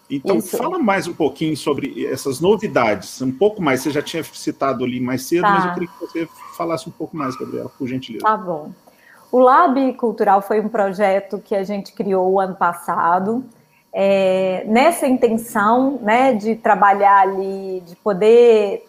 Então, 0.10 0.38
Isso. 0.38 0.58
fala 0.58 0.80
mais 0.80 1.05
um 1.05 1.14
pouquinho 1.14 1.55
sobre 1.58 2.05
essas 2.05 2.39
novidades, 2.39 3.22
um 3.22 3.32
pouco 3.32 3.62
mais. 3.62 3.82
Você 3.82 3.91
já 3.91 4.01
tinha 4.01 4.24
citado 4.24 4.84
ali 4.84 5.01
mais 5.01 5.24
cedo, 5.24 5.41
tá. 5.41 5.51
mas 5.51 5.66
eu 5.66 5.74
queria 5.74 5.88
que 5.88 5.99
você 5.99 6.28
falasse 6.55 6.88
um 6.88 6.91
pouco 6.91 7.16
mais, 7.16 7.36
Gabriela, 7.36 7.70
por 7.78 7.88
gentileza. 7.88 8.24
Tá 8.24 8.38
bom. 8.38 8.72
O 9.30 9.39
Lab 9.39 9.93
Cultural 9.93 10.41
foi 10.41 10.62
um 10.62 10.70
projeto 10.70 11.39
que 11.39 11.53
a 11.53 11.64
gente 11.64 11.91
criou 11.91 12.32
o 12.32 12.39
ano 12.39 12.55
passado, 12.55 13.43
é, 13.91 14.64
nessa 14.68 15.08
intenção 15.08 15.99
né, 16.01 16.34
de 16.34 16.55
trabalhar 16.55 17.22
ali, 17.22 17.82
de 17.86 17.95
poder 17.97 18.86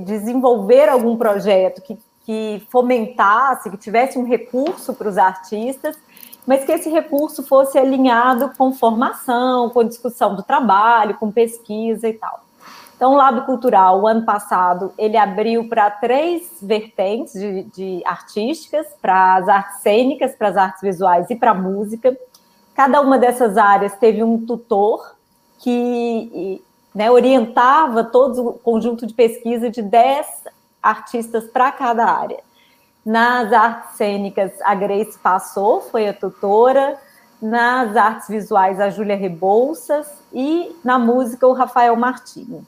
desenvolver 0.00 0.88
algum 0.88 1.16
projeto 1.16 1.80
que, 1.80 1.96
que 2.24 2.66
fomentasse, 2.70 3.70
que 3.70 3.76
tivesse 3.76 4.18
um 4.18 4.24
recurso 4.24 4.92
para 4.94 5.08
os 5.08 5.16
artistas 5.16 5.96
mas 6.46 6.64
que 6.64 6.72
esse 6.72 6.90
recurso 6.90 7.42
fosse 7.42 7.78
alinhado 7.78 8.52
com 8.56 8.72
formação, 8.72 9.70
com 9.70 9.84
discussão 9.84 10.34
do 10.34 10.42
trabalho, 10.42 11.16
com 11.16 11.30
pesquisa 11.30 12.08
e 12.08 12.12
tal. 12.12 12.44
Então, 12.96 13.12
o 13.12 13.16
Lab 13.16 13.44
Cultural, 13.44 14.00
o 14.00 14.06
ano 14.06 14.24
passado, 14.24 14.92
ele 14.96 15.16
abriu 15.16 15.68
para 15.68 15.90
três 15.90 16.58
vertentes 16.62 17.32
de, 17.32 17.62
de 17.64 18.02
artísticas, 18.04 18.86
para 19.02 19.36
as 19.36 19.48
artes 19.48 19.80
cênicas, 19.80 20.34
para 20.36 20.48
as 20.48 20.56
artes 20.56 20.80
visuais 20.80 21.28
e 21.28 21.34
para 21.34 21.50
a 21.50 21.54
música. 21.54 22.16
Cada 22.74 23.00
uma 23.00 23.18
dessas 23.18 23.56
áreas 23.56 23.96
teve 23.96 24.22
um 24.22 24.46
tutor 24.46 25.16
que 25.58 26.62
né, 26.94 27.10
orientava 27.10 28.04
todo 28.04 28.48
o 28.48 28.52
conjunto 28.52 29.06
de 29.06 29.14
pesquisa 29.14 29.68
de 29.68 29.82
dez 29.82 30.26
artistas 30.82 31.44
para 31.46 31.72
cada 31.72 32.04
área. 32.04 32.40
Nas 33.04 33.52
artes 33.52 33.96
cênicas, 33.96 34.52
a 34.62 34.74
Grace 34.74 35.18
passou, 35.18 35.80
foi 35.80 36.08
a 36.08 36.14
tutora. 36.14 36.96
Nas 37.40 37.94
artes 37.96 38.28
visuais, 38.28 38.80
a 38.80 38.88
Júlia 38.88 39.16
Rebouças. 39.16 40.06
E 40.32 40.74
na 40.82 40.98
música, 40.98 41.46
o 41.46 41.52
Rafael 41.52 41.94
Martini. 41.96 42.64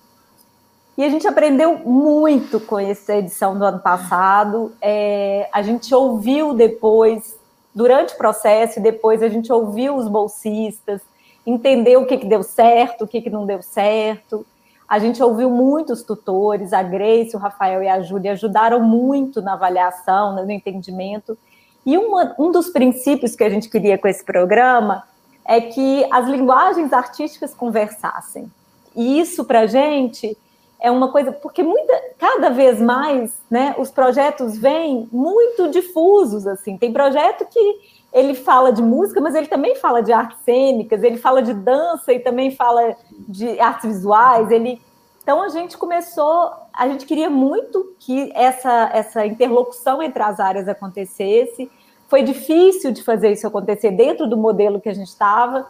E 0.99 1.05
a 1.05 1.09
gente 1.11 1.27
aprendeu 1.27 1.79
muito 1.79 2.59
com 2.59 2.79
essa 2.79 3.17
edição 3.17 3.59
do 3.59 3.65
ano 3.65 3.81
passado. 3.81 4.73
É, 4.81 5.49
a 5.53 5.61
gente 5.61 5.95
ouviu 5.95 6.55
depois, 6.55 7.39
durante 7.75 8.15
o 8.15 8.17
processo, 8.17 8.79
e 8.79 8.83
depois 8.83 9.23
a 9.23 9.29
gente 9.29 9.53
ouviu 9.53 9.97
os 9.97 10.09
bolsistas, 10.09 11.03
entendeu 11.47 12.03
o 12.03 12.07
que, 12.07 12.17
que 12.17 12.27
deu 12.27 12.43
certo, 12.43 13.05
o 13.05 13.07
que, 13.07 13.21
que 13.21 13.29
não 13.29 13.45
deu 13.45 13.63
certo. 13.63 14.47
A 14.89 14.99
gente 14.99 15.23
ouviu 15.23 15.51
muitos 15.51 16.03
tutores, 16.03 16.73
a 16.73 16.83
Grace, 16.83 17.35
o 17.35 17.39
Rafael 17.39 17.83
e 17.83 17.89
a 17.89 18.01
Júlia 18.01 18.33
ajudaram 18.33 18.81
muito 18.81 19.43
na 19.43 19.55
avaliação, 19.55 20.35
no 20.35 20.51
entendimento. 20.51 21.37
E 21.85 21.99
uma, 21.99 22.35
um 22.39 22.53
dos 22.53 22.69
princípios 22.69 23.35
que 23.35 23.45
a 23.45 23.51
gente 23.51 23.69
queria 23.69 23.99
com 23.99 24.07
esse 24.07 24.25
programa 24.25 25.05
é 25.45 25.61
que 25.61 26.07
as 26.11 26.29
linguagens 26.29 26.93
artísticas 26.93 27.55
conversassem. 27.55 28.51
E 28.95 29.21
isso, 29.21 29.45
para 29.45 29.61
a 29.61 29.67
gente, 29.67 30.37
é 30.81 30.91
uma 30.91 31.11
coisa, 31.11 31.33
porque 31.33 31.63
muita, 31.63 31.93
cada 32.19 32.49
vez 32.51 32.81
mais 32.81 33.33
né, 33.51 33.75
os 33.79 33.91
projetos 33.91 34.57
vêm 34.57 35.09
muito 35.13 35.69
difusos. 35.71 36.47
assim. 36.47 36.77
Tem 36.77 36.93
projeto 36.93 37.47
que 37.47 37.96
ele 38.13 38.35
fala 38.35 38.73
de 38.73 38.83
música, 38.83 39.21
mas 39.21 39.35
ele 39.35 39.47
também 39.47 39.75
fala 39.77 40.03
de 40.03 40.13
artes 40.13 40.39
cênicas, 40.45 41.03
ele 41.03 41.19
fala 41.19 41.43
de 41.43 41.53
dança 41.53 42.13
e 42.13 42.19
também 42.19 42.51
fala 42.51 42.97
de 43.29 43.59
artes 43.61 43.85
visuais. 43.87 44.51
Ele 44.51 44.81
então 45.23 45.43
a 45.43 45.49
gente 45.49 45.77
começou, 45.77 46.53
a 46.73 46.89
gente 46.89 47.05
queria 47.05 47.29
muito 47.29 47.95
que 47.99 48.31
essa 48.35 48.91
essa 48.93 49.27
interlocução 49.27 50.03
entre 50.03 50.23
as 50.23 50.39
áreas 50.39 50.69
acontecesse. 50.69 51.71
Foi 52.09 52.23
difícil 52.23 52.93
de 52.93 53.03
fazer 53.03 53.33
isso 53.33 53.47
acontecer 53.47 53.91
dentro 53.91 54.29
do 54.29 54.37
modelo 54.37 54.81
que 54.81 54.89
a 54.89 54.95
gente 54.95 55.09
estava. 55.09 55.67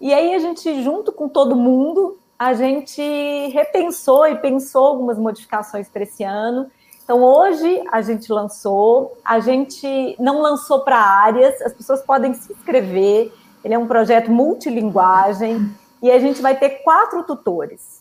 E 0.00 0.12
aí 0.12 0.34
a 0.34 0.38
gente 0.38 0.82
junto 0.82 1.12
com 1.12 1.28
todo 1.28 1.56
mundo, 1.56 2.18
a 2.38 2.52
gente 2.52 3.02
repensou 3.52 4.26
e 4.26 4.36
pensou 4.36 4.86
algumas 4.86 5.18
modificações 5.18 5.88
para 5.88 6.02
esse 6.02 6.22
ano 6.22 6.70
então, 7.10 7.24
hoje 7.24 7.82
a 7.90 8.00
gente 8.02 8.32
lançou, 8.32 9.18
a 9.24 9.40
gente 9.40 10.14
não 10.16 10.40
lançou 10.40 10.82
para 10.82 10.96
áreas, 10.96 11.60
as 11.60 11.72
pessoas 11.72 12.00
podem 12.02 12.32
se 12.34 12.52
inscrever. 12.52 13.32
Ele 13.64 13.74
é 13.74 13.76
um 13.76 13.88
projeto 13.88 14.30
multilinguagem 14.30 15.74
e 16.00 16.08
a 16.08 16.20
gente 16.20 16.40
vai 16.40 16.56
ter 16.56 16.84
quatro 16.84 17.24
tutores. 17.24 18.00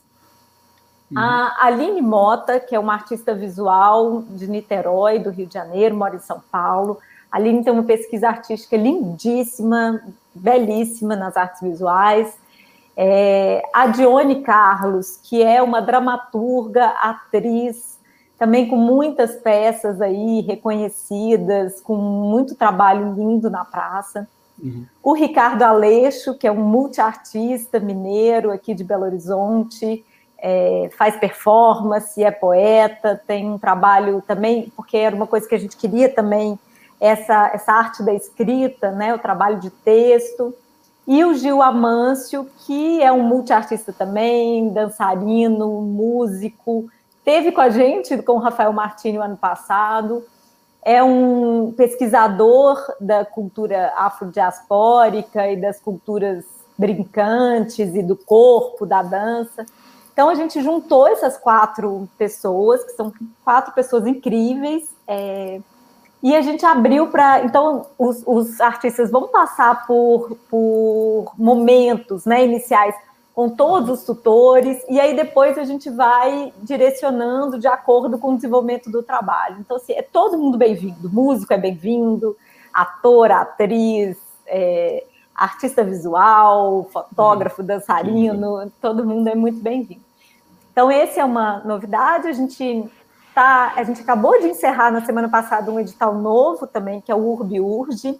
Uhum. 1.09 1.17
A 1.17 1.57
Aline 1.59 2.03
Mota, 2.03 2.59
que 2.59 2.75
é 2.75 2.79
uma 2.79 2.93
artista 2.93 3.33
visual 3.33 4.21
de 4.29 4.47
Niterói, 4.47 5.17
do 5.17 5.31
Rio 5.31 5.47
de 5.47 5.55
Janeiro, 5.55 5.95
mora 5.95 6.15
em 6.15 6.19
São 6.19 6.39
Paulo. 6.51 6.99
A 7.31 7.37
Aline 7.37 7.63
tem 7.63 7.73
uma 7.73 7.81
pesquisa 7.81 8.27
artística 8.27 8.77
lindíssima, 8.77 10.03
belíssima 10.35 11.15
nas 11.15 11.35
artes 11.35 11.63
visuais. 11.63 12.37
É, 12.95 13.63
a 13.73 13.87
Dione 13.87 14.43
Carlos, 14.43 15.19
que 15.23 15.41
é 15.41 15.63
uma 15.63 15.81
dramaturga, 15.81 16.89
atriz, 16.89 17.88
também 18.39 18.69
com 18.69 18.77
muitas 18.77 19.35
peças 19.35 19.99
aí 20.01 20.39
reconhecidas, 20.39 21.81
com 21.81 21.95
muito 21.97 22.55
trabalho 22.55 23.13
lindo 23.13 23.49
na 23.49 23.65
praça. 23.65 24.25
Uhum. 24.57 24.85
O 25.03 25.13
Ricardo 25.13 25.63
Aleixo, 25.63 26.37
que 26.37 26.47
é 26.47 26.51
um 26.51 26.63
multiartista 26.63 27.81
mineiro 27.81 28.49
aqui 28.49 28.73
de 28.73 28.83
Belo 28.83 29.03
Horizonte, 29.03 30.05
é, 30.41 30.89
faz 30.97 31.17
performance, 31.17 32.23
é 32.23 32.31
poeta, 32.31 33.21
tem 33.27 33.45
um 33.45 33.57
trabalho 33.57 34.23
também, 34.25 34.71
porque 34.73 34.95
era 34.95 35.13
uma 35.13 35.27
coisa 35.27 35.45
que 35.45 35.55
a 35.55 35.59
gente 35.59 35.75
queria 35.75 36.07
também, 36.07 36.57
essa, 36.97 37.51
essa 37.53 37.73
arte 37.73 38.03
da 38.03 38.13
escrita, 38.13 38.91
né, 38.91 39.13
o 39.13 39.19
trabalho 39.19 39.59
de 39.59 39.69
texto. 39.69 40.55
E 41.05 41.25
o 41.25 41.33
Gil 41.33 41.61
Amâncio, 41.61 42.47
que 42.65 43.01
é 43.01 43.11
um 43.11 43.23
multiartista 43.23 43.91
também, 43.91 44.69
dançarino, 44.69 45.81
músico, 45.81 46.89
Teve 47.29 47.51
com 47.51 47.61
a 47.61 47.69
gente, 47.69 48.17
com 48.23 48.31
o 48.31 48.39
Rafael 48.39 48.73
Martini, 48.73 49.19
ano 49.19 49.37
passado. 49.37 50.25
É 50.81 51.03
um 51.03 51.71
pesquisador 51.77 52.83
da 52.99 53.23
cultura 53.23 53.93
afrodiaspórica 53.95 55.47
e 55.47 55.55
das 55.55 55.79
culturas 55.79 56.43
brincantes 56.75 57.93
e 57.93 58.01
do 58.01 58.15
corpo, 58.15 58.83
da 58.83 59.03
dança. 59.03 59.63
Então, 60.11 60.27
a 60.27 60.33
gente 60.33 60.59
juntou 60.59 61.07
essas 61.07 61.37
quatro 61.37 62.09
pessoas, 62.17 62.83
que 62.83 62.93
são 62.93 63.13
quatro 63.45 63.75
pessoas 63.75 64.07
incríveis, 64.07 64.89
é, 65.07 65.61
e 66.23 66.35
a 66.35 66.41
gente 66.41 66.65
abriu 66.65 67.09
para. 67.11 67.43
Então, 67.43 67.85
os, 67.95 68.23
os, 68.25 68.59
artistas 68.59 69.11
vão 69.11 69.27
passar 69.27 69.85
por, 69.85 70.35
por 70.49 71.31
momentos 71.37 72.25
né, 72.25 72.43
iniciais 72.43 72.95
com 73.39 73.49
todos 73.49 73.89
os 73.89 74.05
tutores, 74.05 74.83
e 74.89 74.99
aí 74.99 75.15
depois 75.15 75.57
a 75.57 75.63
gente 75.63 75.89
vai 75.89 76.51
direcionando 76.61 77.57
de 77.57 77.67
acordo 77.67 78.17
com 78.17 78.33
o 78.33 78.35
desenvolvimento 78.35 78.91
do 78.91 79.01
trabalho. 79.01 79.55
Então, 79.61 79.77
assim, 79.77 79.93
é 79.93 80.01
todo 80.01 80.37
mundo 80.37 80.57
bem-vindo, 80.57 81.09
músico 81.09 81.53
é 81.53 81.57
bem-vindo, 81.57 82.35
ator, 82.73 83.31
atriz, 83.31 84.17
é, 84.45 85.05
artista 85.33 85.85
visual, 85.85 86.89
fotógrafo, 86.91 87.63
dançarino, 87.63 88.69
todo 88.81 89.05
mundo 89.05 89.29
é 89.29 89.35
muito 89.35 89.61
bem-vindo. 89.61 90.03
Então, 90.73 90.91
esse 90.91 91.17
é 91.17 91.23
uma 91.23 91.59
novidade, 91.59 92.27
a 92.27 92.33
gente 92.33 92.91
tá, 93.33 93.71
a 93.73 93.83
gente 93.85 94.01
acabou 94.01 94.37
de 94.41 94.47
encerrar 94.47 94.91
na 94.91 95.05
semana 95.05 95.29
passada 95.29 95.71
um 95.71 95.79
edital 95.79 96.13
novo 96.13 96.67
também, 96.67 96.99
que 96.99 97.09
é 97.09 97.15
o 97.15 97.25
Urbi 97.25 97.61
Urge. 97.61 98.19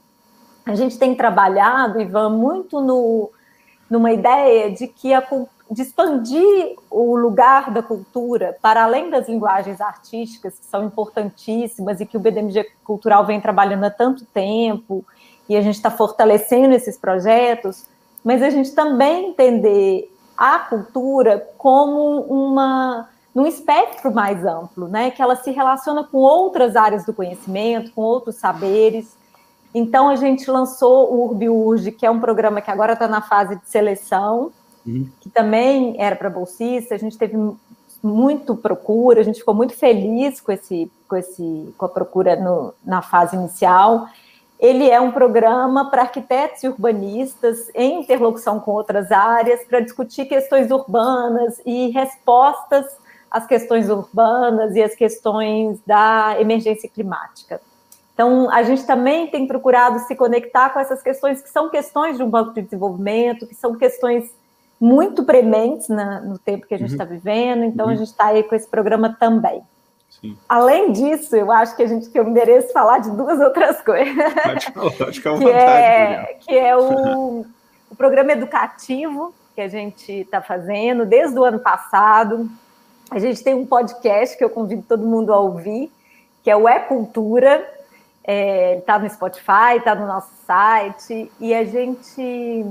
A 0.66 0.76
gente 0.76 0.98
tem 0.98 1.14
trabalhado, 1.14 2.00
Ivan, 2.00 2.30
muito 2.30 2.80
no 2.80 3.30
numa 3.90 4.12
ideia 4.12 4.72
de 4.72 4.88
que 4.88 5.14
a, 5.14 5.26
de 5.70 5.82
expandir 5.82 6.76
o 6.90 7.16
lugar 7.16 7.72
da 7.72 7.82
cultura 7.82 8.58
para 8.62 8.84
além 8.84 9.10
das 9.10 9.28
linguagens 9.28 9.82
artísticas, 9.82 10.58
que 10.60 10.66
são 10.66 10.86
importantíssimas 10.86 12.00
e 12.00 12.06
que 12.06 12.18
o 12.18 12.20
BDMG 12.20 12.66
Cultural 12.84 13.26
vem 13.26 13.40
trabalhando 13.42 13.84
há 13.84 13.90
tanto 13.90 14.26
tempo, 14.26 15.06
e 15.48 15.56
a 15.56 15.62
gente 15.62 15.76
está 15.76 15.90
fortalecendo 15.90 16.76
esses 16.76 16.98
projetos, 16.98 17.88
mas 18.24 18.44
a 18.44 18.50
gente 18.50 18.72
também 18.74 19.30
entender 19.30 20.12
a 20.38 20.60
cultura 20.60 21.48
como 21.58 22.22
uma 22.22 23.10
num 23.34 23.46
espectro 23.46 24.14
mais 24.14 24.44
amplo, 24.46 24.88
né? 24.88 25.12
Que 25.12 25.22
ela 25.22 25.36
se 25.36 25.52
relaciona 25.52 26.04
com 26.04 26.18
outras 26.18 26.76
áreas 26.76 27.06
do 27.06 27.14
conhecimento, 27.14 27.92
com 27.92 28.02
outros 28.02 28.36
saberes, 28.36 29.16
então 29.74 30.10
a 30.10 30.16
gente 30.16 30.50
lançou 30.50 31.14
o 31.14 31.26
Urbi 31.26 31.50
Urge, 31.50 31.92
que 31.92 32.06
é 32.06 32.12
um 32.12 32.20
programa 32.20 32.62
que 32.62 32.72
agora 32.72 32.94
está 32.94 33.08
na 33.08 33.22
fase 33.22 33.56
de 33.56 33.70
seleção, 33.70 34.52
uhum. 34.86 35.08
que 35.20 35.30
também 35.30 35.96
era 36.00 36.16
para 36.16 36.30
bolsista. 36.30 36.96
A 36.96 36.98
gente 36.98 37.18
teve 37.18 37.38
muito 38.02 38.56
procura, 38.56 39.20
a 39.20 39.24
gente 39.24 39.40
ficou 39.40 39.54
muito 39.54 39.74
feliz 39.74 40.42
com 40.42 40.52
esse, 40.52 40.92
com 41.08 41.16
esse, 41.16 41.74
com 41.78 41.86
a 41.86 41.90
procura 41.90 42.36
no, 42.36 42.74
na 42.84 43.02
fase 43.02 43.36
inicial. 43.36 44.08
Ele 44.60 44.90
é 44.90 45.00
um 45.00 45.12
programa 45.12 45.90
para 45.90 46.02
arquitetos 46.02 46.64
e 46.64 46.68
urbanistas 46.68 47.70
em 47.74 48.02
interlocução 48.02 48.60
com 48.60 48.72
outras 48.72 49.12
áreas 49.12 49.64
para 49.64 49.80
discutir 49.80 50.26
questões 50.26 50.70
urbanas 50.72 51.62
e 51.66 51.90
respostas 51.92 52.86
às 53.32 53.46
questões 53.46 53.90
urbanas 53.90 54.76
e 54.76 54.82
às 54.82 54.96
questões 54.96 55.80
da 55.86 56.36
emergência 56.40 56.90
climática. 56.90 57.62
Então, 58.20 58.52
a 58.52 58.64
gente 58.64 58.86
também 58.86 59.28
tem 59.28 59.48
procurado 59.48 59.98
se 60.00 60.14
conectar 60.14 60.72
com 60.72 60.80
essas 60.82 61.02
questões 61.02 61.42
que 61.42 61.48
são 61.48 61.70
questões 61.70 62.18
de 62.18 62.24
um 62.24 62.30
banco 62.30 62.54
de 62.54 62.62
desenvolvimento, 62.62 63.48
que 63.48 63.56
são 63.56 63.78
questões 63.78 64.30
muito 64.78 65.24
prementes 65.24 65.88
na, 65.88 66.20
no 66.20 66.38
tempo 66.38 66.68
que 66.68 66.76
a 66.76 66.78
gente 66.78 66.92
está 66.92 67.06
uhum. 67.06 67.12
vivendo, 67.12 67.64
então 67.64 67.86
uhum. 67.86 67.94
a 67.94 67.96
gente 67.96 68.10
está 68.10 68.26
aí 68.26 68.44
com 68.44 68.54
esse 68.54 68.68
programa 68.68 69.16
também. 69.18 69.62
Sim. 70.10 70.38
Além 70.50 70.92
disso, 70.92 71.34
eu 71.34 71.50
acho 71.50 71.78
que 71.78 71.82
a 71.82 71.88
gente 71.88 72.10
que 72.10 72.20
eu 72.20 72.30
mereço 72.30 72.74
falar 72.74 73.00
de 73.00 73.10
duas 73.12 73.40
outras 73.40 73.80
coisas. 73.84 74.14
Pode 74.44 74.72
falar, 74.74 74.92
pode 74.92 75.18
ficar 75.18 75.30
à 75.30 75.34
vontade. 75.36 75.54
Que 75.54 75.58
é, 75.58 76.38
que 76.42 76.58
é 76.58 76.76
o, 76.76 77.46
o 77.90 77.96
programa 77.96 78.34
educativo 78.34 79.34
que 79.56 79.62
a 79.62 79.70
gente 79.70 80.12
está 80.12 80.42
fazendo 80.42 81.06
desde 81.06 81.40
o 81.40 81.44
ano 81.46 81.60
passado. 81.60 82.50
A 83.10 83.18
gente 83.18 83.42
tem 83.42 83.54
um 83.54 83.66
podcast 83.66 84.38
que 84.38 84.44
eu 84.44 84.50
convido 84.50 84.84
todo 84.86 85.08
mundo 85.08 85.32
a 85.32 85.40
ouvir, 85.40 85.90
que 86.44 86.52
é 86.52 86.58
o 86.58 86.68
É 86.68 86.80
Cultura. 86.80 87.79
Está 88.78 88.96
é, 88.96 89.00
no 89.00 89.10
Spotify, 89.10 89.78
está 89.78 89.96
no 89.96 90.06
nosso 90.06 90.30
site, 90.46 91.32
e 91.40 91.54
a 91.54 91.64
gente 91.64 92.66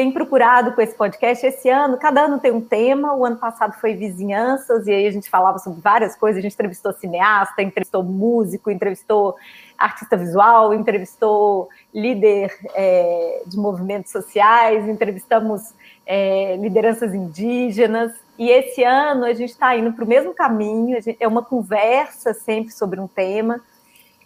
tem 0.00 0.10
procurado 0.10 0.72
com 0.72 0.80
esse 0.80 0.94
podcast 0.94 1.44
esse 1.44 1.68
ano, 1.68 1.98
cada 1.98 2.22
ano 2.22 2.38
tem 2.38 2.50
um 2.50 2.60
tema. 2.60 3.14
O 3.14 3.24
ano 3.24 3.36
passado 3.36 3.74
foi 3.74 3.94
vizinhanças, 3.94 4.86
e 4.86 4.90
aí 4.90 5.06
a 5.06 5.10
gente 5.10 5.28
falava 5.28 5.58
sobre 5.58 5.78
várias 5.80 6.16
coisas. 6.16 6.38
A 6.38 6.42
gente 6.42 6.54
entrevistou 6.54 6.90
cineasta, 6.94 7.62
entrevistou 7.62 8.02
músico, 8.02 8.70
entrevistou 8.70 9.36
artista 9.76 10.16
visual, 10.16 10.72
entrevistou 10.72 11.68
líder 11.94 12.50
é, 12.74 13.42
de 13.46 13.58
movimentos 13.58 14.10
sociais, 14.10 14.88
entrevistamos 14.88 15.74
é, 16.06 16.56
lideranças 16.56 17.14
indígenas. 17.14 18.12
E 18.38 18.48
esse 18.50 18.82
ano 18.82 19.26
a 19.26 19.34
gente 19.34 19.50
está 19.50 19.76
indo 19.76 19.92
para 19.92 20.04
o 20.04 20.08
mesmo 20.08 20.32
caminho, 20.32 21.00
gente, 21.02 21.18
é 21.20 21.28
uma 21.28 21.42
conversa 21.42 22.32
sempre 22.32 22.72
sobre 22.72 22.98
um 22.98 23.06
tema. 23.06 23.60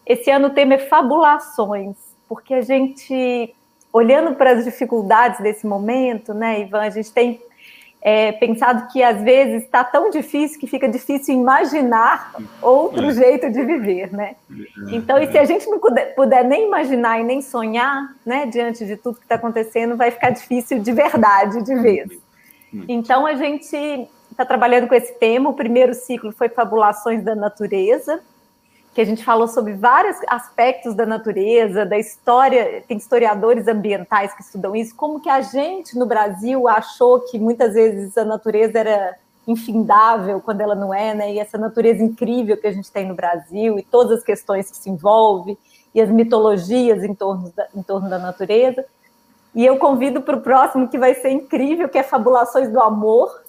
Esse 0.06 0.30
ano 0.30 0.48
o 0.48 0.50
tema 0.50 0.74
é 0.74 0.78
fabulações, 0.78 1.96
porque 2.28 2.54
a 2.54 2.62
gente 2.62 3.54
olhando 3.92 4.34
para 4.34 4.50
as 4.50 4.64
dificuldades 4.64 5.40
desse 5.40 5.66
momento, 5.66 6.34
né, 6.34 6.60
Ivan, 6.60 6.80
a 6.80 6.90
gente 6.90 7.12
tem 7.12 7.40
é, 8.02 8.32
pensado 8.32 8.92
que 8.92 9.02
às 9.02 9.22
vezes 9.22 9.62
está 9.62 9.82
tão 9.82 10.10
difícil 10.10 10.60
que 10.60 10.66
fica 10.66 10.86
difícil 10.86 11.34
imaginar 11.34 12.34
outro 12.60 13.06
é. 13.06 13.12
jeito 13.12 13.50
de 13.50 13.64
viver, 13.64 14.12
né? 14.12 14.36
Então, 14.90 15.18
e 15.18 15.30
se 15.30 15.38
a 15.38 15.44
gente 15.44 15.66
não 15.70 15.78
puder, 15.78 16.14
puder, 16.14 16.44
nem 16.44 16.66
imaginar 16.66 17.18
e 17.18 17.24
nem 17.24 17.40
sonhar, 17.40 18.14
né, 18.26 18.44
diante 18.44 18.84
de 18.84 18.96
tudo 18.96 19.16
que 19.16 19.22
está 19.22 19.36
acontecendo, 19.36 19.96
vai 19.96 20.10
ficar 20.10 20.30
difícil 20.30 20.80
de 20.80 20.92
verdade, 20.92 21.62
de 21.62 21.74
vez. 21.76 22.10
Então, 22.88 23.24
a 23.24 23.34
gente 23.34 23.74
está 24.30 24.44
trabalhando 24.44 24.88
com 24.88 24.94
esse 24.94 25.14
tema. 25.14 25.48
O 25.48 25.54
primeiro 25.54 25.94
ciclo 25.94 26.32
foi 26.32 26.48
Fabulações 26.48 27.22
da 27.22 27.34
Natureza, 27.34 28.20
que 28.94 29.00
a 29.00 29.04
gente 29.04 29.24
falou 29.24 29.48
sobre 29.48 29.72
vários 29.72 30.16
aspectos 30.28 30.94
da 30.94 31.04
natureza, 31.04 31.84
da 31.84 31.98
história, 31.98 32.82
tem 32.86 32.96
historiadores 32.96 33.66
ambientais 33.66 34.32
que 34.32 34.42
estudam 34.42 34.74
isso, 34.76 34.94
como 34.94 35.20
que 35.20 35.28
a 35.28 35.40
gente 35.40 35.98
no 35.98 36.06
Brasil 36.06 36.68
achou 36.68 37.18
que 37.20 37.38
muitas 37.38 37.74
vezes 37.74 38.16
a 38.16 38.24
natureza 38.24 38.78
era 38.78 39.16
infindável 39.46 40.40
quando 40.40 40.60
ela 40.60 40.76
não 40.76 40.94
é, 40.94 41.12
né? 41.12 41.34
E 41.34 41.38
essa 41.40 41.58
natureza 41.58 42.02
incrível 42.02 42.56
que 42.56 42.68
a 42.68 42.72
gente 42.72 42.90
tem 42.90 43.06
no 43.06 43.14
Brasil 43.14 43.78
e 43.78 43.82
todas 43.82 44.18
as 44.18 44.24
questões 44.24 44.70
que 44.70 44.76
se 44.76 44.88
envolvem 44.88 45.58
e 45.92 46.00
as 46.00 46.08
mitologias 46.08 47.02
em 47.02 47.14
torno 47.14 47.52
da, 47.54 47.66
em 47.74 47.82
torno 47.82 48.08
da 48.08 48.18
natureza. 48.18 48.84
E 49.54 49.66
eu 49.66 49.76
convido 49.76 50.22
para 50.22 50.36
o 50.36 50.40
próximo 50.40 50.88
que 50.88 50.98
vai 50.98 51.14
ser 51.14 51.30
incrível, 51.30 51.88
que 51.88 51.98
é 51.98 52.02
Fabulações 52.02 52.70
do 52.70 52.80
Amor, 52.80 53.43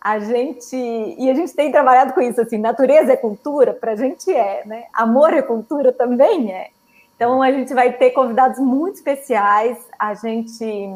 a 0.00 0.18
gente 0.20 0.76
e 0.76 1.28
a 1.30 1.34
gente 1.34 1.52
tem 1.54 1.72
trabalhado 1.72 2.12
com 2.12 2.20
isso 2.20 2.40
assim 2.40 2.58
natureza 2.58 3.12
é 3.12 3.16
cultura 3.16 3.72
para 3.72 3.92
a 3.92 3.96
gente 3.96 4.30
é 4.30 4.64
né? 4.64 4.84
Amor 4.92 5.32
é 5.32 5.42
cultura 5.42 5.92
também 5.92 6.52
é. 6.52 6.70
Então 7.16 7.42
a 7.42 7.50
gente 7.50 7.74
vai 7.74 7.92
ter 7.92 8.12
convidados 8.12 8.60
muito 8.60 8.96
especiais. 8.96 9.76
A 9.98 10.14
gente 10.14 10.88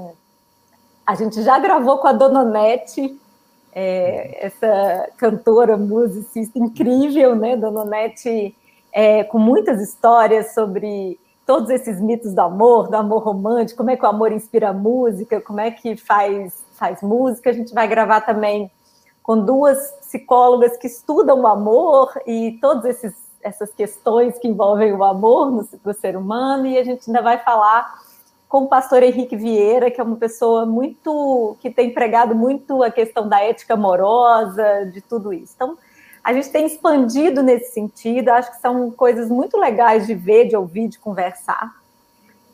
a 1.05 1.17
gente 1.17 1.43
já 1.43 1.59
gravou 1.59 1.99
com 1.99 2.07
a 2.07 2.13
Dona 2.13 2.45
Nete 2.45 3.19
é, 3.75 4.47
essa 4.47 5.09
cantora 5.17 5.77
musicista 5.77 6.59
incrível 6.59 7.35
né? 7.35 7.57
Dona 7.57 7.85
Nete 7.85 8.55
é, 8.93 9.25
com 9.25 9.39
muitas 9.39 9.81
histórias 9.81 10.55
sobre 10.55 11.19
todos 11.45 11.71
esses 11.71 12.01
mitos 12.01 12.33
do 12.33 12.41
amor 12.41 12.89
do 12.89 12.97
amor 12.97 13.25
romântico 13.25 13.79
como 13.79 13.91
é 13.91 13.97
que 13.97 14.05
o 14.05 14.09
amor 14.09 14.31
inspira 14.31 14.73
música 14.73 15.41
como 15.41 15.59
é 15.59 15.73
que 15.73 15.97
faz 15.97 16.63
faz 16.83 17.03
música. 17.03 17.51
A 17.51 17.53
gente 17.53 17.75
vai 17.75 17.87
gravar 17.87 18.21
também 18.23 18.71
com 19.23 19.39
duas 19.39 19.93
psicólogas 20.01 20.77
que 20.77 20.87
estudam 20.87 21.41
o 21.41 21.47
amor 21.47 22.13
e 22.27 22.59
todas 22.61 23.03
essas 23.41 23.73
questões 23.73 24.39
que 24.39 24.49
envolvem 24.49 24.93
o 24.93 25.05
amor 25.05 25.51
no, 25.51 25.69
no 25.85 25.95
ser 25.95 26.17
humano, 26.17 26.67
e 26.67 26.77
a 26.79 26.85
gente 26.85 27.09
ainda 27.09 27.23
vai 27.23 27.39
falar 27.39 28.01
com 28.49 28.65
o 28.65 28.69
pastor 28.69 29.03
Henrique 29.03 29.35
Vieira, 29.35 29.91
que 29.91 30.01
é 30.01 30.05
uma 30.05 30.17
pessoa 30.17 30.67
muito 30.67 31.57
que 31.61 31.71
tem 31.71 31.95
pregado 31.95 32.35
muito 32.35 32.83
a 32.83 32.91
questão 32.91 33.27
da 33.27 33.41
ética 33.41 33.75
amorosa, 33.75 34.85
de 34.93 35.01
tudo 35.01 35.33
isso. 35.33 35.55
Então, 35.57 35.79
a 36.23 36.33
gente 36.33 36.51
tem 36.51 36.67
expandido 36.67 37.43
nesse 37.43 37.73
sentido, 37.73 38.29
acho 38.29 38.51
que 38.51 38.61
são 38.61 38.91
coisas 38.91 39.29
muito 39.31 39.57
legais 39.57 40.07
de 40.07 40.15
ver, 40.15 40.49
de 40.49 40.57
ouvir, 40.57 40.89
de 40.89 40.99
conversar. 40.99 41.73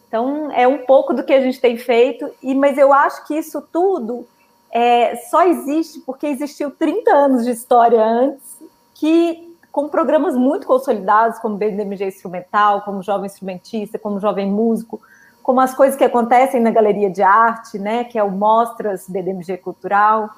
Então, 0.07 0.51
é 0.53 0.67
um 0.69 0.79
pouco 0.87 1.13
do 1.13 1.25
que 1.25 1.35
a 1.35 1.41
gente 1.41 1.61
tem 1.61 1.77
feito, 1.77 2.31
e 2.43 2.55
mas 2.55 2.79
eu 2.79 2.93
acho 2.93 3.27
que 3.27 3.35
isso 3.35 3.61
tudo 3.73 4.27
é, 4.71 5.17
só 5.31 5.47
existe 5.47 6.01
porque 6.01 6.27
existiu 6.27 6.71
30 6.71 7.11
anos 7.11 7.45
de 7.45 7.51
história 7.51 8.05
antes, 8.05 8.59
que 8.95 9.57
com 9.71 9.89
programas 9.89 10.35
muito 10.35 10.67
consolidados, 10.67 11.39
como 11.39 11.57
BDMG 11.57 12.07
Instrumental, 12.07 12.83
como 12.83 13.03
Jovem 13.03 13.27
Instrumentista, 13.27 13.99
como 13.99 14.19
Jovem 14.19 14.51
Músico, 14.51 15.01
como 15.43 15.61
as 15.61 15.75
coisas 15.75 15.97
que 15.97 16.05
acontecem 16.05 16.61
na 16.61 16.71
Galeria 16.71 17.09
de 17.09 17.23
Arte, 17.23 17.79
né, 17.79 18.05
que 18.05 18.19
é 18.19 18.23
o 18.23 18.31
Mostras 18.31 19.07
BDMG 19.09 19.59
Cultural. 19.59 20.31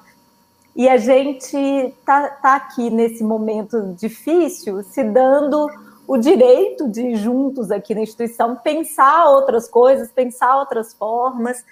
E 0.75 0.87
a 0.87 0.97
gente 0.97 1.57
está 1.57 2.29
tá 2.29 2.55
aqui 2.55 2.89
nesse 2.89 3.23
momento 3.23 3.93
difícil, 3.97 4.83
se 4.83 5.03
dando 5.03 5.67
o 6.07 6.17
direito 6.17 6.87
de, 6.87 7.15
juntos 7.15 7.71
aqui 7.71 7.93
na 7.93 8.01
instituição, 8.01 8.55
pensar 8.55 9.29
outras 9.29 9.67
coisas, 9.67 10.11
pensar 10.11 10.57
outras 10.57 10.93
formas 10.93 11.63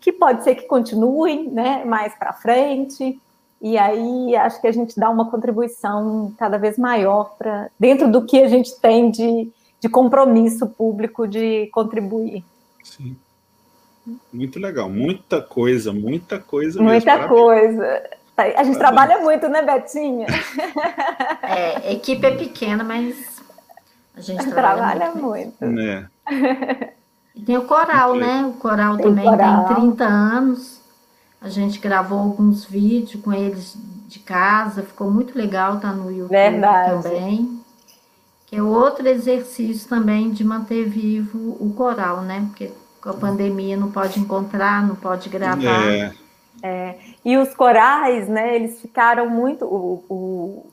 que 0.00 0.12
pode 0.12 0.44
ser 0.44 0.54
que 0.54 0.66
continuem 0.66 1.48
né, 1.50 1.84
mais 1.84 2.14
para 2.14 2.32
frente. 2.32 3.20
E 3.60 3.76
aí 3.76 4.36
acho 4.36 4.60
que 4.60 4.66
a 4.66 4.72
gente 4.72 4.98
dá 4.98 5.10
uma 5.10 5.30
contribuição 5.30 6.32
cada 6.38 6.56
vez 6.56 6.78
maior 6.78 7.34
para 7.36 7.68
dentro 7.78 8.10
do 8.10 8.24
que 8.24 8.40
a 8.40 8.48
gente 8.48 8.78
tem 8.80 9.10
de, 9.10 9.50
de 9.80 9.88
compromisso 9.88 10.66
público 10.66 11.26
de 11.26 11.66
contribuir. 11.72 12.44
Sim. 12.84 13.16
Muito 14.32 14.58
legal, 14.58 14.88
muita 14.88 15.42
coisa, 15.42 15.92
muita 15.92 16.38
coisa. 16.38 16.80
Muita 16.80 17.16
mesmo. 17.16 17.28
coisa. 17.28 18.10
Tá, 18.34 18.44
a 18.44 18.62
gente 18.62 18.78
trabalha 18.78 19.18
muito, 19.18 19.48
né, 19.48 19.60
Betinha? 19.62 20.26
É, 21.42 21.88
a 21.88 21.92
equipe 21.92 22.24
é 22.24 22.36
pequena, 22.36 22.84
mas 22.84 23.42
a 24.16 24.20
gente 24.20 24.46
trabalha, 24.50 25.10
trabalha 25.10 25.14
muito. 25.14 25.66
muito. 25.66 25.80
É. 25.80 26.88
E 27.38 27.42
tem 27.42 27.56
o 27.56 27.62
coral, 27.62 28.16
né? 28.16 28.44
O 28.44 28.58
coral 28.58 28.96
tem 28.96 29.06
também 29.06 29.24
coral. 29.24 29.66
tem 29.66 29.76
30 29.76 30.04
anos. 30.04 30.80
A 31.40 31.48
gente 31.48 31.78
gravou 31.78 32.18
alguns 32.18 32.64
vídeos 32.64 33.22
com 33.22 33.32
eles 33.32 33.76
de 34.08 34.18
casa, 34.18 34.82
ficou 34.82 35.08
muito 35.08 35.38
legal, 35.38 35.78
tá 35.78 35.92
no 35.92 36.10
YouTube 36.10 36.30
Verdade. 36.30 37.02
também. 37.04 37.60
Que 38.46 38.56
é 38.56 38.62
outro 38.62 39.06
exercício 39.06 39.88
também 39.88 40.30
de 40.30 40.42
manter 40.42 40.88
vivo 40.88 41.56
o 41.60 41.72
coral, 41.76 42.22
né? 42.22 42.44
Porque 42.48 42.72
com 43.00 43.10
a 43.10 43.14
pandemia 43.14 43.76
não 43.76 43.92
pode 43.92 44.18
encontrar, 44.18 44.84
não 44.84 44.96
pode 44.96 45.28
gravar. 45.28 45.86
É. 45.86 46.12
É, 46.60 46.98
e 47.24 47.36
os 47.36 47.54
corais, 47.54 48.28
né, 48.28 48.56
eles 48.56 48.80
ficaram 48.80 49.30
muito. 49.30 49.64
O, 49.64 50.04
o, 50.08 50.66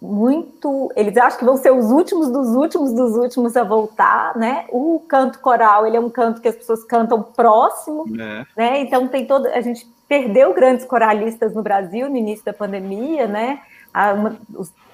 muito, 0.00 0.90
eles 0.96 1.16
acham 1.16 1.38
que 1.38 1.44
vão 1.44 1.56
ser 1.58 1.70
os 1.70 1.90
últimos 1.90 2.30
dos 2.30 2.48
últimos 2.48 2.92
dos 2.92 3.16
últimos 3.16 3.56
a 3.56 3.62
voltar, 3.62 4.34
né? 4.36 4.64
O 4.70 5.00
canto 5.06 5.38
coral, 5.40 5.86
ele 5.86 5.96
é 5.96 6.00
um 6.00 6.08
canto 6.08 6.40
que 6.40 6.48
as 6.48 6.56
pessoas 6.56 6.82
cantam 6.84 7.22
próximo, 7.22 8.06
é. 8.18 8.46
né? 8.56 8.80
Então 8.80 9.06
tem 9.08 9.26
todo, 9.26 9.46
a 9.46 9.60
gente 9.60 9.86
perdeu 10.08 10.54
grandes 10.54 10.86
coralistas 10.86 11.54
no 11.54 11.62
Brasil 11.62 12.08
no 12.08 12.16
início 12.16 12.44
da 12.44 12.52
pandemia, 12.52 13.26
né? 13.26 13.60
Uma, 13.94 14.36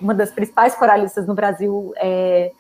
uma 0.01 0.15
das 0.15 0.31
principais 0.31 0.75
coralistas 0.75 1.27
no 1.27 1.35
Brasil 1.35 1.93
é, 1.97 2.51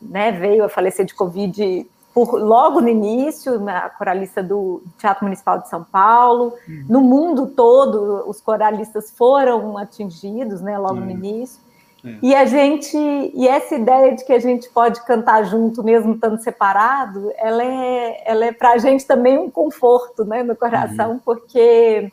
né, 0.00 0.30
veio 0.32 0.64
a 0.64 0.68
falecer 0.68 1.04
de 1.04 1.14
Covid 1.14 1.86
por, 2.26 2.40
logo 2.40 2.80
no 2.80 2.88
início, 2.88 3.62
a 3.68 3.88
coralista 3.90 4.42
do 4.42 4.82
Teatro 4.98 5.24
Municipal 5.24 5.60
de 5.60 5.68
São 5.68 5.84
Paulo. 5.84 6.54
Uhum. 6.68 6.84
No 6.88 7.00
mundo 7.00 7.46
todo, 7.46 8.24
os 8.26 8.40
coralistas 8.40 9.10
foram 9.10 9.78
atingidos, 9.78 10.60
né, 10.60 10.76
logo 10.76 10.94
uhum. 10.94 11.04
no 11.04 11.10
início. 11.10 11.60
É. 12.04 12.18
E 12.22 12.34
a 12.34 12.44
gente, 12.44 12.96
e 12.96 13.46
essa 13.46 13.76
ideia 13.76 14.16
de 14.16 14.24
que 14.24 14.32
a 14.32 14.38
gente 14.38 14.68
pode 14.70 15.04
cantar 15.04 15.44
junto, 15.44 15.84
mesmo 15.84 16.14
estando 16.14 16.42
separado, 16.42 17.32
ela 17.36 17.62
é, 17.62 18.22
ela 18.26 18.46
é 18.46 18.52
para 18.52 18.72
a 18.72 18.78
gente 18.78 19.06
também 19.06 19.38
um 19.38 19.50
conforto, 19.50 20.24
né, 20.24 20.42
no 20.42 20.56
coração, 20.56 21.12
uhum. 21.12 21.20
porque 21.24 22.12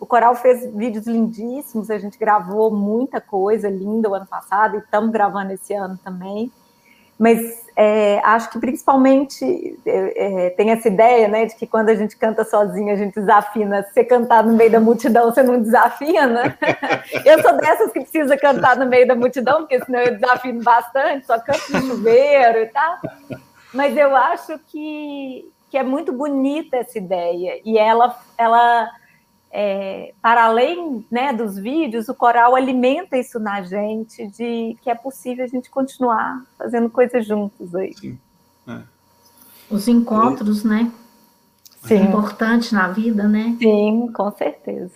o 0.00 0.06
coral 0.06 0.34
fez 0.34 0.66
vídeos 0.74 1.06
lindíssimos, 1.06 1.90
a 1.90 1.98
gente 1.98 2.18
gravou 2.18 2.70
muita 2.70 3.20
coisa 3.20 3.68
linda 3.68 4.08
o 4.10 4.14
ano 4.14 4.26
passado 4.26 4.76
e 4.76 4.78
estamos 4.80 5.10
gravando 5.10 5.52
esse 5.52 5.74
ano 5.74 5.98
também. 6.02 6.50
Mas 7.24 7.64
é, 7.74 8.20
acho 8.22 8.50
que 8.50 8.58
principalmente 8.58 9.78
é, 9.86 10.46
é, 10.46 10.50
tem 10.50 10.72
essa 10.72 10.88
ideia, 10.88 11.26
né, 11.26 11.46
de 11.46 11.54
que 11.54 11.66
quando 11.66 11.88
a 11.88 11.94
gente 11.94 12.18
canta 12.18 12.44
sozinho 12.44 12.92
a 12.92 12.96
gente 12.96 13.18
desafina. 13.18 13.82
Se 13.82 13.94
você 13.94 14.04
cantar 14.04 14.44
no 14.44 14.52
meio 14.52 14.70
da 14.70 14.78
multidão, 14.78 15.32
você 15.32 15.42
não 15.42 15.58
desafina. 15.58 16.54
Eu 17.24 17.40
sou 17.40 17.56
dessas 17.56 17.92
que 17.92 18.00
precisa 18.00 18.36
cantar 18.36 18.76
no 18.76 18.84
meio 18.84 19.08
da 19.08 19.14
multidão, 19.14 19.60
porque 19.60 19.82
senão 19.86 20.00
eu 20.00 20.14
desafino 20.16 20.62
bastante, 20.62 21.24
só 21.24 21.38
canto 21.38 21.72
no 21.72 21.80
chuveiro 21.80 22.58
e 22.58 22.66
tal. 22.66 22.98
Mas 23.72 23.96
eu 23.96 24.14
acho 24.14 24.58
que, 24.66 25.50
que 25.70 25.78
é 25.78 25.82
muito 25.82 26.12
bonita 26.12 26.76
essa 26.76 26.98
ideia 26.98 27.58
e 27.64 27.78
ela, 27.78 28.18
ela 28.36 28.90
é, 29.56 30.12
para 30.20 30.46
além 30.46 31.06
né, 31.08 31.32
dos 31.32 31.56
vídeos, 31.56 32.08
o 32.08 32.14
coral 32.14 32.56
alimenta 32.56 33.16
isso 33.16 33.38
na 33.38 33.62
gente, 33.62 34.26
de 34.26 34.76
que 34.82 34.90
é 34.90 34.96
possível 34.96 35.44
a 35.44 35.48
gente 35.48 35.70
continuar 35.70 36.44
fazendo 36.58 36.90
coisas 36.90 37.24
juntos 37.24 37.72
aí. 37.72 37.94
Sim. 37.94 38.18
É. 38.66 38.80
Os 39.70 39.86
encontros, 39.86 40.64
né? 40.64 40.90
Sim. 41.84 41.94
É 41.94 42.02
importante 42.02 42.74
na 42.74 42.88
vida, 42.88 43.28
né? 43.28 43.56
Sim, 43.60 44.10
com 44.12 44.28
certeza. 44.32 44.90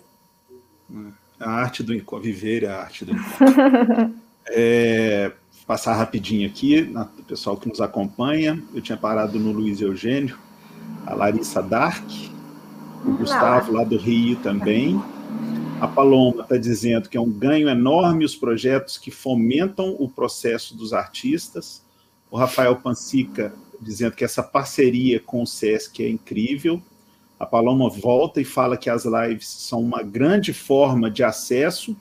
É. 0.93 1.19
A 1.39 1.51
arte 1.51 1.81
do 1.81 1.95
encontro, 1.95 2.25
viver 2.25 2.65
a 2.65 2.81
arte 2.81 3.05
do 3.05 3.13
encontro. 3.15 4.13
é, 4.47 5.31
passar 5.65 5.93
rapidinho 5.93 6.45
aqui, 6.45 6.93
o 7.17 7.23
pessoal 7.23 7.55
que 7.55 7.69
nos 7.69 7.79
acompanha, 7.79 8.61
eu 8.73 8.81
tinha 8.81 8.97
parado 8.97 9.39
no 9.39 9.53
Luiz 9.53 9.79
Eugênio, 9.79 10.37
a 11.05 11.13
Larissa 11.13 11.63
Dark, 11.63 12.03
o 13.05 13.13
Gustavo 13.13 13.73
lá 13.73 13.83
do 13.83 13.97
Rio 13.97 14.37
também. 14.37 15.01
A 15.79 15.87
Paloma 15.87 16.43
está 16.43 16.57
dizendo 16.57 17.07
que 17.07 17.17
é 17.17 17.21
um 17.21 17.29
ganho 17.29 17.69
enorme 17.69 18.25
os 18.25 18.35
projetos 18.35 18.97
que 18.97 19.11
fomentam 19.11 19.95
o 19.97 20.09
processo 20.09 20.75
dos 20.75 20.91
artistas. 20.91 21.83
O 22.29 22.37
Rafael 22.37 22.75
Pansica 22.75 23.53
dizendo 23.81 24.15
que 24.15 24.25
essa 24.25 24.43
parceria 24.43 25.19
com 25.19 25.41
o 25.41 25.47
SESC 25.47 26.03
é 26.03 26.09
incrível. 26.09 26.81
A 27.39 27.45
Paloma 27.45 27.89
volta 27.89 28.41
e 28.41 28.45
fala 28.45 28.75
que 28.75 28.89
as 28.89 29.05
lives 29.05 29.47
são 29.47 29.79
uma 29.79 30.03
grande 30.03 30.51
forma 30.51 31.09
de 31.09 31.23
acesso 31.23 31.95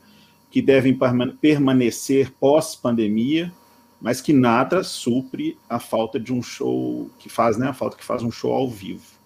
que 0.51 0.61
devem 0.61 0.99
permanecer 1.41 2.33
pós-pandemia, 2.41 3.53
mas 4.01 4.21
que 4.21 4.33
nada 4.33 4.83
supre 4.83 5.57
a 5.69 5.79
falta 5.79 6.19
de 6.19 6.33
um 6.33 6.43
show 6.43 7.09
que 7.19 7.29
faz, 7.29 7.57
né? 7.57 7.69
A 7.69 7.75
falta 7.75 7.97
que 7.97 8.05
faz 8.05 8.23
um 8.23 8.31
show 8.31 8.53
ao 8.53 8.69
vivo. 8.69 9.18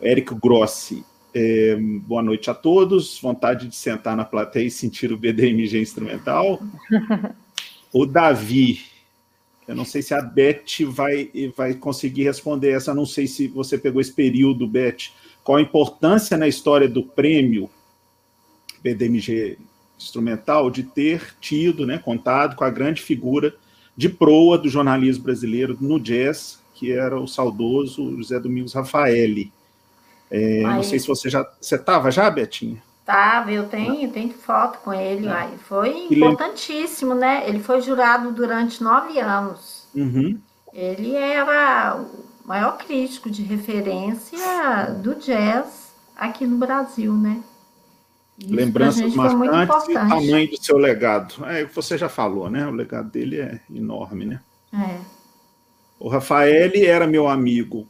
Érico 0.00 0.34
Grossi, 0.34 1.04
é, 1.34 1.76
boa 1.76 2.22
noite 2.22 2.50
a 2.50 2.54
todos. 2.54 3.18
Vontade 3.20 3.68
de 3.68 3.76
sentar 3.76 4.16
na 4.16 4.24
plateia 4.24 4.66
e 4.66 4.70
sentir 4.70 5.12
o 5.12 5.16
BDMG 5.16 5.80
instrumental. 5.80 6.60
o 7.92 8.06
Davi, 8.06 8.80
eu 9.68 9.74
não 9.74 9.84
sei 9.84 10.02
se 10.02 10.14
a 10.14 10.20
Beth 10.20 10.84
vai, 10.86 11.30
vai 11.56 11.74
conseguir 11.74 12.24
responder 12.24 12.70
essa, 12.70 12.94
não 12.94 13.06
sei 13.06 13.26
se 13.26 13.46
você 13.46 13.78
pegou 13.78 14.00
esse 14.00 14.12
período, 14.12 14.66
Beth. 14.66 15.10
Qual 15.44 15.58
a 15.58 15.62
importância 15.62 16.36
na 16.36 16.48
história 16.48 16.88
do 16.88 17.02
prêmio 17.02 17.70
BDMG 18.82 19.58
instrumental 19.98 20.70
de 20.70 20.82
ter 20.82 21.36
tido, 21.40 21.86
né, 21.86 21.98
contado 21.98 22.56
com 22.56 22.64
a 22.64 22.70
grande 22.70 23.02
figura 23.02 23.54
de 23.94 24.08
proa 24.08 24.56
do 24.56 24.68
jornalismo 24.68 25.24
brasileiro 25.24 25.76
no 25.78 26.00
jazz, 26.00 26.58
que 26.74 26.90
era 26.90 27.20
o 27.20 27.28
saudoso 27.28 28.16
José 28.16 28.40
Domingos 28.40 28.72
Rafaeli. 28.72 29.52
É, 30.30 30.62
não 30.62 30.82
sei 30.82 30.98
se 30.98 31.08
você 31.08 31.28
já. 31.28 31.46
Você 31.60 31.74
estava 31.74 32.10
já, 32.10 32.30
Betinha? 32.30 32.82
Estava, 33.00 33.50
eu 33.50 33.66
tenho, 33.68 34.10
tenho 34.12 34.32
foto 34.32 34.78
com 34.78 34.92
ele. 34.92 35.26
É. 35.28 35.48
Foi 35.66 36.06
importantíssimo, 36.10 37.14
né? 37.14 37.42
Ele 37.48 37.58
foi 37.58 37.80
jurado 37.80 38.30
durante 38.30 38.82
nove 38.82 39.18
anos. 39.18 39.88
Uhum. 39.94 40.38
Ele 40.72 41.16
era 41.16 41.96
o 41.96 42.46
maior 42.46 42.78
crítico 42.78 43.28
de 43.28 43.42
referência 43.42 44.38
do 45.02 45.16
jazz 45.16 45.92
aqui 46.16 46.46
no 46.46 46.58
Brasil, 46.58 47.12
né? 47.12 47.42
Isso 48.38 48.54
Lembranças 48.54 49.14
marcantes 49.14 49.88
e 49.88 49.92
tamanho 49.92 50.50
do 50.50 50.64
seu 50.64 50.78
legado. 50.78 51.44
É, 51.46 51.64
você 51.64 51.98
já 51.98 52.08
falou, 52.08 52.48
né? 52.48 52.66
O 52.66 52.70
legado 52.70 53.10
dele 53.10 53.40
é 53.40 53.60
enorme, 53.74 54.24
né? 54.24 54.40
É. 54.72 54.98
O 55.98 56.08
Rafael 56.08 56.70
era 56.74 57.06
meu 57.06 57.28
amigo 57.28 57.86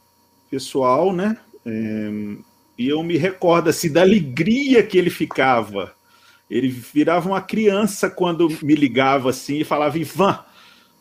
pessoal, 0.50 1.12
né? 1.12 1.36
É, 1.64 2.10
e 2.78 2.88
eu 2.88 3.02
me 3.02 3.16
recordo 3.16 3.68
assim, 3.68 3.92
da 3.92 4.00
alegria 4.00 4.82
que 4.82 4.96
ele 4.96 5.10
ficava. 5.10 5.94
Ele 6.48 6.68
virava 6.68 7.28
uma 7.28 7.40
criança 7.40 8.10
quando 8.10 8.48
me 8.62 8.74
ligava 8.74 9.30
assim 9.30 9.58
e 9.60 9.64
falava: 9.64 9.98
Ivan, 9.98 10.38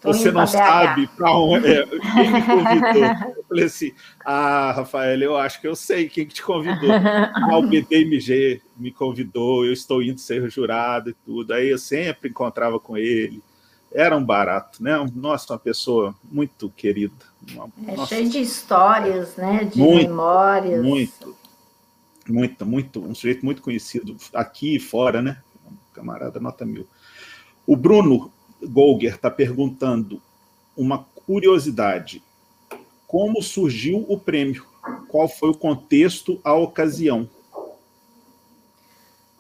você 0.02 0.32
não 0.32 0.46
sabe 0.46 1.08
para 1.08 1.32
onde. 1.32 1.68
É, 1.68 1.86
quem 1.86 2.32
me 2.32 2.42
convidou? 2.44 3.34
Eu 3.36 3.44
falei 3.48 3.66
assim: 3.66 3.92
Ah, 4.24 4.74
Rafael, 4.76 5.20
eu 5.20 5.38
acho 5.38 5.60
que 5.60 5.68
eu 5.68 5.76
sei 5.76 6.08
quem 6.08 6.26
te 6.26 6.44
convidou. 6.44 6.90
Ah, 7.34 7.58
o 7.58 7.64
BDMG 7.64 8.62
me 8.78 8.92
convidou, 8.92 9.66
eu 9.66 9.74
estou 9.74 10.04
indo 10.04 10.20
ser 10.20 10.50
jurado 10.52 11.10
e 11.10 11.14
tudo. 11.26 11.54
Aí 11.54 11.70
eu 11.70 11.78
sempre 11.78 12.30
encontrava 12.30 12.80
com 12.80 12.98
ele 12.98 13.42
era 13.92 14.16
um 14.16 14.24
barato, 14.24 14.84
né? 14.84 14.94
Nossa, 15.16 15.54
uma 15.54 15.60
pessoa 15.60 16.16
muito 16.24 16.70
querida. 16.70 17.14
Uma, 17.52 17.70
é 17.88 17.96
nossa, 17.96 18.16
cheio 18.16 18.30
de 18.30 18.40
histórias, 18.40 19.36
né? 19.36 19.66
De 19.66 19.80
muito, 19.80 20.10
memórias. 20.10 20.84
Muito, 20.84 21.36
muito, 22.28 22.66
muito, 22.66 23.02
um 23.02 23.16
sujeito 23.16 23.44
muito 23.44 23.62
conhecido 23.62 24.16
aqui 24.34 24.76
e 24.76 24.80
fora, 24.80 25.22
né? 25.22 25.42
Camarada 25.94 26.40
nota 26.40 26.66
mil. 26.66 26.88
O 27.66 27.76
Bruno 27.76 28.32
Golger 28.62 29.16
está 29.16 29.30
perguntando 29.30 30.22
uma 30.78 31.06
curiosidade: 31.26 32.22
como 33.08 33.42
surgiu 33.42 34.06
o 34.08 34.18
prêmio? 34.20 34.66
Qual 35.08 35.28
foi 35.28 35.50
o 35.50 35.58
contexto, 35.58 36.40
a 36.44 36.54
ocasião? 36.54 37.30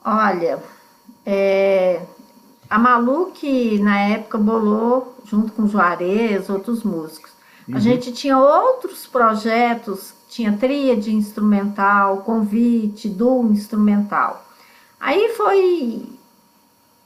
Olha, 0.03 0.61
é, 1.25 2.01
a 2.69 2.77
Malu, 2.77 3.31
que 3.33 3.79
na 3.79 3.99
época 3.99 4.37
bolou, 4.37 5.15
junto 5.25 5.51
com 5.53 5.67
Juarez, 5.67 6.49
outros 6.49 6.83
músicos. 6.83 7.31
Uhum. 7.67 7.75
A 7.75 7.79
gente 7.79 8.11
tinha 8.11 8.37
outros 8.37 9.07
projetos, 9.07 10.13
tinha 10.29 10.55
tríade 10.55 11.13
instrumental, 11.13 12.17
convite, 12.17 13.09
duo 13.09 13.51
instrumental. 13.51 14.45
Aí 14.99 15.33
foi, 15.35 16.03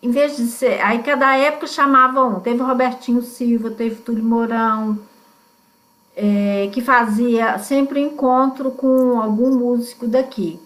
em 0.02 0.12
vez 0.12 0.36
de 0.36 0.48
ser, 0.48 0.82
aí 0.82 1.02
cada 1.02 1.36
época 1.38 1.68
chamava 1.68 2.26
um. 2.26 2.40
Teve 2.40 2.62
Robertinho 2.62 3.22
Silva, 3.22 3.72
teve 3.72 3.96
Túlio 4.02 4.24
Mourão, 4.24 5.00
é, 6.16 6.70
que 6.74 6.82
fazia 6.82 7.58
sempre 7.60 8.02
encontro 8.02 8.72
com 8.72 9.22
algum 9.22 9.58
músico 9.58 10.08
daqui. 10.08 10.60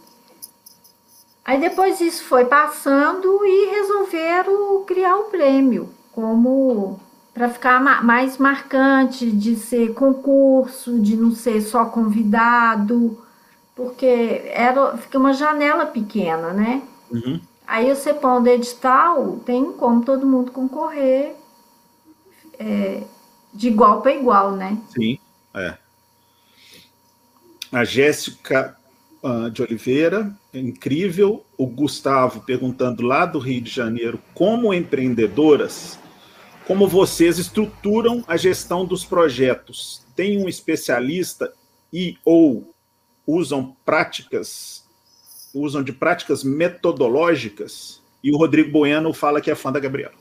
Aí 1.48 1.62
depois 1.62 2.02
isso 2.02 2.26
foi 2.26 2.44
passando 2.44 3.40
e 3.46 3.68
resolveram 3.72 4.84
criar 4.84 5.16
o 5.16 5.30
prêmio 5.30 5.90
como 6.12 7.00
para 7.34 7.48
ficar 7.50 7.80
mais 8.04 8.38
marcante 8.38 9.32
de 9.32 9.56
ser 9.56 9.94
concurso, 9.94 11.00
de 11.00 11.16
não 11.16 11.32
ser 11.32 11.62
só 11.62 11.86
convidado, 11.86 13.18
porque 13.74 14.42
era 14.48 14.98
fica 14.98 15.18
uma 15.18 15.32
janela 15.32 15.86
pequena, 15.86 16.52
né? 16.52 16.82
Uhum. 17.10 17.40
Aí 17.66 17.96
você 17.96 18.14
põe 18.14 18.42
o 18.42 18.48
edital, 18.48 19.40
tem 19.46 19.72
como 19.72 20.04
todo 20.04 20.28
mundo 20.28 20.52
concorrer 20.52 21.34
é, 22.60 23.04
de 23.54 23.70
igual 23.70 24.02
para 24.02 24.14
igual, 24.14 24.52
né? 24.52 24.78
Sim, 24.90 25.18
é. 25.54 25.78
A 27.72 27.86
Jéssica 27.86 28.76
uh, 29.24 29.50
de 29.50 29.62
Oliveira, 29.62 30.36
incrível. 30.60 31.46
O 31.58 31.68
Gustavo 31.68 32.42
perguntando 32.42 33.04
lá 33.04 33.26
do 33.26 33.40
Rio 33.40 33.62
de 33.62 33.70
Janeiro, 33.70 34.20
como 34.34 34.74
empreendedoras, 34.74 36.00
como 36.66 36.88
vocês 36.88 37.38
estruturam 37.38 38.24
a 38.28 38.36
gestão 38.36 38.86
dos 38.86 39.06
projetos? 39.06 40.06
Tem 40.16 40.38
um 40.44 40.50
especialista 40.50 41.54
e 41.94 42.18
ou 42.26 42.74
usam 43.26 43.76
práticas, 43.86 44.84
usam 45.54 45.84
de 45.84 45.94
práticas 45.94 46.44
metodológicas? 46.44 48.02
E 48.24 48.32
o 48.32 48.38
Rodrigo 48.38 48.72
Bueno 48.72 49.14
fala 49.14 49.40
que 49.40 49.52
é 49.52 49.56
fã 49.56 49.72
da 49.72 49.80
Gabriela. 49.80 50.14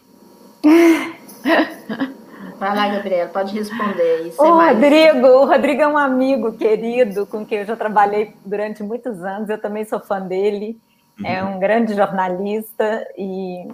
Vai 2.59 2.75
lá, 2.75 2.89
Gabriela, 2.89 3.31
pode 3.31 3.55
responder. 3.55 4.33
o 4.39 4.45
Rodrigo, 4.45 5.27
o 5.27 5.47
Rodrigo 5.47 5.83
é 5.83 5.89
um 5.89 5.99
amigo 5.99 6.53
querido 6.53 7.27
com 7.27 7.45
quem 7.45 7.59
eu 7.59 7.65
já 7.67 7.77
trabalhei 7.77 8.33
durante 8.45 8.83
muitos 8.83 9.23
anos. 9.23 9.49
Eu 9.49 9.61
também 9.61 9.85
sou 9.85 10.01
fã 10.01 10.21
dele. 10.21 10.79
É 11.25 11.43
uhum. 11.43 11.51
É 11.51 11.57
um 11.57 11.59
grande 11.59 11.95
jornalista 11.95 13.07
e, 13.17 13.69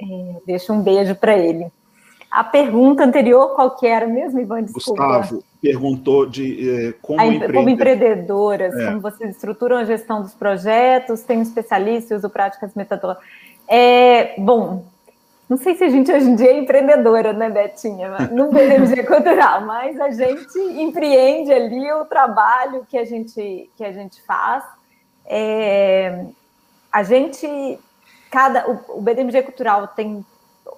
e 0.00 0.36
deixo 0.46 0.72
um 0.72 0.82
beijo 0.82 1.14
para 1.14 1.36
ele. 1.36 1.66
A 2.30 2.44
pergunta 2.44 3.04
anterior, 3.04 3.54
qual 3.54 3.76
que 3.76 3.86
era 3.86 4.06
mesmo, 4.06 4.40
Ivan? 4.40 4.62
Desculpa. 4.62 5.18
Gustavo 5.18 5.42
perguntou 5.60 6.26
de 6.26 6.88
eh, 6.88 6.94
como, 7.02 7.20
empreender. 7.20 7.52
como 7.52 7.68
empreendedoras, 7.68 8.74
é. 8.74 8.86
como 8.86 9.00
vocês 9.00 9.30
estruturam 9.30 9.76
a 9.76 9.84
gestão 9.84 10.22
dos 10.22 10.32
projetos, 10.32 11.22
tem 11.22 11.38
um 11.38 11.42
especialista, 11.42 12.16
uso 12.16 12.30
práticas 12.30 12.74
metodológicas. 12.74 13.28
É, 13.68 14.34
bom, 14.40 14.84
não 15.50 15.56
sei 15.56 15.74
se 15.74 15.82
a 15.82 15.88
gente 15.88 16.12
hoje 16.12 16.30
em 16.30 16.36
dia 16.36 16.52
é 16.52 16.58
empreendedora, 16.58 17.32
né, 17.32 17.50
Betinha? 17.50 18.30
No 18.30 18.52
BDMG 18.52 19.02
Cultural, 19.02 19.62
mas 19.62 20.00
a 20.00 20.08
gente 20.08 20.56
empreende 20.80 21.52
ali 21.52 21.92
o 21.92 22.04
trabalho 22.04 22.86
que 22.88 22.96
a 22.96 23.04
gente, 23.04 23.68
que 23.76 23.84
a 23.84 23.90
gente 23.90 24.22
faz. 24.22 24.62
É, 25.26 26.24
a 26.92 27.02
gente, 27.02 27.80
cada, 28.30 28.70
o, 28.70 28.98
o 28.98 29.02
BDMG 29.02 29.42
Cultural 29.42 29.88
tem 29.88 30.24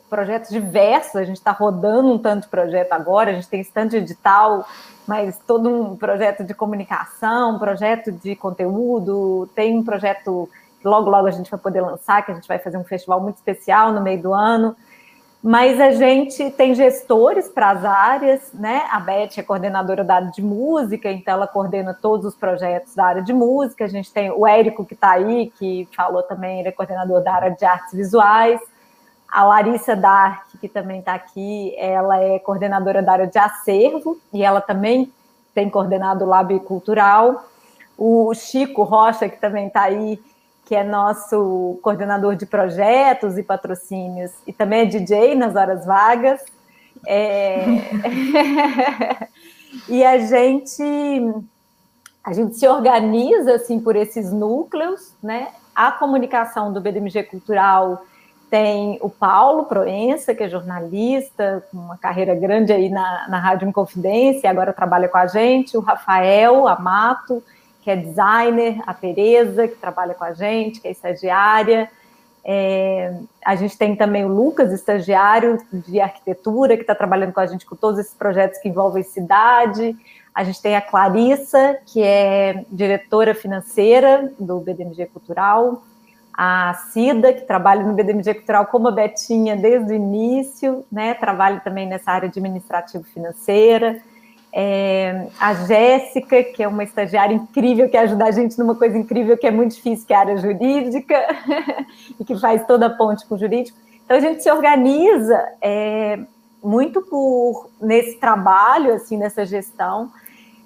projetos 0.09 0.49
diversos, 0.49 1.17
a 1.17 1.25
gente 1.25 1.37
está 1.37 1.53
rodando 1.53 2.11
um 2.11 2.19
tanto 2.19 2.45
de 2.45 2.49
projeto 2.49 2.95
agora, 2.95 3.31
a 3.31 3.35
gente 3.35 3.49
tem 3.49 3.61
esse 3.61 3.73
tanto 3.73 3.91
de 3.91 3.99
edital, 3.99 4.67
mas 5.07 5.39
todo 5.47 5.69
um 5.69 5.97
projeto 5.97 6.45
de 6.45 6.55
comunicação, 6.55 7.59
projeto 7.59 8.11
de 8.11 8.35
conteúdo, 8.35 9.51
tem 9.55 9.77
um 9.77 9.85
projeto 9.85 10.49
logo, 10.85 11.11
logo 11.11 11.27
a 11.27 11.31
gente 11.31 11.51
vai 11.51 11.59
poder 11.59 11.81
lançar, 11.81 12.25
que 12.25 12.33
a 12.33 12.35
gente 12.35 12.49
vai 12.49 12.59
fazer 12.59 12.77
um 12.77 12.85
festival 12.85 13.21
muito 13.21 13.37
especial 13.37 13.93
no 13.93 14.01
meio 14.01 14.21
do 14.21 14.33
ano. 14.33 14.77
Mas 15.43 15.81
a 15.81 15.91
gente 15.91 16.53
tem 16.53 16.73
gestores 16.73 17.49
para 17.49 17.71
as 17.71 17.85
áreas, 17.85 18.53
né? 18.55 18.83
A 18.93 19.01
Beth 19.01 19.39
é 19.39 19.43
coordenadora 19.43 20.05
da 20.05 20.15
área 20.15 20.31
de 20.31 20.41
música, 20.41 21.11
então 21.11 21.35
ela 21.35 21.49
coordena 21.49 21.93
todos 21.93 22.25
os 22.25 22.37
projetos 22.37 22.95
da 22.95 23.05
área 23.05 23.23
de 23.23 23.33
música. 23.33 23.85
A 23.85 23.89
gente 23.89 24.13
tem 24.13 24.31
o 24.31 24.47
Érico, 24.47 24.85
que 24.85 24.95
está 24.95 25.11
aí, 25.11 25.53
que 25.59 25.89
falou 25.97 26.23
também, 26.23 26.61
ele 26.61 26.69
é 26.69 26.73
coordenador 26.73 27.21
da 27.25 27.35
área 27.35 27.51
de 27.51 27.65
artes 27.65 27.93
visuais. 27.93 28.61
A 29.29 29.43
Larissa 29.43 29.97
Dark, 29.97 30.47
que 30.61 30.69
também 30.69 31.01
está 31.01 31.15
aqui, 31.15 31.75
ela 31.77 32.23
é 32.23 32.39
coordenadora 32.39 33.03
da 33.03 33.13
área 33.13 33.27
de 33.27 33.39
acervo 33.39 34.19
e 34.33 34.45
ela 34.45 34.61
também 34.61 35.13
tem 35.53 35.69
coordenado 35.69 36.25
o 36.25 36.29
Lab 36.29 36.57
Cultural. 36.61 37.47
O 37.99 38.33
Chico 38.33 38.85
Rocha, 38.85 39.29
que 39.29 39.41
também 39.41 39.67
está 39.67 39.83
aí, 39.83 40.21
que 40.73 40.77
é 40.77 40.83
nosso 40.83 41.79
coordenador 41.83 42.35
de 42.35 42.47
projetos 42.47 43.37
e 43.37 43.43
patrocínios, 43.43 44.31
e 44.47 44.55
também 44.55 44.81
é 44.81 44.85
DJ 44.87 45.35
nas 45.35 45.55
horas 45.55 45.85
vagas. 45.85 46.41
É... 47.07 47.63
e 49.87 50.03
a 50.03 50.17
gente 50.17 50.83
a 52.25 52.33
gente 52.33 52.57
se 52.57 52.67
organiza 52.67 53.57
assim 53.57 53.79
por 53.79 53.97
esses 53.97 54.33
núcleos, 54.33 55.13
né? 55.23 55.49
A 55.75 55.93
comunicação 55.93 56.73
do 56.73 56.81
BDMG 56.81 57.25
Cultural 57.25 58.07
tem 58.49 58.99
o 59.03 59.11
Paulo 59.11 59.67
Proença, 59.67 60.35
que 60.35 60.43
é 60.43 60.49
jornalista, 60.49 61.63
com 61.71 61.77
uma 61.77 61.99
carreira 61.99 62.35
grande 62.35 62.73
aí 62.73 62.89
na, 62.89 63.29
na 63.29 63.39
Rádio 63.39 63.69
Inconfidência, 63.69 64.49
agora 64.49 64.73
trabalha 64.73 65.07
com 65.07 65.19
a 65.19 65.27
gente, 65.27 65.77
o 65.77 65.81
Rafael 65.81 66.67
Amato, 66.67 67.45
que 67.83 67.91
é 67.91 67.97
designer, 67.97 68.81
a 68.87 68.95
Tereza, 68.95 69.67
que 69.67 69.75
trabalha 69.75 70.15
com 70.15 70.25
a 70.25 70.33
gente, 70.33 70.81
que 70.81 70.87
é 70.87 70.93
estagiária. 70.93 71.91
É, 72.45 73.15
a 73.45 73.57
gente 73.57 73.77
tem 73.77 73.95
também 73.95 74.25
o 74.25 74.29
Lucas, 74.29 74.73
estagiário 74.73 75.59
de 75.73 76.01
arquitetura, 76.01 76.77
que 76.77 76.83
está 76.83 76.95
trabalhando 76.95 77.33
com 77.33 77.41
a 77.41 77.47
gente 77.47 77.67
com 77.67 77.77
todos 77.77 77.99
esses 77.99 78.15
projetos 78.15 78.59
que 78.61 78.69
envolvem 78.69 79.03
cidade. 79.03 79.97
A 80.33 80.45
gente 80.45 80.63
tem 80.63 80.77
a 80.77 80.81
Clarissa, 80.81 81.79
que 81.87 82.03
é 82.03 82.65
diretora 82.71 83.35
financeira 83.35 84.33
do 84.39 84.61
BDMG 84.61 85.07
Cultural. 85.07 85.83
A 86.33 86.73
Cida, 86.93 87.33
que 87.33 87.43
trabalha 87.43 87.83
no 87.83 87.93
BDMG 87.93 88.35
Cultural 88.35 88.67
como 88.67 88.89
a 88.89 88.93
Betinha 88.93 89.55
desde 89.55 89.93
o 89.93 89.95
início, 89.95 90.85
né? 90.91 91.13
trabalha 91.15 91.61
também 91.61 91.87
nessa 91.87 92.11
área 92.11 92.29
administrativa 92.29 93.05
financeira 93.05 94.01
é, 94.55 95.29
a 95.41 95.55
Jéssica, 95.55 96.45
que 96.45 96.63
é 96.63 96.69
uma 96.69 96.85
estagiária 96.85 97.35
incrível, 97.35 97.89
que 97.89 97.97
ajuda 97.97 98.27
a 98.27 98.31
gente 98.31 98.59
numa 98.59 98.75
coisa 98.75 98.99
incrível 98.99 99.39
que 99.39 99.47
é 99.47 99.51
muito 99.51 99.75
difícil, 99.75 100.07
que 100.07 100.13
é 100.13 100.17
a 100.17 100.21
área 100.21 100.37
jurídica, 100.37 101.17
e 102.21 102.25
que 102.25 102.39
faz 102.39 102.67
toda 102.67 102.87
a 102.87 102.91
ponte 102.91 103.27
com 103.27 103.35
o 103.35 103.39
jurídico. 103.39 103.79
Então, 104.05 104.17
a 104.17 104.21
gente 104.21 104.43
se 104.43 104.51
organiza 104.51 105.43
é, 105.63 106.19
muito 106.63 107.01
por 107.01 107.71
nesse 107.81 108.19
trabalho, 108.19 108.93
assim, 108.93 109.17
nessa 109.17 109.47
gestão. 109.47 110.11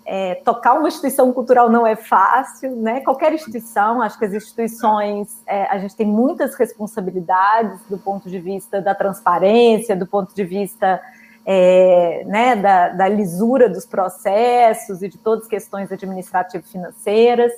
É, 0.05 0.37
tocar 0.37 0.74
uma 0.74 0.89
instituição 0.89 1.32
cultural 1.32 1.68
não 1.68 1.87
é 1.87 1.97
fácil, 1.97 2.74
né? 2.76 3.01
Qualquer 3.01 3.32
instituição, 3.32 4.03
acho 4.03 4.18
que 4.18 4.24
as 4.24 4.32
instituições, 4.32 5.43
é, 5.47 5.64
a 5.64 5.78
gente 5.78 5.97
tem 5.97 6.07
muitas 6.07 6.55
responsabilidades 6.55 7.80
do 7.89 7.99
ponto 7.99 8.28
de 8.28 8.39
vista 8.39 8.80
da 8.80 8.95
transparência, 8.95 9.97
do 9.97 10.07
ponto 10.07 10.34
de 10.34 10.45
vista 10.45 11.01
é, 11.49 12.24
né, 12.26 12.57
da, 12.57 12.88
da, 12.88 13.09
lisura 13.09 13.68
dos 13.68 13.86
processos 13.86 15.01
e 15.01 15.09
de 15.09 15.16
todas 15.16 15.44
as 15.44 15.49
questões 15.49 15.92
administrativo-financeiras. 15.92 17.53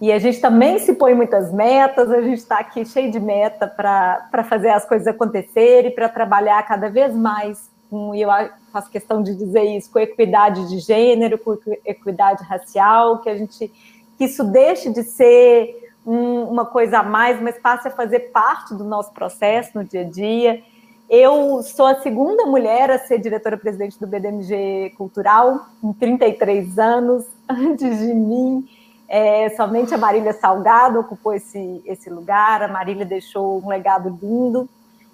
E 0.00 0.12
a 0.12 0.18
gente 0.18 0.40
também 0.40 0.78
se 0.78 0.94
põe 0.94 1.12
muitas 1.12 1.52
metas, 1.52 2.10
a 2.12 2.22
gente 2.22 2.38
está 2.38 2.58
aqui 2.58 2.84
cheio 2.84 3.10
de 3.10 3.18
meta 3.18 3.66
para 3.66 4.44
fazer 4.48 4.68
as 4.68 4.84
coisas 4.84 5.08
acontecerem, 5.08 5.90
para 5.90 6.08
trabalhar 6.08 6.62
cada 6.62 6.88
vez 6.88 7.14
mais 7.14 7.68
com, 7.90 8.14
e 8.14 8.22
eu 8.22 8.28
faço 8.72 8.90
questão 8.90 9.22
de 9.22 9.34
dizer 9.34 9.62
isso, 9.62 9.90
com 9.90 9.98
equidade 9.98 10.68
de 10.68 10.78
gênero, 10.78 11.38
com 11.38 11.56
equidade 11.84 12.44
racial, 12.44 13.18
que 13.20 13.28
a 13.28 13.36
gente 13.36 13.72
que 14.18 14.24
isso 14.24 14.44
deixe 14.44 14.90
de 14.90 15.02
ser 15.02 15.90
um, 16.06 16.44
uma 16.44 16.64
coisa 16.64 17.00
a 17.00 17.02
mais, 17.02 17.40
mas 17.40 17.58
passe 17.58 17.88
a 17.88 17.90
fazer 17.90 18.30
parte 18.30 18.74
do 18.74 18.84
nosso 18.84 19.12
processo 19.12 19.72
no 19.74 19.84
dia 19.84 20.02
a 20.02 20.04
dia 20.04 20.62
eu 21.08 21.62
sou 21.62 21.86
a 21.86 22.00
segunda 22.00 22.44
mulher 22.46 22.90
a 22.90 22.98
ser 22.98 23.18
diretora-presidente 23.18 23.98
do 23.98 24.06
BDMG 24.06 24.92
Cultural, 24.96 25.66
em 25.82 25.92
33 25.92 26.78
anos. 26.78 27.24
Antes 27.48 28.00
de 28.00 28.12
mim, 28.12 28.68
é, 29.08 29.48
somente 29.50 29.94
a 29.94 29.98
Marília 29.98 30.32
Salgado 30.32 30.98
ocupou 30.98 31.32
esse, 31.32 31.82
esse 31.86 32.10
lugar. 32.10 32.62
A 32.62 32.68
Marília 32.68 33.04
deixou 33.04 33.62
um 33.64 33.68
legado 33.68 34.18
lindo. 34.20 34.68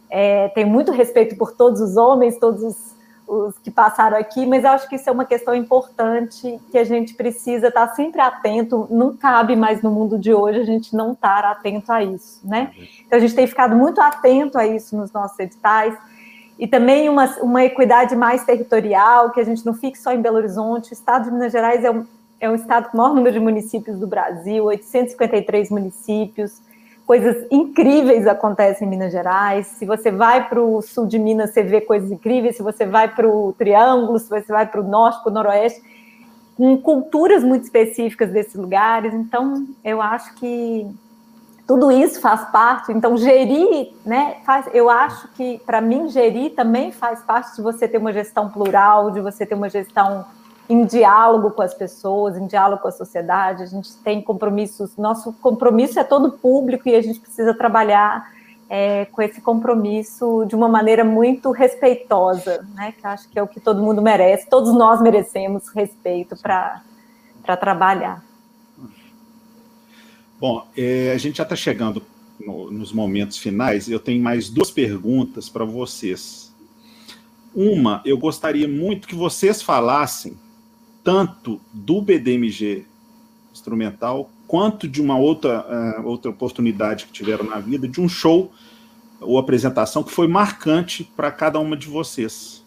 É, 0.08 0.48
tenho 0.48 0.68
muito 0.68 0.92
respeito 0.92 1.36
por 1.36 1.52
todos 1.52 1.80
os 1.80 1.96
homens, 1.96 2.38
todos 2.38 2.62
os 2.62 2.91
os 3.32 3.58
que 3.58 3.70
passaram 3.70 4.18
aqui, 4.18 4.44
mas 4.44 4.62
eu 4.62 4.70
acho 4.70 4.86
que 4.86 4.96
isso 4.96 5.08
é 5.08 5.12
uma 5.12 5.24
questão 5.24 5.54
importante 5.54 6.60
que 6.70 6.76
a 6.76 6.84
gente 6.84 7.14
precisa 7.14 7.68
estar 7.68 7.88
sempre 7.94 8.20
atento. 8.20 8.86
Não 8.90 9.16
cabe 9.16 9.56
mais 9.56 9.80
no 9.80 9.90
mundo 9.90 10.18
de 10.18 10.34
hoje 10.34 10.60
a 10.60 10.64
gente 10.64 10.94
não 10.94 11.12
estar 11.12 11.42
atento 11.44 11.90
a 11.90 12.04
isso, 12.04 12.40
né? 12.44 12.72
Então 13.06 13.16
a 13.16 13.20
gente 13.20 13.34
tem 13.34 13.46
ficado 13.46 13.74
muito 13.74 14.02
atento 14.02 14.58
a 14.58 14.66
isso 14.66 14.94
nos 14.94 15.10
nossos 15.12 15.38
editais 15.38 15.96
e 16.58 16.66
também 16.66 17.08
uma, 17.08 17.24
uma 17.40 17.64
equidade 17.64 18.14
mais 18.14 18.44
territorial, 18.44 19.30
que 19.30 19.40
a 19.40 19.44
gente 19.44 19.64
não 19.64 19.72
fique 19.72 19.98
só 19.98 20.12
em 20.12 20.20
Belo 20.20 20.36
Horizonte. 20.36 20.90
O 20.90 20.92
estado 20.92 21.24
de 21.24 21.30
Minas 21.30 21.52
Gerais 21.52 21.82
é 21.84 21.90
um, 21.90 22.06
é 22.38 22.50
um 22.50 22.54
estado 22.54 22.90
com 22.90 22.98
o 22.98 23.00
maior 23.00 23.14
número 23.14 23.32
de 23.32 23.40
municípios 23.40 23.98
do 23.98 24.06
Brasil, 24.06 24.64
853 24.64 25.70
municípios 25.70 26.60
coisas 27.12 27.46
incríveis 27.50 28.26
acontecem 28.26 28.86
em 28.86 28.90
Minas 28.90 29.12
Gerais. 29.12 29.66
Se 29.66 29.84
você 29.84 30.10
vai 30.10 30.48
para 30.48 30.58
o 30.62 30.80
sul 30.80 31.06
de 31.06 31.18
Minas, 31.18 31.50
você 31.50 31.62
vê 31.62 31.82
coisas 31.82 32.10
incríveis. 32.10 32.56
Se 32.56 32.62
você 32.62 32.86
vai 32.86 33.06
para 33.06 33.28
o 33.28 33.52
Triângulo, 33.52 34.18
se 34.18 34.30
você 34.30 34.50
vai 34.50 34.66
para 34.66 34.80
o 34.80 34.82
norte, 34.82 35.22
para 35.22 35.30
o 35.30 35.34
noroeste, 35.34 35.82
com 36.56 36.74
culturas 36.78 37.44
muito 37.44 37.64
específicas 37.64 38.30
desses 38.30 38.54
lugares. 38.54 39.12
Então, 39.12 39.66
eu 39.84 40.00
acho 40.00 40.34
que 40.36 40.90
tudo 41.66 41.92
isso 41.92 42.18
faz 42.18 42.50
parte. 42.50 42.90
Então, 42.92 43.14
gerir, 43.18 43.92
né? 44.06 44.36
Faz, 44.46 44.70
eu 44.72 44.88
acho 44.88 45.28
que, 45.34 45.60
para 45.66 45.82
mim, 45.82 46.08
gerir 46.08 46.54
também 46.54 46.92
faz 46.92 47.20
parte 47.20 47.56
de 47.56 47.60
você 47.60 47.86
ter 47.86 47.98
uma 47.98 48.14
gestão 48.14 48.48
plural, 48.48 49.10
de 49.10 49.20
você 49.20 49.44
ter 49.44 49.54
uma 49.54 49.68
gestão 49.68 50.24
em 50.68 50.84
diálogo 50.84 51.50
com 51.50 51.62
as 51.62 51.74
pessoas, 51.74 52.36
em 52.36 52.46
diálogo 52.46 52.82
com 52.82 52.88
a 52.88 52.92
sociedade. 52.92 53.62
A 53.62 53.66
gente 53.66 53.94
tem 53.96 54.22
compromissos, 54.22 54.96
nosso 54.96 55.32
compromisso 55.34 55.98
é 55.98 56.04
todo 56.04 56.32
público 56.32 56.88
e 56.88 56.94
a 56.94 57.02
gente 57.02 57.20
precisa 57.20 57.54
trabalhar 57.54 58.32
é, 58.68 59.04
com 59.06 59.20
esse 59.20 59.40
compromisso 59.40 60.44
de 60.46 60.54
uma 60.54 60.68
maneira 60.68 61.04
muito 61.04 61.50
respeitosa, 61.50 62.66
né? 62.74 62.92
Que 62.92 63.06
acho 63.06 63.28
que 63.28 63.38
é 63.38 63.42
o 63.42 63.46
que 63.46 63.60
todo 63.60 63.82
mundo 63.82 64.00
merece, 64.00 64.48
todos 64.48 64.72
nós 64.72 65.00
merecemos 65.02 65.68
respeito 65.68 66.36
para 66.40 66.80
trabalhar. 67.60 68.24
Bom, 70.40 70.66
é, 70.76 71.12
a 71.12 71.18
gente 71.18 71.36
já 71.36 71.42
está 71.42 71.54
chegando 71.54 72.02
no, 72.40 72.70
nos 72.70 72.92
momentos 72.92 73.36
finais. 73.36 73.88
Eu 73.88 74.00
tenho 74.00 74.22
mais 74.22 74.48
duas 74.48 74.70
perguntas 74.70 75.48
para 75.48 75.64
vocês. 75.64 76.52
Uma, 77.54 78.00
eu 78.04 78.16
gostaria 78.16 78.66
muito 78.66 79.06
que 79.06 79.14
vocês 79.14 79.60
falassem 79.60 80.36
tanto 81.02 81.60
do 81.72 82.00
BDMG 82.00 82.84
instrumental 83.52 84.30
quanto 84.46 84.88
de 84.88 85.00
uma 85.00 85.16
outra, 85.16 85.64
uh, 86.00 86.06
outra 86.06 86.30
oportunidade 86.30 87.06
que 87.06 87.12
tiveram 87.12 87.44
na 87.44 87.58
vida, 87.58 87.88
de 87.88 88.00
um 88.00 88.08
show 88.08 88.52
ou 89.20 89.38
apresentação 89.38 90.02
que 90.02 90.12
foi 90.12 90.26
marcante 90.26 91.04
para 91.16 91.30
cada 91.30 91.58
uma 91.58 91.76
de 91.76 91.86
vocês. 91.86 92.62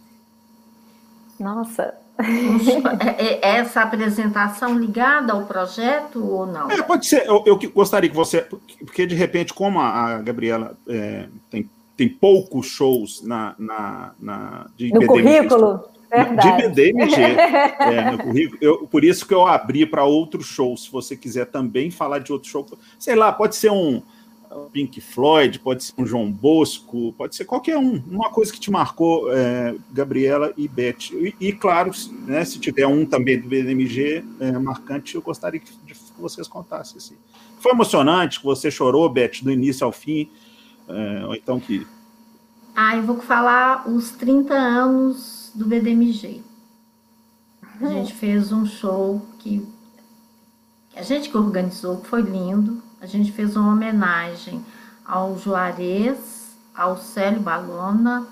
Nossa! 1.40 1.94
É, 3.18 3.24
é 3.24 3.58
essa 3.58 3.82
apresentação 3.82 4.80
ligada 4.80 5.34
ao 5.34 5.46
projeto 5.46 6.26
ou 6.26 6.46
não? 6.46 6.72
É, 6.72 6.82
pode 6.82 7.06
ser. 7.06 7.28
Eu, 7.28 7.44
eu, 7.46 7.60
gostaria 7.72 8.10
que 8.10 8.16
você. 8.16 8.42
Porque, 8.80 9.06
de 9.06 9.14
repente, 9.14 9.54
como 9.54 9.80
a, 9.80 10.20
Gabriela 10.20 10.78
é, 10.88 11.28
tem, 11.52 11.70
tem 11.98 12.08
poucos 12.08 12.68
shows 12.68 13.22
na, 13.22 13.54
na, 13.60 14.12
na 14.20 14.68
de 14.78 14.94
no 14.94 15.06
currículo? 15.06 15.84
Verdade. 16.24 16.62
De 16.62 16.70
BDMG. 16.70 17.22
é, 17.80 18.12
no 18.12 18.18
currículo. 18.18 18.58
Eu, 18.62 18.88
por 18.88 19.04
isso 19.04 19.28
que 19.28 19.34
eu 19.34 19.46
abri 19.46 19.86
para 19.86 20.04
outro 20.04 20.42
show. 20.42 20.76
Se 20.78 20.92
você 20.92 21.16
quiser 21.16 21.46
também 21.46 21.92
falar 21.92 22.20
de 22.20 22.32
outro 22.32 22.50
show, 22.50 22.66
sei 22.98 23.16
lá, 23.16 23.32
pode 23.32 23.56
ser 23.56 23.72
um, 23.72 24.02
Pink 24.72 25.02
Floyd, 25.02 25.60
pode 25.60 25.84
ser 25.84 25.94
um 25.98 26.06
João 26.06 26.32
Bosco, 26.32 27.14
pode 27.18 27.36
ser 27.36 27.46
qualquer 27.46 27.78
um. 27.78 28.02
Uma 28.10 28.30
coisa 28.30 28.52
que 28.52 28.60
te 28.60 28.72
marcou, 28.72 29.32
é, 29.34 29.76
Gabriela 29.92 30.54
e 30.56 30.68
Beth. 30.68 31.12
E, 31.12 31.36
e 31.40 31.52
claro, 31.52 31.92
né, 32.26 32.44
se 32.46 32.60
tiver 32.60 32.88
um 32.88 33.06
também 33.06 33.40
do 33.40 33.48
BMG 33.48 34.24
é, 34.40 34.52
marcante, 34.54 35.16
eu 35.16 35.22
gostaria 35.22 35.60
que, 35.60 35.72
de, 35.86 35.94
que 35.94 36.22
vocês 36.22 36.48
contassem. 36.48 36.98
Assim. 36.98 37.16
Foi 37.60 37.72
emocionante, 37.72 38.40
que 38.40 38.46
você 38.46 38.72
chorou, 38.72 39.10
Beth, 39.10 39.42
do 39.42 39.52
início 39.52 39.86
ao 39.86 39.92
fim, 39.92 40.30
é, 40.88 41.26
ou 41.26 41.36
então 41.36 41.60
que... 41.60 41.86
Ah, 42.76 42.96
eu 42.96 43.04
vou 43.04 43.20
falar 43.22 43.88
os 43.88 44.12
30 44.12 44.54
anos 44.54 45.45
do 45.56 45.66
BDMG. 45.66 46.44
A 47.82 47.88
gente 47.88 48.14
fez 48.14 48.52
um 48.52 48.66
show 48.66 49.26
que 49.40 49.66
a 50.96 51.02
gente 51.02 51.30
que 51.30 51.38
organizou, 51.38 52.02
foi 52.04 52.22
lindo. 52.22 52.82
A 53.02 53.06
gente 53.06 53.32
fez 53.32 53.56
uma 53.56 53.74
homenagem 53.74 54.64
ao 55.06 55.38
Juarez, 55.38 56.56
ao 56.74 56.98
Célio 56.98 57.42
Balona, 57.42 58.26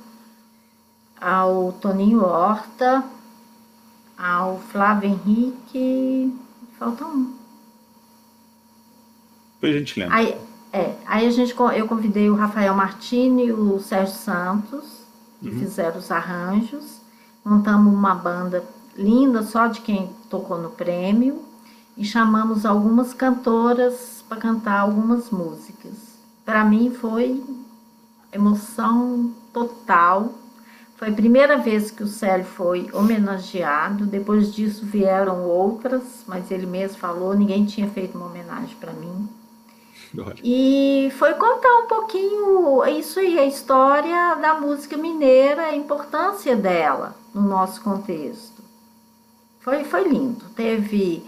ao 1.19 1.73
Toninho 1.73 2.23
Horta, 2.23 3.03
ao 4.17 4.59
Flávio 4.59 5.09
Henrique. 5.09 6.33
Falta 6.79 7.05
um. 7.05 7.33
Depois 9.55 9.75
a 9.75 9.79
gente 9.79 9.99
lembra. 9.99 10.15
Aí, 10.15 10.37
é, 10.71 10.95
aí 11.05 11.27
a 11.27 11.31
gente, 11.31 11.53
eu 11.75 11.87
convidei 11.87 12.29
o 12.29 12.35
Rafael 12.35 12.73
Martini 12.73 13.47
e 13.47 13.51
o 13.51 13.79
Sérgio 13.79 14.15
Santos, 14.15 15.03
que 15.41 15.49
uhum. 15.49 15.59
fizeram 15.59 15.99
os 15.99 16.09
arranjos. 16.09 17.02
Montamos 17.43 17.93
uma 17.93 18.15
banda 18.15 18.63
linda, 18.95 19.43
só 19.43 19.67
de 19.67 19.81
quem 19.81 20.09
tocou 20.29 20.57
no 20.57 20.69
prêmio 20.69 21.41
e 21.97 22.05
chamamos 22.05 22.65
algumas 22.65 23.13
cantoras 23.13 24.23
para 24.27 24.37
cantar 24.37 24.79
algumas 24.79 25.29
músicas. 25.29 25.93
Para 26.45 26.63
mim 26.63 26.91
foi 26.91 27.43
emoção 28.31 29.33
total. 29.51 30.33
Foi 30.95 31.09
a 31.09 31.13
primeira 31.13 31.57
vez 31.57 31.91
que 31.91 32.03
o 32.03 32.07
Célio 32.07 32.45
foi 32.45 32.89
homenageado. 32.93 34.05
Depois 34.05 34.53
disso 34.53 34.85
vieram 34.85 35.43
outras, 35.43 36.23
mas 36.27 36.49
ele 36.49 36.65
mesmo 36.65 36.97
falou, 36.97 37.35
ninguém 37.35 37.65
tinha 37.65 37.89
feito 37.89 38.17
uma 38.17 38.27
homenagem 38.27 38.75
para 38.79 38.93
mim. 38.93 39.27
E 40.43 41.11
foi 41.17 41.33
contar 41.33 41.75
um 41.79 41.87
pouquinho 41.87 42.85
isso 42.85 43.19
aí, 43.19 43.39
a 43.39 43.45
história 43.45 44.35
da 44.35 44.59
música 44.59 44.95
mineira, 44.95 45.63
a 45.63 45.75
importância 45.75 46.55
dela 46.55 47.15
no 47.33 47.41
nosso 47.41 47.81
contexto. 47.81 48.61
Foi, 49.59 49.83
foi 49.83 50.07
lindo. 50.07 50.45
Teve 50.55 51.23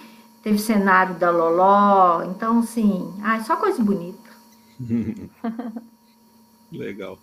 teve 0.46 0.60
cenário 0.60 1.16
da 1.16 1.32
Loló, 1.32 2.22
então 2.22 2.60
assim, 2.60 3.12
ai, 3.24 3.44
só 3.44 3.56
coisa 3.56 3.82
bonita. 3.84 4.30
Legal. 6.72 7.18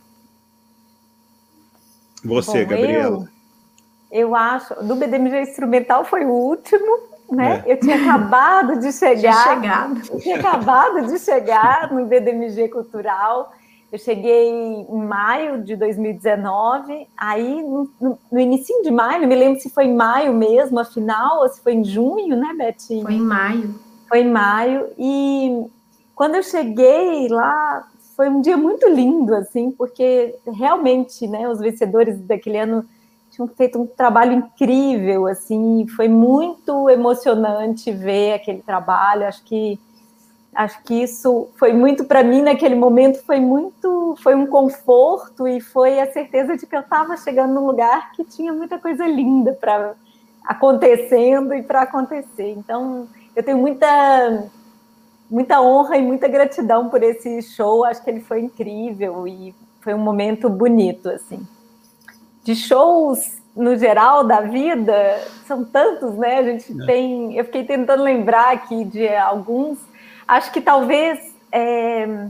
Você, 2.25 2.65
Bom, 2.65 2.71
Gabriela? 2.71 3.31
Eu, 4.11 4.21
eu 4.29 4.35
acho, 4.35 4.75
do 4.83 4.97
BDMG 4.97 5.43
instrumental 5.43 6.05
foi 6.05 6.25
o 6.25 6.31
último, 6.31 6.99
né? 7.35 7.63
É. 7.67 7.73
Eu 7.73 7.81
tinha 7.81 7.97
acabado 7.97 8.79
de 8.79 8.93
chegar. 8.93 9.61
De 9.93 10.11
eu 10.11 10.19
tinha 10.19 10.37
acabado 10.37 11.07
de 11.07 11.19
chegar 11.19 11.93
no 11.93 12.07
BDMG 12.07 12.69
Cultural. 12.69 13.53
Eu 13.91 13.99
cheguei 13.99 14.49
em 14.49 15.05
maio 15.05 15.63
de 15.63 15.77
2019, 15.77 17.07
aí 17.15 17.63
no, 17.63 17.91
no, 18.01 18.19
no 18.31 18.41
início 18.41 18.83
de 18.83 18.91
maio, 18.91 19.21
não 19.21 19.29
me 19.29 19.37
lembro 19.37 19.61
se 19.61 19.69
foi 19.69 19.85
em 19.85 19.95
maio 19.95 20.33
mesmo, 20.33 20.79
a 20.79 20.85
final, 20.85 21.41
ou 21.41 21.49
se 21.51 21.61
foi 21.61 21.75
em 21.75 21.85
junho, 21.85 22.35
né, 22.35 22.55
Betinho? 22.57 23.03
Foi 23.03 23.13
em 23.13 23.21
maio. 23.21 23.75
Foi 24.09 24.21
em 24.21 24.31
maio, 24.31 24.87
e 24.99 25.67
quando 26.15 26.37
eu 26.37 26.43
cheguei 26.43 27.29
lá, 27.29 27.87
foi 28.17 28.31
um 28.31 28.41
dia 28.41 28.57
muito 28.57 28.89
lindo, 28.89 29.35
assim, 29.35 29.71
porque 29.71 30.37
realmente, 30.47 31.27
né, 31.27 31.47
os 31.47 31.59
vencedores 31.59 32.19
daquele 32.21 32.59
ano 32.59 32.87
tinham 33.33 33.49
feito 33.49 33.81
um 33.81 33.87
trabalho 33.87 34.35
incrível, 34.35 35.27
assim, 35.27 35.87
foi 35.97 36.07
muito 36.07 36.89
emocionante 36.91 37.91
ver 37.91 38.35
aquele 38.35 38.61
trabalho, 38.61 39.27
acho 39.27 39.43
que 39.45 39.81
acho 40.55 40.83
que 40.83 41.03
isso 41.03 41.49
foi 41.57 41.73
muito 41.73 42.05
para 42.05 42.23
mim 42.23 42.43
naquele 42.43 42.75
momento 42.75 43.25
foi 43.25 43.41
muito 43.41 44.15
foi 44.23 44.35
um 44.35 44.47
conforto 44.47 45.49
e 45.49 45.63
foi 45.63 45.99
a 45.99 46.13
certeza 46.13 46.59
de 46.59 46.67
que 46.67 46.77
eu 46.77 46.81
estava 46.81 47.17
chegando 47.17 47.55
num 47.55 47.65
lugar 47.65 48.13
que 48.13 48.23
tinha 48.23 48.53
muita 48.53 48.79
coisa 48.79 49.07
linda 49.07 49.55
para 49.55 49.95
acontecendo 50.45 51.55
e 51.55 51.63
para 51.63 51.83
acontecer. 51.83 52.51
Então 52.51 53.09
eu 53.35 53.43
tenho 53.43 53.57
muita 53.57 54.51
muita 55.31 55.63
honra 55.63 55.97
e 55.97 56.03
muita 56.03 56.29
gratidão 56.29 56.91
por 56.91 57.03
esse 57.03 57.41
show 57.41 57.83
acho 57.87 58.05
que 58.05 58.11
ele 58.11 58.21
foi 58.21 58.43
incrível 58.43 59.27
e 59.27 59.55
foi 59.81 59.95
um 59.95 59.99
momento 59.99 60.51
bonito 60.51 61.09
assim 61.09 61.47
de 62.43 62.55
shows 62.55 63.41
no 63.55 63.77
geral 63.77 64.25
da 64.25 64.41
vida 64.41 65.21
são 65.47 65.65
tantos 65.65 66.15
né 66.17 66.39
a 66.39 66.43
gente 66.43 66.73
é. 66.83 66.87
tem 66.87 67.37
eu 67.37 67.45
fiquei 67.45 67.65
tentando 67.65 68.03
lembrar 68.03 68.53
aqui 68.53 68.85
de 68.85 69.09
alguns 69.09 69.79
Acho 70.27 70.51
que 70.51 70.63
talvez. 70.63 71.35
É, 71.51 72.27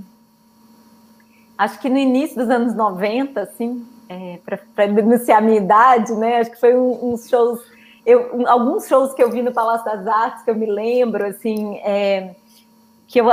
acho 1.57 1.79
que 1.79 1.89
no 1.89 1.99
início 1.99 2.37
dos 2.37 2.51
anos 2.51 2.75
90, 2.75 3.41
assim, 3.41 3.87
é, 4.09 4.41
para 4.75 4.87
denunciar 4.87 5.39
a 5.39 5.41
minha 5.41 5.59
idade, 5.59 6.13
né? 6.15 6.39
Acho 6.39 6.51
que 6.51 6.59
foi 6.59 6.77
um, 6.77 7.13
uns 7.13 7.29
shows. 7.29 7.61
Eu, 8.05 8.37
um, 8.37 8.49
alguns 8.49 8.89
shows 8.89 9.15
que 9.15 9.23
eu 9.23 9.31
vi 9.31 9.41
no 9.43 9.53
Palácio 9.53 9.85
das 9.85 10.05
Artes 10.07 10.43
que 10.43 10.51
eu 10.51 10.57
me 10.57 10.67
lembro, 10.67 11.25
assim, 11.25 11.77
é, 11.85 12.35
que, 13.07 13.21
eu, 13.21 13.31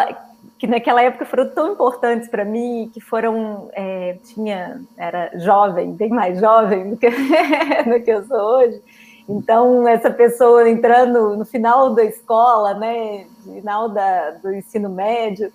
que 0.57 0.67
naquela 0.67 1.01
época 1.01 1.25
foram 1.25 1.49
tão 1.49 1.73
importantes 1.73 2.27
para 2.27 2.43
mim, 2.43 2.89
que 2.93 2.99
foram. 2.99 3.69
É, 3.73 4.17
tinha. 4.23 4.81
Era 4.97 5.31
jovem, 5.39 5.93
bem 5.93 6.09
mais 6.09 6.39
jovem 6.39 6.91
do 6.91 6.97
que, 6.97 7.09
do 7.85 8.03
que 8.03 8.11
eu 8.11 8.23
sou 8.25 8.37
hoje 8.37 8.81
então, 9.29 9.87
essa 9.87 10.09
pessoa 10.09 10.67
entrando 10.67 11.37
no 11.37 11.45
final 11.45 11.93
da 11.93 12.03
escola, 12.03 12.73
né, 12.73 13.27
final 13.43 13.87
da, 13.87 14.31
do 14.31 14.51
ensino 14.51 14.89
médio, 14.89 15.53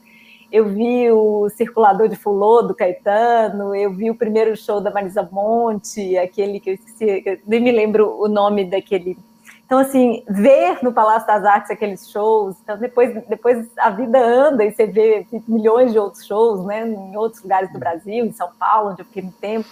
eu 0.53 0.68
vi 0.68 1.11
o 1.11 1.49
Circulador 1.51 2.09
de 2.09 2.14
Fulô, 2.14 2.62
do 2.62 2.72
Caetano, 2.72 3.74
eu 3.74 3.93
vi 3.93 4.12
o 4.12 4.14
primeiro 4.14 4.57
show 4.57 4.80
da 4.80 4.93
Marisa 4.93 5.28
Monte, 5.28 6.16
aquele 6.16 6.61
que 6.61 6.70
eu 6.70 6.74
esqueci, 6.74 7.41
nem 7.45 7.61
me 7.61 7.72
lembro 7.72 8.16
o 8.16 8.28
nome 8.28 8.64
daquele. 8.64 9.18
Então, 9.66 9.78
assim, 9.78 10.22
ver 10.28 10.78
no 10.82 10.92
Palácio 10.92 11.26
das 11.26 11.44
Artes 11.44 11.70
aqueles 11.70 12.10
shows, 12.10 12.56
então 12.62 12.76
depois, 12.76 13.14
depois 13.26 13.66
a 13.78 13.90
vida 13.90 14.18
anda 14.18 14.64
e 14.64 14.70
você 14.70 14.86
vê 14.86 15.26
milhões 15.48 15.92
de 15.92 15.98
outros 15.98 16.26
shows, 16.26 16.64
né, 16.66 16.86
em 16.86 17.16
outros 17.16 17.42
lugares 17.42 17.72
do 17.72 17.78
Brasil, 17.78 18.26
em 18.26 18.32
São 18.32 18.50
Paulo, 18.58 18.90
onde 18.90 19.00
eu 19.00 19.06
fiquei 19.06 19.22
muito 19.22 19.38
tempo, 19.38 19.68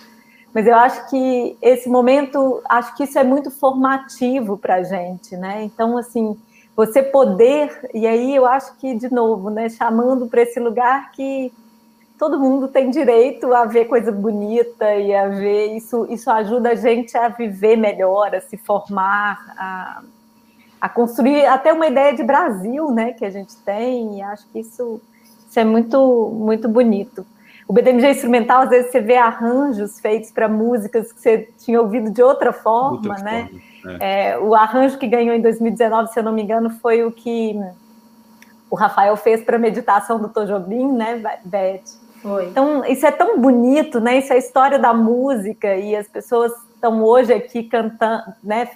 mas 0.54 0.66
eu 0.66 0.74
acho 0.74 1.08
que 1.10 1.56
esse 1.60 1.88
momento, 1.88 2.62
acho 2.68 2.94
que 2.96 3.04
isso 3.04 3.18
é 3.18 3.24
muito 3.24 3.50
formativo 3.50 4.56
para 4.58 4.76
a 4.76 4.82
gente, 4.82 5.34
né? 5.36 5.64
Então, 5.64 5.96
assim, 5.96 6.38
você 6.76 7.02
poder, 7.02 7.88
e 7.94 8.06
aí 8.06 8.36
eu 8.36 8.44
acho 8.46 8.76
que, 8.76 8.94
de 8.94 9.12
novo, 9.12 9.50
né, 9.50 9.68
chamando 9.68 10.26
para 10.26 10.42
esse 10.42 10.60
lugar 10.60 11.10
que 11.12 11.52
todo 12.22 12.38
mundo 12.38 12.68
tem 12.68 12.88
direito 12.88 13.52
a 13.52 13.64
ver 13.64 13.86
coisa 13.86 14.12
bonita 14.12 14.94
e 14.94 15.12
a 15.12 15.26
ver 15.26 15.76
isso, 15.76 16.06
isso 16.08 16.30
ajuda 16.30 16.70
a 16.70 16.74
gente 16.76 17.18
a 17.18 17.26
viver 17.26 17.74
melhor, 17.74 18.32
a 18.32 18.40
se 18.40 18.56
formar, 18.56 19.44
a, 19.58 20.02
a 20.80 20.88
construir 20.88 21.44
até 21.46 21.72
uma 21.72 21.88
ideia 21.88 22.14
de 22.14 22.22
Brasil, 22.22 22.92
né, 22.92 23.12
que 23.12 23.24
a 23.24 23.30
gente 23.30 23.56
tem, 23.64 24.18
e 24.18 24.22
acho 24.22 24.46
que 24.52 24.60
isso, 24.60 25.00
isso 25.48 25.58
é 25.58 25.64
muito, 25.64 26.30
muito 26.32 26.68
bonito. 26.68 27.26
O 27.66 27.72
BDMG 27.72 28.12
instrumental, 28.12 28.62
às 28.62 28.70
vezes 28.70 28.92
você 28.92 29.00
vê 29.00 29.16
arranjos 29.16 29.98
feitos 29.98 30.30
para 30.30 30.46
músicas 30.46 31.10
que 31.10 31.20
você 31.20 31.48
tinha 31.58 31.80
ouvido 31.80 32.08
de 32.08 32.22
outra 32.22 32.52
forma, 32.52 32.98
outra 32.98 33.14
né? 33.24 33.50
Forma, 33.82 33.98
é. 34.00 34.30
É, 34.30 34.38
o 34.38 34.54
arranjo 34.54 34.96
que 34.96 35.08
ganhou 35.08 35.34
em 35.34 35.42
2019, 35.42 36.12
se 36.12 36.20
eu 36.20 36.22
não 36.22 36.32
me 36.32 36.44
engano, 36.44 36.70
foi 36.70 37.02
o 37.02 37.10
que 37.10 37.60
o 38.70 38.76
Rafael 38.76 39.16
fez 39.16 39.42
para 39.42 39.56
a 39.56 39.58
meditação 39.58 40.20
do 40.20 40.28
Tojobim, 40.28 40.92
né, 40.92 41.20
Beth? 41.44 42.01
Foi. 42.22 42.46
Então, 42.46 42.84
isso 42.84 43.04
é 43.04 43.10
tão 43.10 43.40
bonito, 43.40 44.00
né? 44.00 44.18
Isso 44.18 44.32
é 44.32 44.36
a 44.36 44.38
história 44.38 44.78
da 44.78 44.94
música 44.94 45.76
e 45.76 45.94
as 45.96 46.06
pessoas 46.06 46.52
estão 46.74 47.02
hoje 47.02 47.32
aqui 47.32 47.64
cantando, 47.64 48.32
né? 48.42 48.68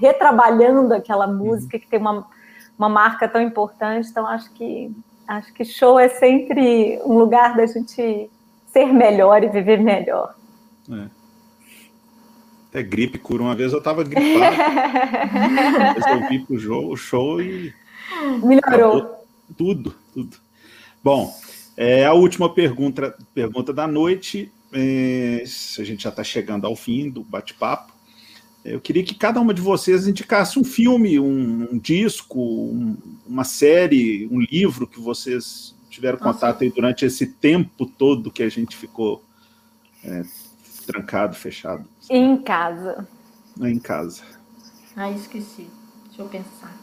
retrabalhando 0.00 0.94
aquela 0.94 1.26
música 1.26 1.76
uhum. 1.76 1.80
que 1.80 1.88
tem 1.88 1.98
uma, 1.98 2.26
uma 2.78 2.88
marca 2.88 3.28
tão 3.28 3.42
importante. 3.42 4.08
Então, 4.08 4.26
acho 4.26 4.50
que 4.52 4.94
Acho 5.26 5.52
que 5.52 5.64
show 5.64 5.98
é 5.98 6.08
sempre 6.08 7.00
um 7.04 7.18
lugar 7.18 7.56
da 7.56 7.66
gente 7.66 8.30
ser 8.68 8.86
melhor 8.92 9.42
e 9.42 9.48
viver 9.48 9.80
melhor. 9.80 10.34
É. 10.88 11.06
Até 12.70 12.82
gripe 12.82 13.18
cura. 13.18 13.42
Uma 13.42 13.54
vez 13.56 13.72
eu 13.72 13.78
estava 13.78 14.04
gripado. 14.04 14.56
Resolvi 15.98 16.38
pro 16.46 16.60
show, 16.60 16.92
o 16.92 16.96
show 16.96 17.40
e. 17.40 17.74
Melhorou. 18.44 19.16
Tudo, 19.56 19.96
tudo. 20.14 20.36
Bom, 21.02 21.34
é, 21.76 22.06
a 22.06 22.12
última 22.14 22.52
pergunta, 22.52 23.16
pergunta 23.34 23.72
da 23.72 23.86
noite. 23.86 24.50
É, 24.72 25.42
a 25.44 25.84
gente 25.84 26.02
já 26.02 26.08
está 26.08 26.24
chegando 26.24 26.66
ao 26.66 26.74
fim 26.74 27.10
do 27.10 27.22
bate-papo. 27.22 27.92
Eu 28.64 28.80
queria 28.80 29.04
que 29.04 29.14
cada 29.14 29.40
uma 29.40 29.54
de 29.54 29.62
vocês 29.62 30.08
indicasse 30.08 30.58
um 30.58 30.64
filme, 30.64 31.20
um, 31.20 31.68
um 31.72 31.78
disco, 31.78 32.40
um, 32.40 32.96
uma 33.26 33.44
série, 33.44 34.26
um 34.30 34.40
livro 34.40 34.88
que 34.88 34.98
vocês 34.98 35.74
tiveram 35.88 36.18
Nossa. 36.18 36.32
contato 36.32 36.62
aí 36.62 36.70
durante 36.70 37.04
esse 37.04 37.26
tempo 37.26 37.86
todo 37.86 38.30
que 38.30 38.42
a 38.42 38.48
gente 38.48 38.76
ficou 38.76 39.22
é, 40.02 40.22
trancado, 40.86 41.36
fechado. 41.36 41.84
Em 42.10 42.36
casa. 42.38 43.06
Em 43.60 43.78
casa. 43.78 44.24
Ah, 44.96 45.10
esqueci. 45.10 45.68
Deixa 46.06 46.22
eu 46.22 46.28
pensar. 46.28 46.76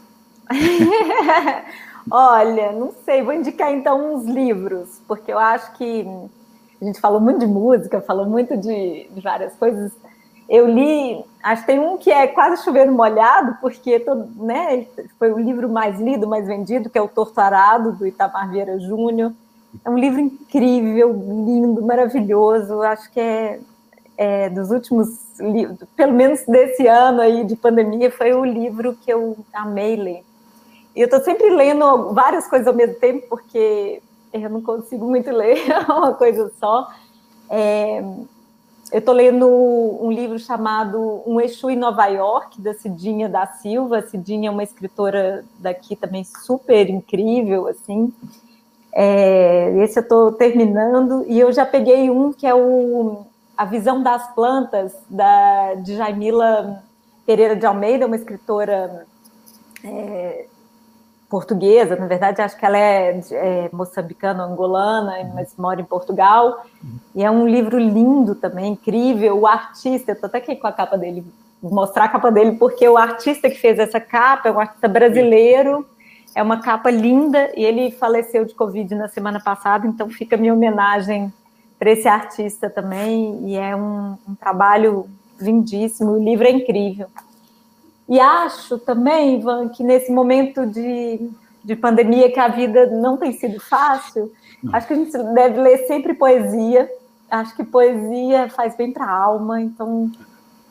Olha, 2.09 2.71
não 2.71 2.91
sei, 3.05 3.21
vou 3.21 3.33
indicar 3.33 3.71
então 3.71 4.15
uns 4.15 4.25
livros, 4.25 5.01
porque 5.07 5.31
eu 5.31 5.39
acho 5.39 5.73
que 5.73 6.05
a 6.81 6.85
gente 6.85 6.99
falou 6.99 7.21
muito 7.21 7.39
de 7.39 7.47
música, 7.47 8.01
falou 8.01 8.25
muito 8.25 8.57
de, 8.57 9.07
de 9.09 9.21
várias 9.21 9.55
coisas. 9.55 9.91
Eu 10.49 10.67
li, 10.67 11.23
acho 11.41 11.61
que 11.61 11.67
tem 11.67 11.79
um 11.79 11.97
que 11.97 12.11
é 12.11 12.27
quase 12.27 12.61
chovendo 12.63 12.91
molhado, 12.91 13.57
porque 13.61 14.05
né, 14.35 14.85
foi 15.17 15.31
o 15.31 15.39
livro 15.39 15.69
mais 15.69 15.99
lido, 15.99 16.27
mais 16.27 16.45
vendido, 16.45 16.89
que 16.89 16.97
é 16.97 17.01
o 17.01 17.07
Torturado, 17.07 17.93
do 17.93 18.05
Itamar 18.05 18.49
Vieira 18.51 18.77
Júnior. 18.79 19.31
É 19.83 19.89
um 19.89 19.97
livro 19.97 20.19
incrível, 20.19 21.13
lindo, 21.13 21.81
maravilhoso. 21.81 22.81
Acho 22.81 23.09
que 23.11 23.19
é, 23.19 23.59
é 24.17 24.49
dos 24.49 24.69
últimos 24.69 25.07
livros, 25.39 25.87
pelo 25.95 26.13
menos 26.13 26.43
desse 26.45 26.85
ano 26.85 27.21
aí 27.21 27.45
de 27.45 27.55
pandemia, 27.55 28.11
foi 28.11 28.33
o 28.33 28.43
livro 28.43 28.95
que 29.01 29.11
eu 29.11 29.37
amei 29.53 29.95
ler. 29.95 30.23
E 30.95 31.01
eu 31.01 31.05
estou 31.05 31.21
sempre 31.21 31.49
lendo 31.49 32.13
várias 32.13 32.47
coisas 32.47 32.67
ao 32.67 32.73
mesmo 32.73 32.95
tempo, 32.95 33.27
porque 33.29 34.01
eu 34.31 34.49
não 34.49 34.61
consigo 34.61 35.05
muito 35.05 35.31
ler 35.31 35.57
uma 35.89 36.13
coisa 36.13 36.51
só. 36.59 36.87
É, 37.49 37.99
eu 38.91 38.99
estou 38.99 39.13
lendo 39.13 39.47
um 39.47 40.11
livro 40.11 40.37
chamado 40.37 41.23
Um 41.25 41.41
Exu 41.41 41.69
em 41.71 41.75
Nova 41.75 42.05
York, 42.05 42.61
da 42.61 42.75
Cidinha 42.75 43.27
da 43.27 43.47
Silva. 43.47 43.97
A 43.97 44.07
Cidinha 44.07 44.49
é 44.49 44.51
uma 44.51 44.63
escritora 44.63 45.43
daqui 45.57 45.95
também 45.95 46.23
super 46.23 46.87
incrível, 46.89 47.67
assim. 47.67 48.13
É, 48.93 49.73
esse 49.83 49.97
eu 49.97 50.03
estou 50.03 50.31
terminando, 50.33 51.25
e 51.27 51.39
eu 51.39 51.51
já 51.51 51.65
peguei 51.65 52.11
um 52.11 52.31
que 52.31 52.45
é 52.45 52.53
o 52.53 53.25
A 53.57 53.65
Visão 53.65 54.03
das 54.03 54.31
Plantas, 54.35 54.93
da, 55.09 55.73
de 55.73 55.95
Jaimila 55.95 56.83
Pereira 57.25 57.55
de 57.55 57.65
Almeida, 57.65 58.05
uma 58.05 58.15
escritora 58.15 59.07
é, 59.83 60.45
portuguesa, 61.33 61.95
na 61.95 62.05
verdade, 62.05 62.43
acho 62.43 62.55
que 62.55 62.63
ela 62.63 62.77
é, 62.77 63.19
é 63.31 63.69
moçambicana, 63.73 64.43
angolana, 64.43 65.17
uhum. 65.17 65.31
mas 65.33 65.55
mora 65.57 65.81
em 65.81 65.83
Portugal. 65.83 66.63
E 67.15 67.23
é 67.23 67.31
um 67.31 67.47
livro 67.47 67.79
lindo 67.79 68.35
também, 68.35 68.73
incrível. 68.73 69.39
O 69.39 69.47
artista, 69.47 70.11
eu 70.11 70.13
estou 70.13 70.27
até 70.27 70.37
aqui 70.37 70.55
com 70.55 70.67
a 70.67 70.71
capa 70.71 70.95
dele, 70.95 71.25
mostrar 71.59 72.03
a 72.03 72.09
capa 72.09 72.31
dele, 72.31 72.51
porque 72.51 72.87
o 72.87 72.95
artista 72.95 73.49
que 73.49 73.57
fez 73.57 73.79
essa 73.79 73.99
capa 73.99 74.47
é 74.47 74.51
um 74.51 74.59
artista 74.59 74.87
brasileiro. 74.87 75.83
É 76.35 76.43
uma 76.43 76.61
capa 76.61 76.91
linda 76.91 77.51
e 77.55 77.65
ele 77.65 77.89
faleceu 77.89 78.45
de 78.45 78.53
Covid 78.53 78.93
na 78.93 79.07
semana 79.07 79.39
passada, 79.39 79.87
então 79.87 80.09
fica 80.11 80.37
minha 80.37 80.53
homenagem 80.53 81.33
para 81.79 81.89
esse 81.89 82.07
artista 82.07 82.69
também. 82.69 83.39
E 83.49 83.55
é 83.55 83.75
um, 83.75 84.17
um 84.29 84.35
trabalho 84.35 85.07
lindíssimo, 85.41 86.11
o 86.11 86.23
livro 86.23 86.45
é 86.45 86.51
incrível. 86.51 87.07
E 88.13 88.19
acho 88.19 88.77
também, 88.77 89.39
Ivan, 89.39 89.69
que 89.69 89.83
nesse 89.83 90.11
momento 90.11 90.67
de, 90.67 91.31
de 91.63 91.75
pandemia, 91.75 92.31
que 92.31 92.39
a 92.39 92.47
vida 92.47 92.85
não 92.85 93.17
tem 93.17 93.31
sido 93.31 93.59
fácil, 93.59 94.31
acho 94.71 94.85
que 94.85 94.93
a 94.93 94.95
gente 94.95 95.17
deve 95.33 95.59
ler 95.59 95.79
sempre 95.87 96.13
poesia. 96.13 96.87
Acho 97.27 97.55
que 97.55 97.63
poesia 97.63 98.49
faz 98.49 98.77
bem 98.77 98.93
para 98.93 99.05
a 99.05 99.11
alma. 99.11 99.59
Então, 99.59 100.11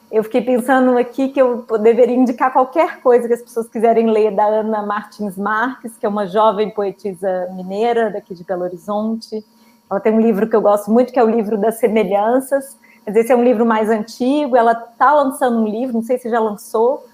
eu 0.09 0.23
fiquei 0.23 0.41
pensando 0.41 0.97
aqui 0.97 1.31
que 1.31 1.43
eu 1.43 1.67
deveria 1.81 2.15
indicar 2.15 2.53
qualquer 2.53 3.01
coisa 3.01 3.27
que 3.27 3.35
as 3.35 3.43
pessoas 3.43 3.67
quiserem 3.67 4.09
ler 4.09 4.31
da 4.31 4.47
Ana 4.47 4.87
Martins 4.87 5.37
Marques, 5.37 5.97
que 5.97 6.07
é 6.07 6.09
uma 6.09 6.29
jovem 6.29 6.71
poetisa 6.71 7.49
mineira 7.57 8.09
daqui 8.09 8.37
de 8.37 8.45
Belo 8.45 8.63
Horizonte. 8.63 9.45
Ela 9.91 9.99
tem 9.99 10.13
um 10.13 10.21
livro 10.21 10.49
que 10.49 10.55
eu 10.55 10.63
gosto 10.63 10.93
muito, 10.93 11.13
que 11.13 11.19
é 11.19 11.25
o 11.25 11.29
livro 11.29 11.59
das 11.59 11.81
semelhanças. 11.81 12.79
Mas 13.05 13.17
esse 13.17 13.33
é 13.33 13.37
um 13.37 13.43
livro 13.43 13.67
mais 13.67 13.91
antigo. 13.91 14.57
Ela 14.57 14.75
está 14.75 15.13
lançando 15.13 15.59
um 15.59 15.67
livro, 15.67 15.95
não 15.95 16.05
sei 16.05 16.19
se 16.19 16.31
já 16.31 16.39
lançou, 16.39 17.11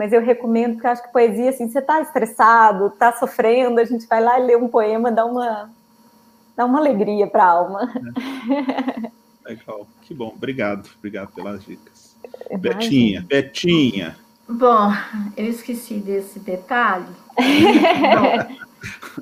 mas 0.00 0.14
eu 0.14 0.22
recomendo, 0.22 0.72
porque 0.72 0.86
eu 0.86 0.90
acho 0.92 1.02
que 1.02 1.12
poesia, 1.12 1.50
assim, 1.50 1.68
você 1.68 1.78
está 1.78 2.00
estressado, 2.00 2.86
está 2.86 3.12
sofrendo, 3.12 3.78
a 3.78 3.84
gente 3.84 4.06
vai 4.06 4.18
lá 4.18 4.40
e 4.40 4.46
lê 4.46 4.56
um 4.56 4.66
poema, 4.66 5.12
dá 5.12 5.26
uma, 5.26 5.70
dá 6.56 6.64
uma 6.64 6.78
alegria 6.78 7.26
para 7.26 7.44
a 7.44 7.48
alma. 7.48 7.92
É. 9.44 9.50
Legal, 9.50 9.86
que 10.00 10.14
bom, 10.14 10.32
obrigado, 10.34 10.88
obrigado 10.96 11.32
pelas 11.32 11.62
dicas. 11.62 12.16
Imagina. 12.50 12.74
Betinha, 12.78 13.26
Betinha. 13.28 14.16
Bom, 14.48 14.90
eu 15.36 15.44
esqueci 15.44 15.96
desse 15.96 16.38
detalhe. 16.38 17.04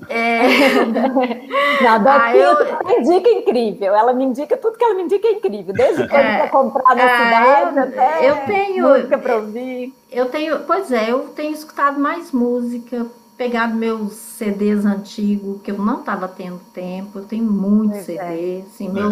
É... 0.09 0.85
Nada, 1.83 2.25
ah, 2.25 2.37
eu... 2.37 2.87
me 2.87 2.95
indica 2.97 3.31
incrível. 3.31 3.95
Ela 3.95 4.13
me 4.13 4.25
indica 4.25 4.57
tudo 4.57 4.79
que 4.79 4.85
ela 4.85 4.95
me 4.95 5.03
indica 5.03 5.27
é 5.27 5.33
incrível, 5.33 5.75
desde 5.75 6.09
coisa 6.09 6.25
é... 6.25 6.39
para 6.39 6.49
comprar 6.49 6.95
na 6.95 7.05
ah, 7.05 7.19
cidade 7.19 7.77
eu, 7.77 7.83
até 7.83 8.31
eu 8.31 8.37
tenho, 8.47 8.89
música 8.89 9.19
para 9.19 9.37
ouvir. 9.37 9.95
Eu 10.11 10.27
tenho, 10.27 10.61
pois 10.61 10.93
é, 10.93 11.11
eu 11.11 11.29
tenho 11.29 11.53
escutado 11.53 12.01
mais 12.01 12.33
música, 12.33 13.07
pegado 13.37 13.75
meus 13.75 14.13
CDs 14.13 14.85
antigos 14.85 15.61
que 15.63 15.71
eu 15.71 15.79
não 15.79 16.01
estava 16.01 16.29
tendo 16.29 16.61
tempo. 16.73 17.19
Eu 17.19 17.25
tenho 17.25 17.45
muitos 17.45 18.01
CDs, 18.01 18.65
é. 18.65 18.67
assim, 18.67 18.89
meu, 18.89 19.11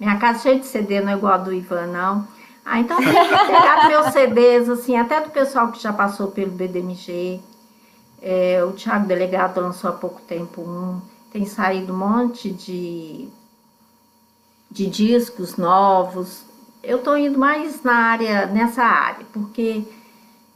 minha 0.00 0.18
casa 0.18 0.40
cheia 0.40 0.58
de 0.58 0.66
CD, 0.66 1.00
não 1.00 1.12
é 1.12 1.16
igual 1.16 1.34
a 1.34 1.38
do 1.38 1.52
Ivan, 1.52 1.86
não. 1.86 2.26
Ah, 2.64 2.80
então 2.80 3.00
eu 3.02 3.12
tenho 3.12 3.46
pegado 3.46 3.88
meus 3.88 4.06
CDs, 4.06 4.68
assim, 4.68 4.96
até 4.96 5.20
do 5.20 5.30
pessoal 5.30 5.70
que 5.70 5.82
já 5.82 5.92
passou 5.92 6.28
pelo 6.28 6.50
BDMG. 6.50 7.40
É, 8.26 8.64
o 8.64 8.72
Tiago 8.72 9.06
Delegado 9.06 9.60
lançou 9.60 9.90
há 9.90 9.92
pouco 9.92 10.18
tempo 10.22 10.62
um. 10.62 10.98
Tem 11.30 11.44
saído 11.44 11.92
um 11.92 11.98
monte 11.98 12.50
de, 12.50 13.28
de 14.70 14.86
discos 14.86 15.58
novos. 15.58 16.42
Eu 16.82 16.98
estou 16.98 17.18
indo 17.18 17.38
mais 17.38 17.82
na 17.82 17.92
área, 17.92 18.46
nessa 18.46 18.82
área, 18.82 19.26
porque 19.30 19.84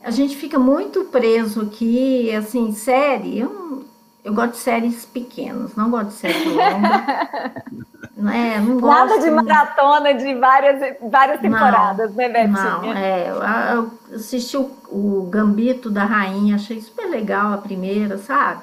a 0.03 0.11
gente 0.11 0.35
fica 0.35 0.59
muito 0.59 1.05
preso 1.05 1.61
aqui, 1.61 2.35
assim, 2.35 2.73
série. 2.73 3.41
Eu, 3.41 3.85
eu 4.29 4.35
gosto 4.35 4.53
de 4.53 4.59
séries 4.59 5.07
pequenas, 5.07 5.75
não 5.75 5.91
gosto 5.91 6.09
de 6.09 6.13
série 6.13 6.51
longa. 6.51 7.55
não 8.15 8.31
é, 8.31 8.61
não 8.61 8.79
gosto. 8.79 9.09
Nada 9.09 9.19
de 9.21 9.31
maratona 9.31 10.13
de 10.13 10.35
várias, 10.35 10.97
várias 11.01 11.41
temporadas, 11.41 12.11
não, 12.11 12.17
né, 12.17 12.29
Betinha? 12.29 12.53
Não, 12.53 12.93
é, 12.93 13.31
eu 13.31 13.91
assisti 14.15 14.55
o, 14.59 14.71
o 14.91 15.29
Gambito 15.31 15.89
da 15.89 16.05
Rainha, 16.05 16.57
achei 16.57 16.79
super 16.79 17.09
legal 17.09 17.55
a 17.55 17.57
primeira, 17.57 18.19
sabe? 18.19 18.61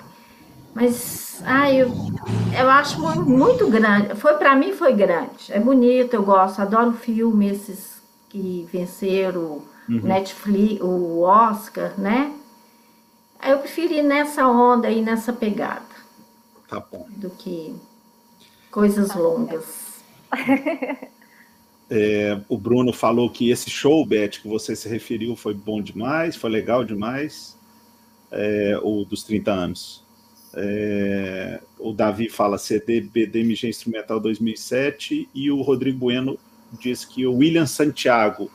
Mas, 0.75 1.41
ai, 1.43 1.81
eu, 1.81 1.91
eu 2.59 2.69
acho 2.69 3.01
muito 3.23 3.67
grande. 3.67 4.13
Foi 4.13 4.35
para 4.35 4.55
mim 4.55 4.71
foi 4.71 4.93
grande. 4.93 5.49
É 5.49 5.59
bonito, 5.59 6.13
eu 6.13 6.21
gosto, 6.21 6.61
adoro 6.61 6.93
filme 6.93 7.49
esses 7.49 8.03
que 8.29 8.69
venceram 8.71 9.63
uhum. 9.89 10.01
Netflix, 10.03 10.79
o 10.83 11.21
Oscar, 11.21 11.91
né? 11.97 12.31
Eu 13.45 13.59
preferi 13.59 14.01
nessa 14.01 14.47
onda 14.47 14.87
aí, 14.87 15.01
nessa 15.01 15.31
pegada. 15.31 15.85
Tá 16.67 16.79
bom. 16.79 17.07
Do 17.09 17.29
que 17.29 17.75
coisas 18.71 19.13
longas. 19.15 20.03
É, 21.87 22.41
o 22.49 22.57
Bruno 22.57 22.91
falou 22.91 23.29
que 23.29 23.51
esse 23.51 23.69
show, 23.69 24.03
Beth, 24.03 24.41
que 24.41 24.47
você 24.47 24.75
se 24.75 24.89
referiu, 24.89 25.35
foi 25.35 25.53
bom 25.53 25.79
demais, 25.79 26.35
foi 26.35 26.49
legal 26.49 26.83
demais, 26.83 27.55
é, 28.31 28.79
o 28.81 29.05
dos 29.05 29.23
30 29.23 29.51
anos. 29.51 30.03
É, 30.55 31.61
o 31.77 31.93
Davi 31.93 32.29
fala 32.29 32.57
CD 32.57 33.01
BDMG 33.01 33.67
Instrumental 33.67 34.19
2007 34.19 35.29
e 35.33 35.51
o 35.51 35.61
Rodrigo 35.61 35.99
Bueno 35.99 36.39
diz 36.79 37.05
que 37.05 37.27
o 37.27 37.35
William 37.35 37.67
Santiago 37.67 38.49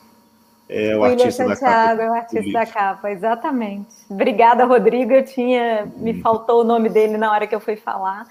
é 0.71 0.95
o 0.95 1.01
William 1.01 1.25
artista 1.25 1.45
Santiago 1.45 1.57
da 1.59 1.89
capa. 1.89 2.01
é 2.01 2.09
o 2.09 2.13
artista 2.13 2.51
da 2.51 2.65
capa, 2.65 3.11
exatamente. 3.11 3.87
Obrigada, 4.09 4.63
Rodrigo. 4.63 5.11
Eu 5.11 5.25
tinha, 5.25 5.91
me 5.97 6.13
hum. 6.13 6.21
faltou 6.21 6.61
o 6.61 6.63
nome 6.63 6.87
dele 6.87 7.17
na 7.17 7.29
hora 7.29 7.45
que 7.45 7.53
eu 7.53 7.59
fui 7.59 7.75
falar. 7.75 8.25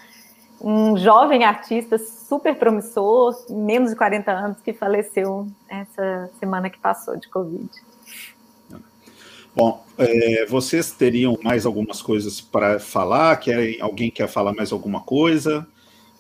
Um 0.59 0.97
jovem 0.97 1.45
artista 1.45 1.99
super 1.99 2.55
promissor, 2.55 3.35
menos 3.51 3.91
de 3.91 3.97
40 3.97 4.31
anos, 4.33 4.61
que 4.63 4.73
faleceu 4.73 5.47
essa 5.69 6.31
semana 6.39 6.71
que 6.71 6.79
passou 6.79 7.17
de 7.17 7.29
Covid. 7.29 7.69
Bom, 9.55 9.85
é, 9.99 10.47
vocês 10.47 10.93
teriam 10.93 11.37
mais 11.43 11.67
algumas 11.67 12.01
coisas 12.01 12.41
para 12.41 12.79
falar? 12.79 13.37
Querem, 13.37 13.81
alguém 13.81 14.11
quer 14.11 14.29
falar 14.29 14.55
mais 14.55 14.73
alguma 14.73 15.01
coisa? 15.01 15.67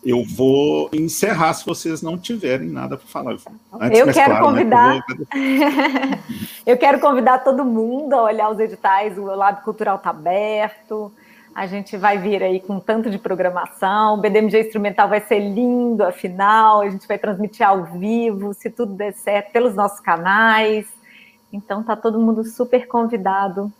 Eu 0.05 0.25
vou 0.25 0.89
encerrar 0.93 1.53
se 1.53 1.65
vocês 1.65 2.01
não 2.01 2.17
tiverem 2.17 2.69
nada 2.69 2.97
para 2.97 3.07
falar. 3.07 3.37
Antes, 3.73 3.99
eu 3.99 4.13
quero 4.13 4.31
claro, 4.31 4.33
né, 4.33 4.41
convidar. 4.41 4.95
Né, 4.95 5.03
eu, 5.09 5.17
vou... 5.17 6.19
eu, 6.67 6.79
quero 6.79 7.01
convidar 7.01 7.39
todo 7.41 7.65
mundo 7.65 8.15
a 8.15 8.23
olhar 8.23 8.51
os 8.51 8.59
editais. 8.59 9.19
O 9.19 9.25
Lab 9.25 9.63
Cultural 9.63 9.97
está 9.97 10.11
aberto. 10.11 11.13
A 11.55 11.67
gente 11.67 11.97
vai 11.97 12.17
vir 12.17 12.43
aí 12.43 12.61
com 12.61 12.81
tanto 12.81 13.11
de 13.11 13.19
programação. 13.19 14.15
O 14.15 14.17
BDMG 14.19 14.61
Instrumental 14.61 15.09
vai 15.09 15.21
ser 15.21 15.39
lindo, 15.39 16.03
afinal. 16.03 16.81
A 16.81 16.89
gente 16.89 17.07
vai 17.07 17.19
transmitir 17.19 17.67
ao 17.67 17.85
vivo, 17.85 18.55
se 18.55 18.71
tudo 18.71 18.95
der 18.95 19.13
certo, 19.13 19.53
pelos 19.53 19.75
nossos 19.75 20.01
canais. 20.01 20.87
Então, 21.53 21.83
tá 21.83 21.97
todo 21.97 22.21
mundo 22.21 22.45
super 22.45 22.87
convidado 22.87 23.71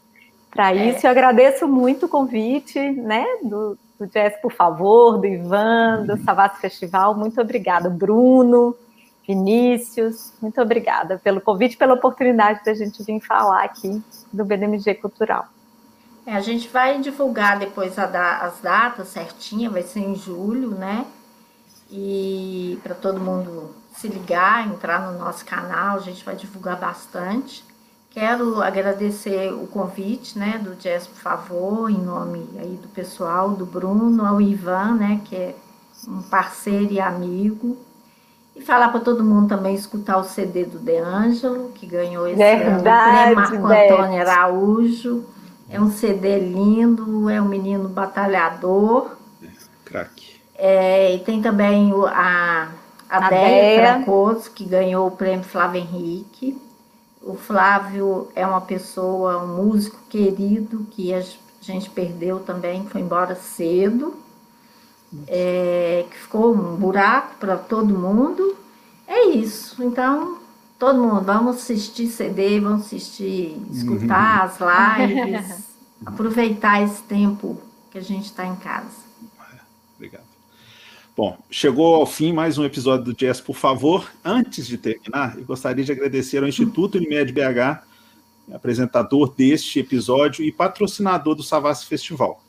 para 0.51 0.75
é. 0.75 0.91
isso. 0.91 1.07
É. 1.07 1.09
Eu 1.09 1.13
agradeço 1.13 1.67
muito 1.67 2.07
o 2.07 2.09
convite, 2.09 2.79
né, 2.79 3.25
do, 3.43 3.79
do 4.01 4.07
Jazz, 4.07 4.41
por 4.41 4.51
favor, 4.51 5.19
do 5.19 5.27
Ivan, 5.27 6.07
do 6.07 6.17
Savassi 6.25 6.59
Festival. 6.59 7.15
Muito 7.15 7.39
obrigada, 7.39 7.91
Bruno, 7.91 8.75
Vinícius. 9.29 10.33
Muito 10.41 10.59
obrigada 10.61 11.21
pelo 11.23 11.41
convite, 11.41 11.77
pela 11.77 11.93
oportunidade 11.93 12.65
da 12.65 12.73
gente 12.73 13.03
vir 13.03 13.21
falar 13.21 13.65
aqui 13.65 14.03
do 14.33 14.43
BDMG 14.43 14.95
Cultural. 14.95 15.47
É, 16.27 16.35
a 16.35 16.41
gente 16.41 16.69
vai 16.69 16.99
divulgar 16.99 17.59
depois 17.59 17.97
da, 17.97 18.39
as 18.39 18.61
datas 18.61 19.09
certinha, 19.09 19.69
vai 19.69 19.83
ser 19.83 20.01
em 20.01 20.15
julho, 20.15 20.71
né? 20.71 21.05
E 21.91 22.79
para 22.83 22.95
todo 22.95 23.21
mundo 23.21 23.75
se 23.93 24.09
ligar, 24.09 24.67
entrar 24.67 25.13
no 25.13 25.19
nosso 25.19 25.45
canal, 25.45 25.97
a 25.97 26.01
gente 26.01 26.25
vai 26.25 26.37
divulgar 26.37 26.79
bastante. 26.79 27.65
Quero 28.11 28.61
agradecer 28.61 29.53
o 29.53 29.69
convite, 29.69 30.37
né, 30.37 30.59
do 30.59 30.75
Jazz, 30.75 31.07
por 31.07 31.21
favor, 31.21 31.89
em 31.89 31.99
nome 31.99 32.45
aí 32.59 32.77
do 32.83 32.89
pessoal, 32.89 33.51
do 33.51 33.65
Bruno, 33.65 34.27
ao 34.27 34.41
Ivan, 34.41 34.97
né, 34.97 35.21
que 35.25 35.37
é 35.37 35.55
um 36.09 36.21
parceiro 36.23 36.93
e 36.93 37.01
amigo. 37.01 37.77
E 38.57 38.61
falar 38.61 38.89
para 38.89 38.99
todo 38.99 39.23
mundo 39.23 39.49
também 39.49 39.77
escutar 39.77 40.19
o 40.19 40.25
CD 40.25 40.65
do 40.65 40.79
De 40.81 40.99
Angelo, 40.99 41.71
que 41.73 41.87
ganhou 41.87 42.27
esse 42.27 42.37
Verdade, 42.37 42.67
ano, 42.67 43.43
o 43.43 43.47
prêmio 43.47 43.63
Marco 43.69 43.95
Antônio 43.95 44.21
Araújo. 44.21 45.25
É 45.69 45.81
um 45.81 45.91
CD 45.91 46.41
lindo, 46.41 47.31
é 47.31 47.41
um 47.41 47.47
menino 47.47 47.89
batalhador. 47.89 49.17
Craque. 49.85 50.41
É, 50.57 51.15
e 51.15 51.21
tem 51.21 51.41
também 51.41 51.93
o, 51.93 52.07
a, 52.07 52.69
a, 53.09 53.19
A. 53.19 53.29
Francoso, 53.29 54.51
que 54.51 54.65
ganhou 54.65 55.07
o 55.07 55.13
prêmio 55.13 55.45
Flávio 55.45 55.81
Henrique. 55.81 56.61
O 57.23 57.35
Flávio 57.35 58.29
é 58.35 58.47
uma 58.47 58.61
pessoa, 58.61 59.43
um 59.43 59.63
músico 59.63 59.99
querido, 60.09 60.87
que 60.91 61.13
a 61.13 61.23
gente 61.61 61.91
perdeu 61.91 62.41
também, 62.41 62.87
foi 62.87 63.01
embora 63.01 63.35
cedo. 63.35 64.15
É, 65.27 66.07
que 66.09 66.17
ficou 66.17 66.55
um 66.55 66.77
buraco 66.77 67.35
para 67.39 67.57
todo 67.57 67.87
mundo. 67.87 68.57
É 69.07 69.27
isso. 69.27 69.83
Então, 69.83 70.39
todo 70.79 71.03
mundo, 71.03 71.21
vamos 71.21 71.57
assistir 71.57 72.07
CD, 72.07 72.61
vamos 72.61 72.87
assistir, 72.87 73.61
escutar 73.71 74.45
as 74.45 74.59
lives, 74.61 75.65
aproveitar 76.07 76.83
esse 76.83 77.03
tempo 77.03 77.61
que 77.91 77.99
a 77.99 78.01
gente 78.01 78.27
está 78.27 78.47
em 78.47 78.57
casa. 78.57 79.10
Bom, 81.23 81.37
chegou 81.51 81.97
ao 81.97 82.07
fim 82.07 82.33
mais 82.33 82.57
um 82.57 82.65
episódio 82.65 83.05
do 83.05 83.13
Jazz, 83.13 83.43
por 83.43 83.55
favor. 83.55 84.11
Antes 84.25 84.67
de 84.67 84.79
terminar, 84.79 85.37
eu 85.37 85.45
gostaria 85.45 85.85
de 85.85 85.93
agradecer 85.93 86.39
ao 86.39 86.49
Instituto 86.49 86.97
Unimed 86.97 87.31
BH, 87.31 87.83
apresentador 88.55 89.35
deste 89.35 89.81
episódio 89.81 90.43
e 90.43 90.51
patrocinador 90.51 91.35
do 91.35 91.43
Savassi 91.43 91.85
Festival. 91.85 92.43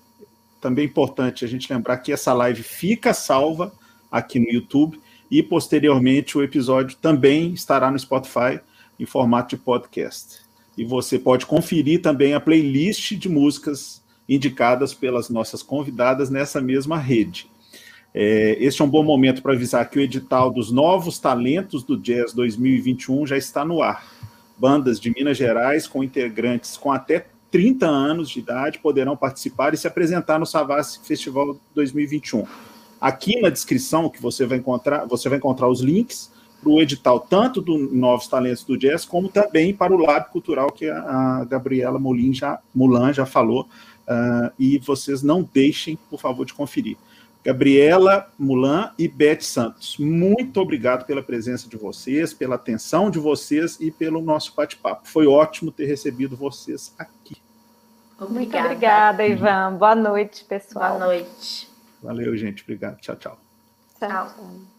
Também 0.61 0.85
é 0.85 0.88
importante 0.88 1.43
a 1.43 1.49
gente 1.49 1.69
lembrar 1.69 1.98
que 1.98 2.14
essa 2.14 2.31
live 2.31 2.64
fica 2.64 3.14
salva 3.14 3.73
aqui 4.10 4.39
no 4.39 4.49
YouTube 4.49 4.98
e 5.30 5.43
posteriormente 5.43 6.38
o 6.38 6.41
episódio 6.41 6.95
também 6.95 7.52
estará 7.52 7.91
no 7.91 7.99
Spotify 7.99 8.61
em 8.98 9.06
formato 9.06 9.53
de 9.53 9.61
podcast. 9.61 10.43
E 10.77 10.85
você 10.85 11.19
pode 11.19 11.45
conferir 11.45 12.02
também 12.02 12.34
a 12.34 12.39
playlist 12.39 13.15
de 13.15 13.27
músicas 13.27 14.02
indicadas 14.30 14.93
pelas 14.93 15.30
nossas 15.30 15.61
convidadas 15.61 16.30
nessa 16.30 16.61
mesma 16.61 16.98
rede. 16.98 17.52
É, 18.13 18.57
este 18.59 18.81
é 18.81 18.85
um 18.85 18.89
bom 18.89 19.03
momento 19.03 19.41
para 19.41 19.53
avisar 19.53 19.89
que 19.89 19.97
o 19.97 20.01
edital 20.01 20.51
dos 20.51 20.71
novos 20.71 21.17
talentos 21.17 21.83
do 21.83 21.97
Jazz 21.97 22.33
2021 22.33 23.25
já 23.25 23.38
está 23.38 23.63
no 23.63 23.81
ar. 23.81 24.05
Bandas 24.57 24.99
de 24.99 25.09
Minas 25.09 25.38
Gerais 25.38 25.88
com 25.88 26.03
integrantes 26.03 26.77
com 26.77 26.91
até 26.91 27.25
30 27.49 27.88
anos 27.88 28.29
de 28.29 28.39
idade 28.39 28.79
poderão 28.79 29.17
participar 29.17 29.73
e 29.73 29.77
se 29.77 29.88
apresentar 29.88 30.39
no 30.39 30.45
Savassi 30.45 30.99
Festival 31.03 31.57
2021. 31.73 32.45
Aqui 32.99 33.41
na 33.41 33.49
descrição 33.49 34.09
que 34.09 34.21
você 34.21 34.45
vai 34.45 34.57
encontrar, 34.59 35.05
você 35.05 35.27
vai 35.27 35.38
encontrar 35.38 35.67
os 35.67 35.81
links 35.81 36.31
para 36.61 36.69
o 36.69 36.79
edital 36.79 37.19
tanto 37.19 37.59
do 37.59 37.77
Novos 37.77 38.27
Talentos 38.27 38.63
do 38.63 38.77
Jazz 38.77 39.03
como 39.03 39.27
também 39.27 39.73
para 39.73 39.93
o 39.93 39.97
Lab 39.97 40.29
Cultural 40.29 40.71
que 40.71 40.88
a 40.88 41.45
Gabriela 41.49 41.97
Molin 41.97 42.33
já, 42.33 42.59
Mulan 42.73 43.11
já 43.11 43.25
falou. 43.25 43.67
Uh, 44.01 44.51
e 44.59 44.77
vocês 44.79 45.23
não 45.23 45.47
deixem, 45.53 45.97
por 46.09 46.19
favor, 46.19 46.45
de 46.45 46.53
conferir. 46.53 46.97
Gabriela 47.43 48.31
Mulan 48.38 48.91
e 48.97 49.07
Beth 49.07 49.41
Santos, 49.41 49.97
muito 49.97 50.61
obrigado 50.61 51.05
pela 51.05 51.23
presença 51.23 51.68
de 51.68 51.76
vocês, 51.76 52.34
pela 52.34 52.55
atenção 52.55 53.09
de 53.09 53.18
vocês 53.18 53.77
e 53.80 53.89
pelo 53.89 54.22
nosso 54.22 54.53
bate-papo. 54.55 55.07
Foi 55.07 55.26
ótimo 55.26 55.72
ter 55.72 55.85
recebido 55.85 56.38
vocês 56.38 56.93
aqui. 56.97 57.38
Obrigada. 58.19 58.39
Muito 58.39 58.57
obrigada, 58.57 59.27
Ivan. 59.27 59.73
Boa 59.73 59.95
noite, 59.95 60.45
pessoal. 60.45 60.99
Boa 60.99 61.05
noite. 61.07 61.68
Valeu, 62.03 62.38
gente. 62.38 62.61
Obrigado. 62.61 62.99
Tchau, 62.99 63.15
tchau. 63.15 63.38
Tchau. 63.99 64.09
tchau. 64.09 64.70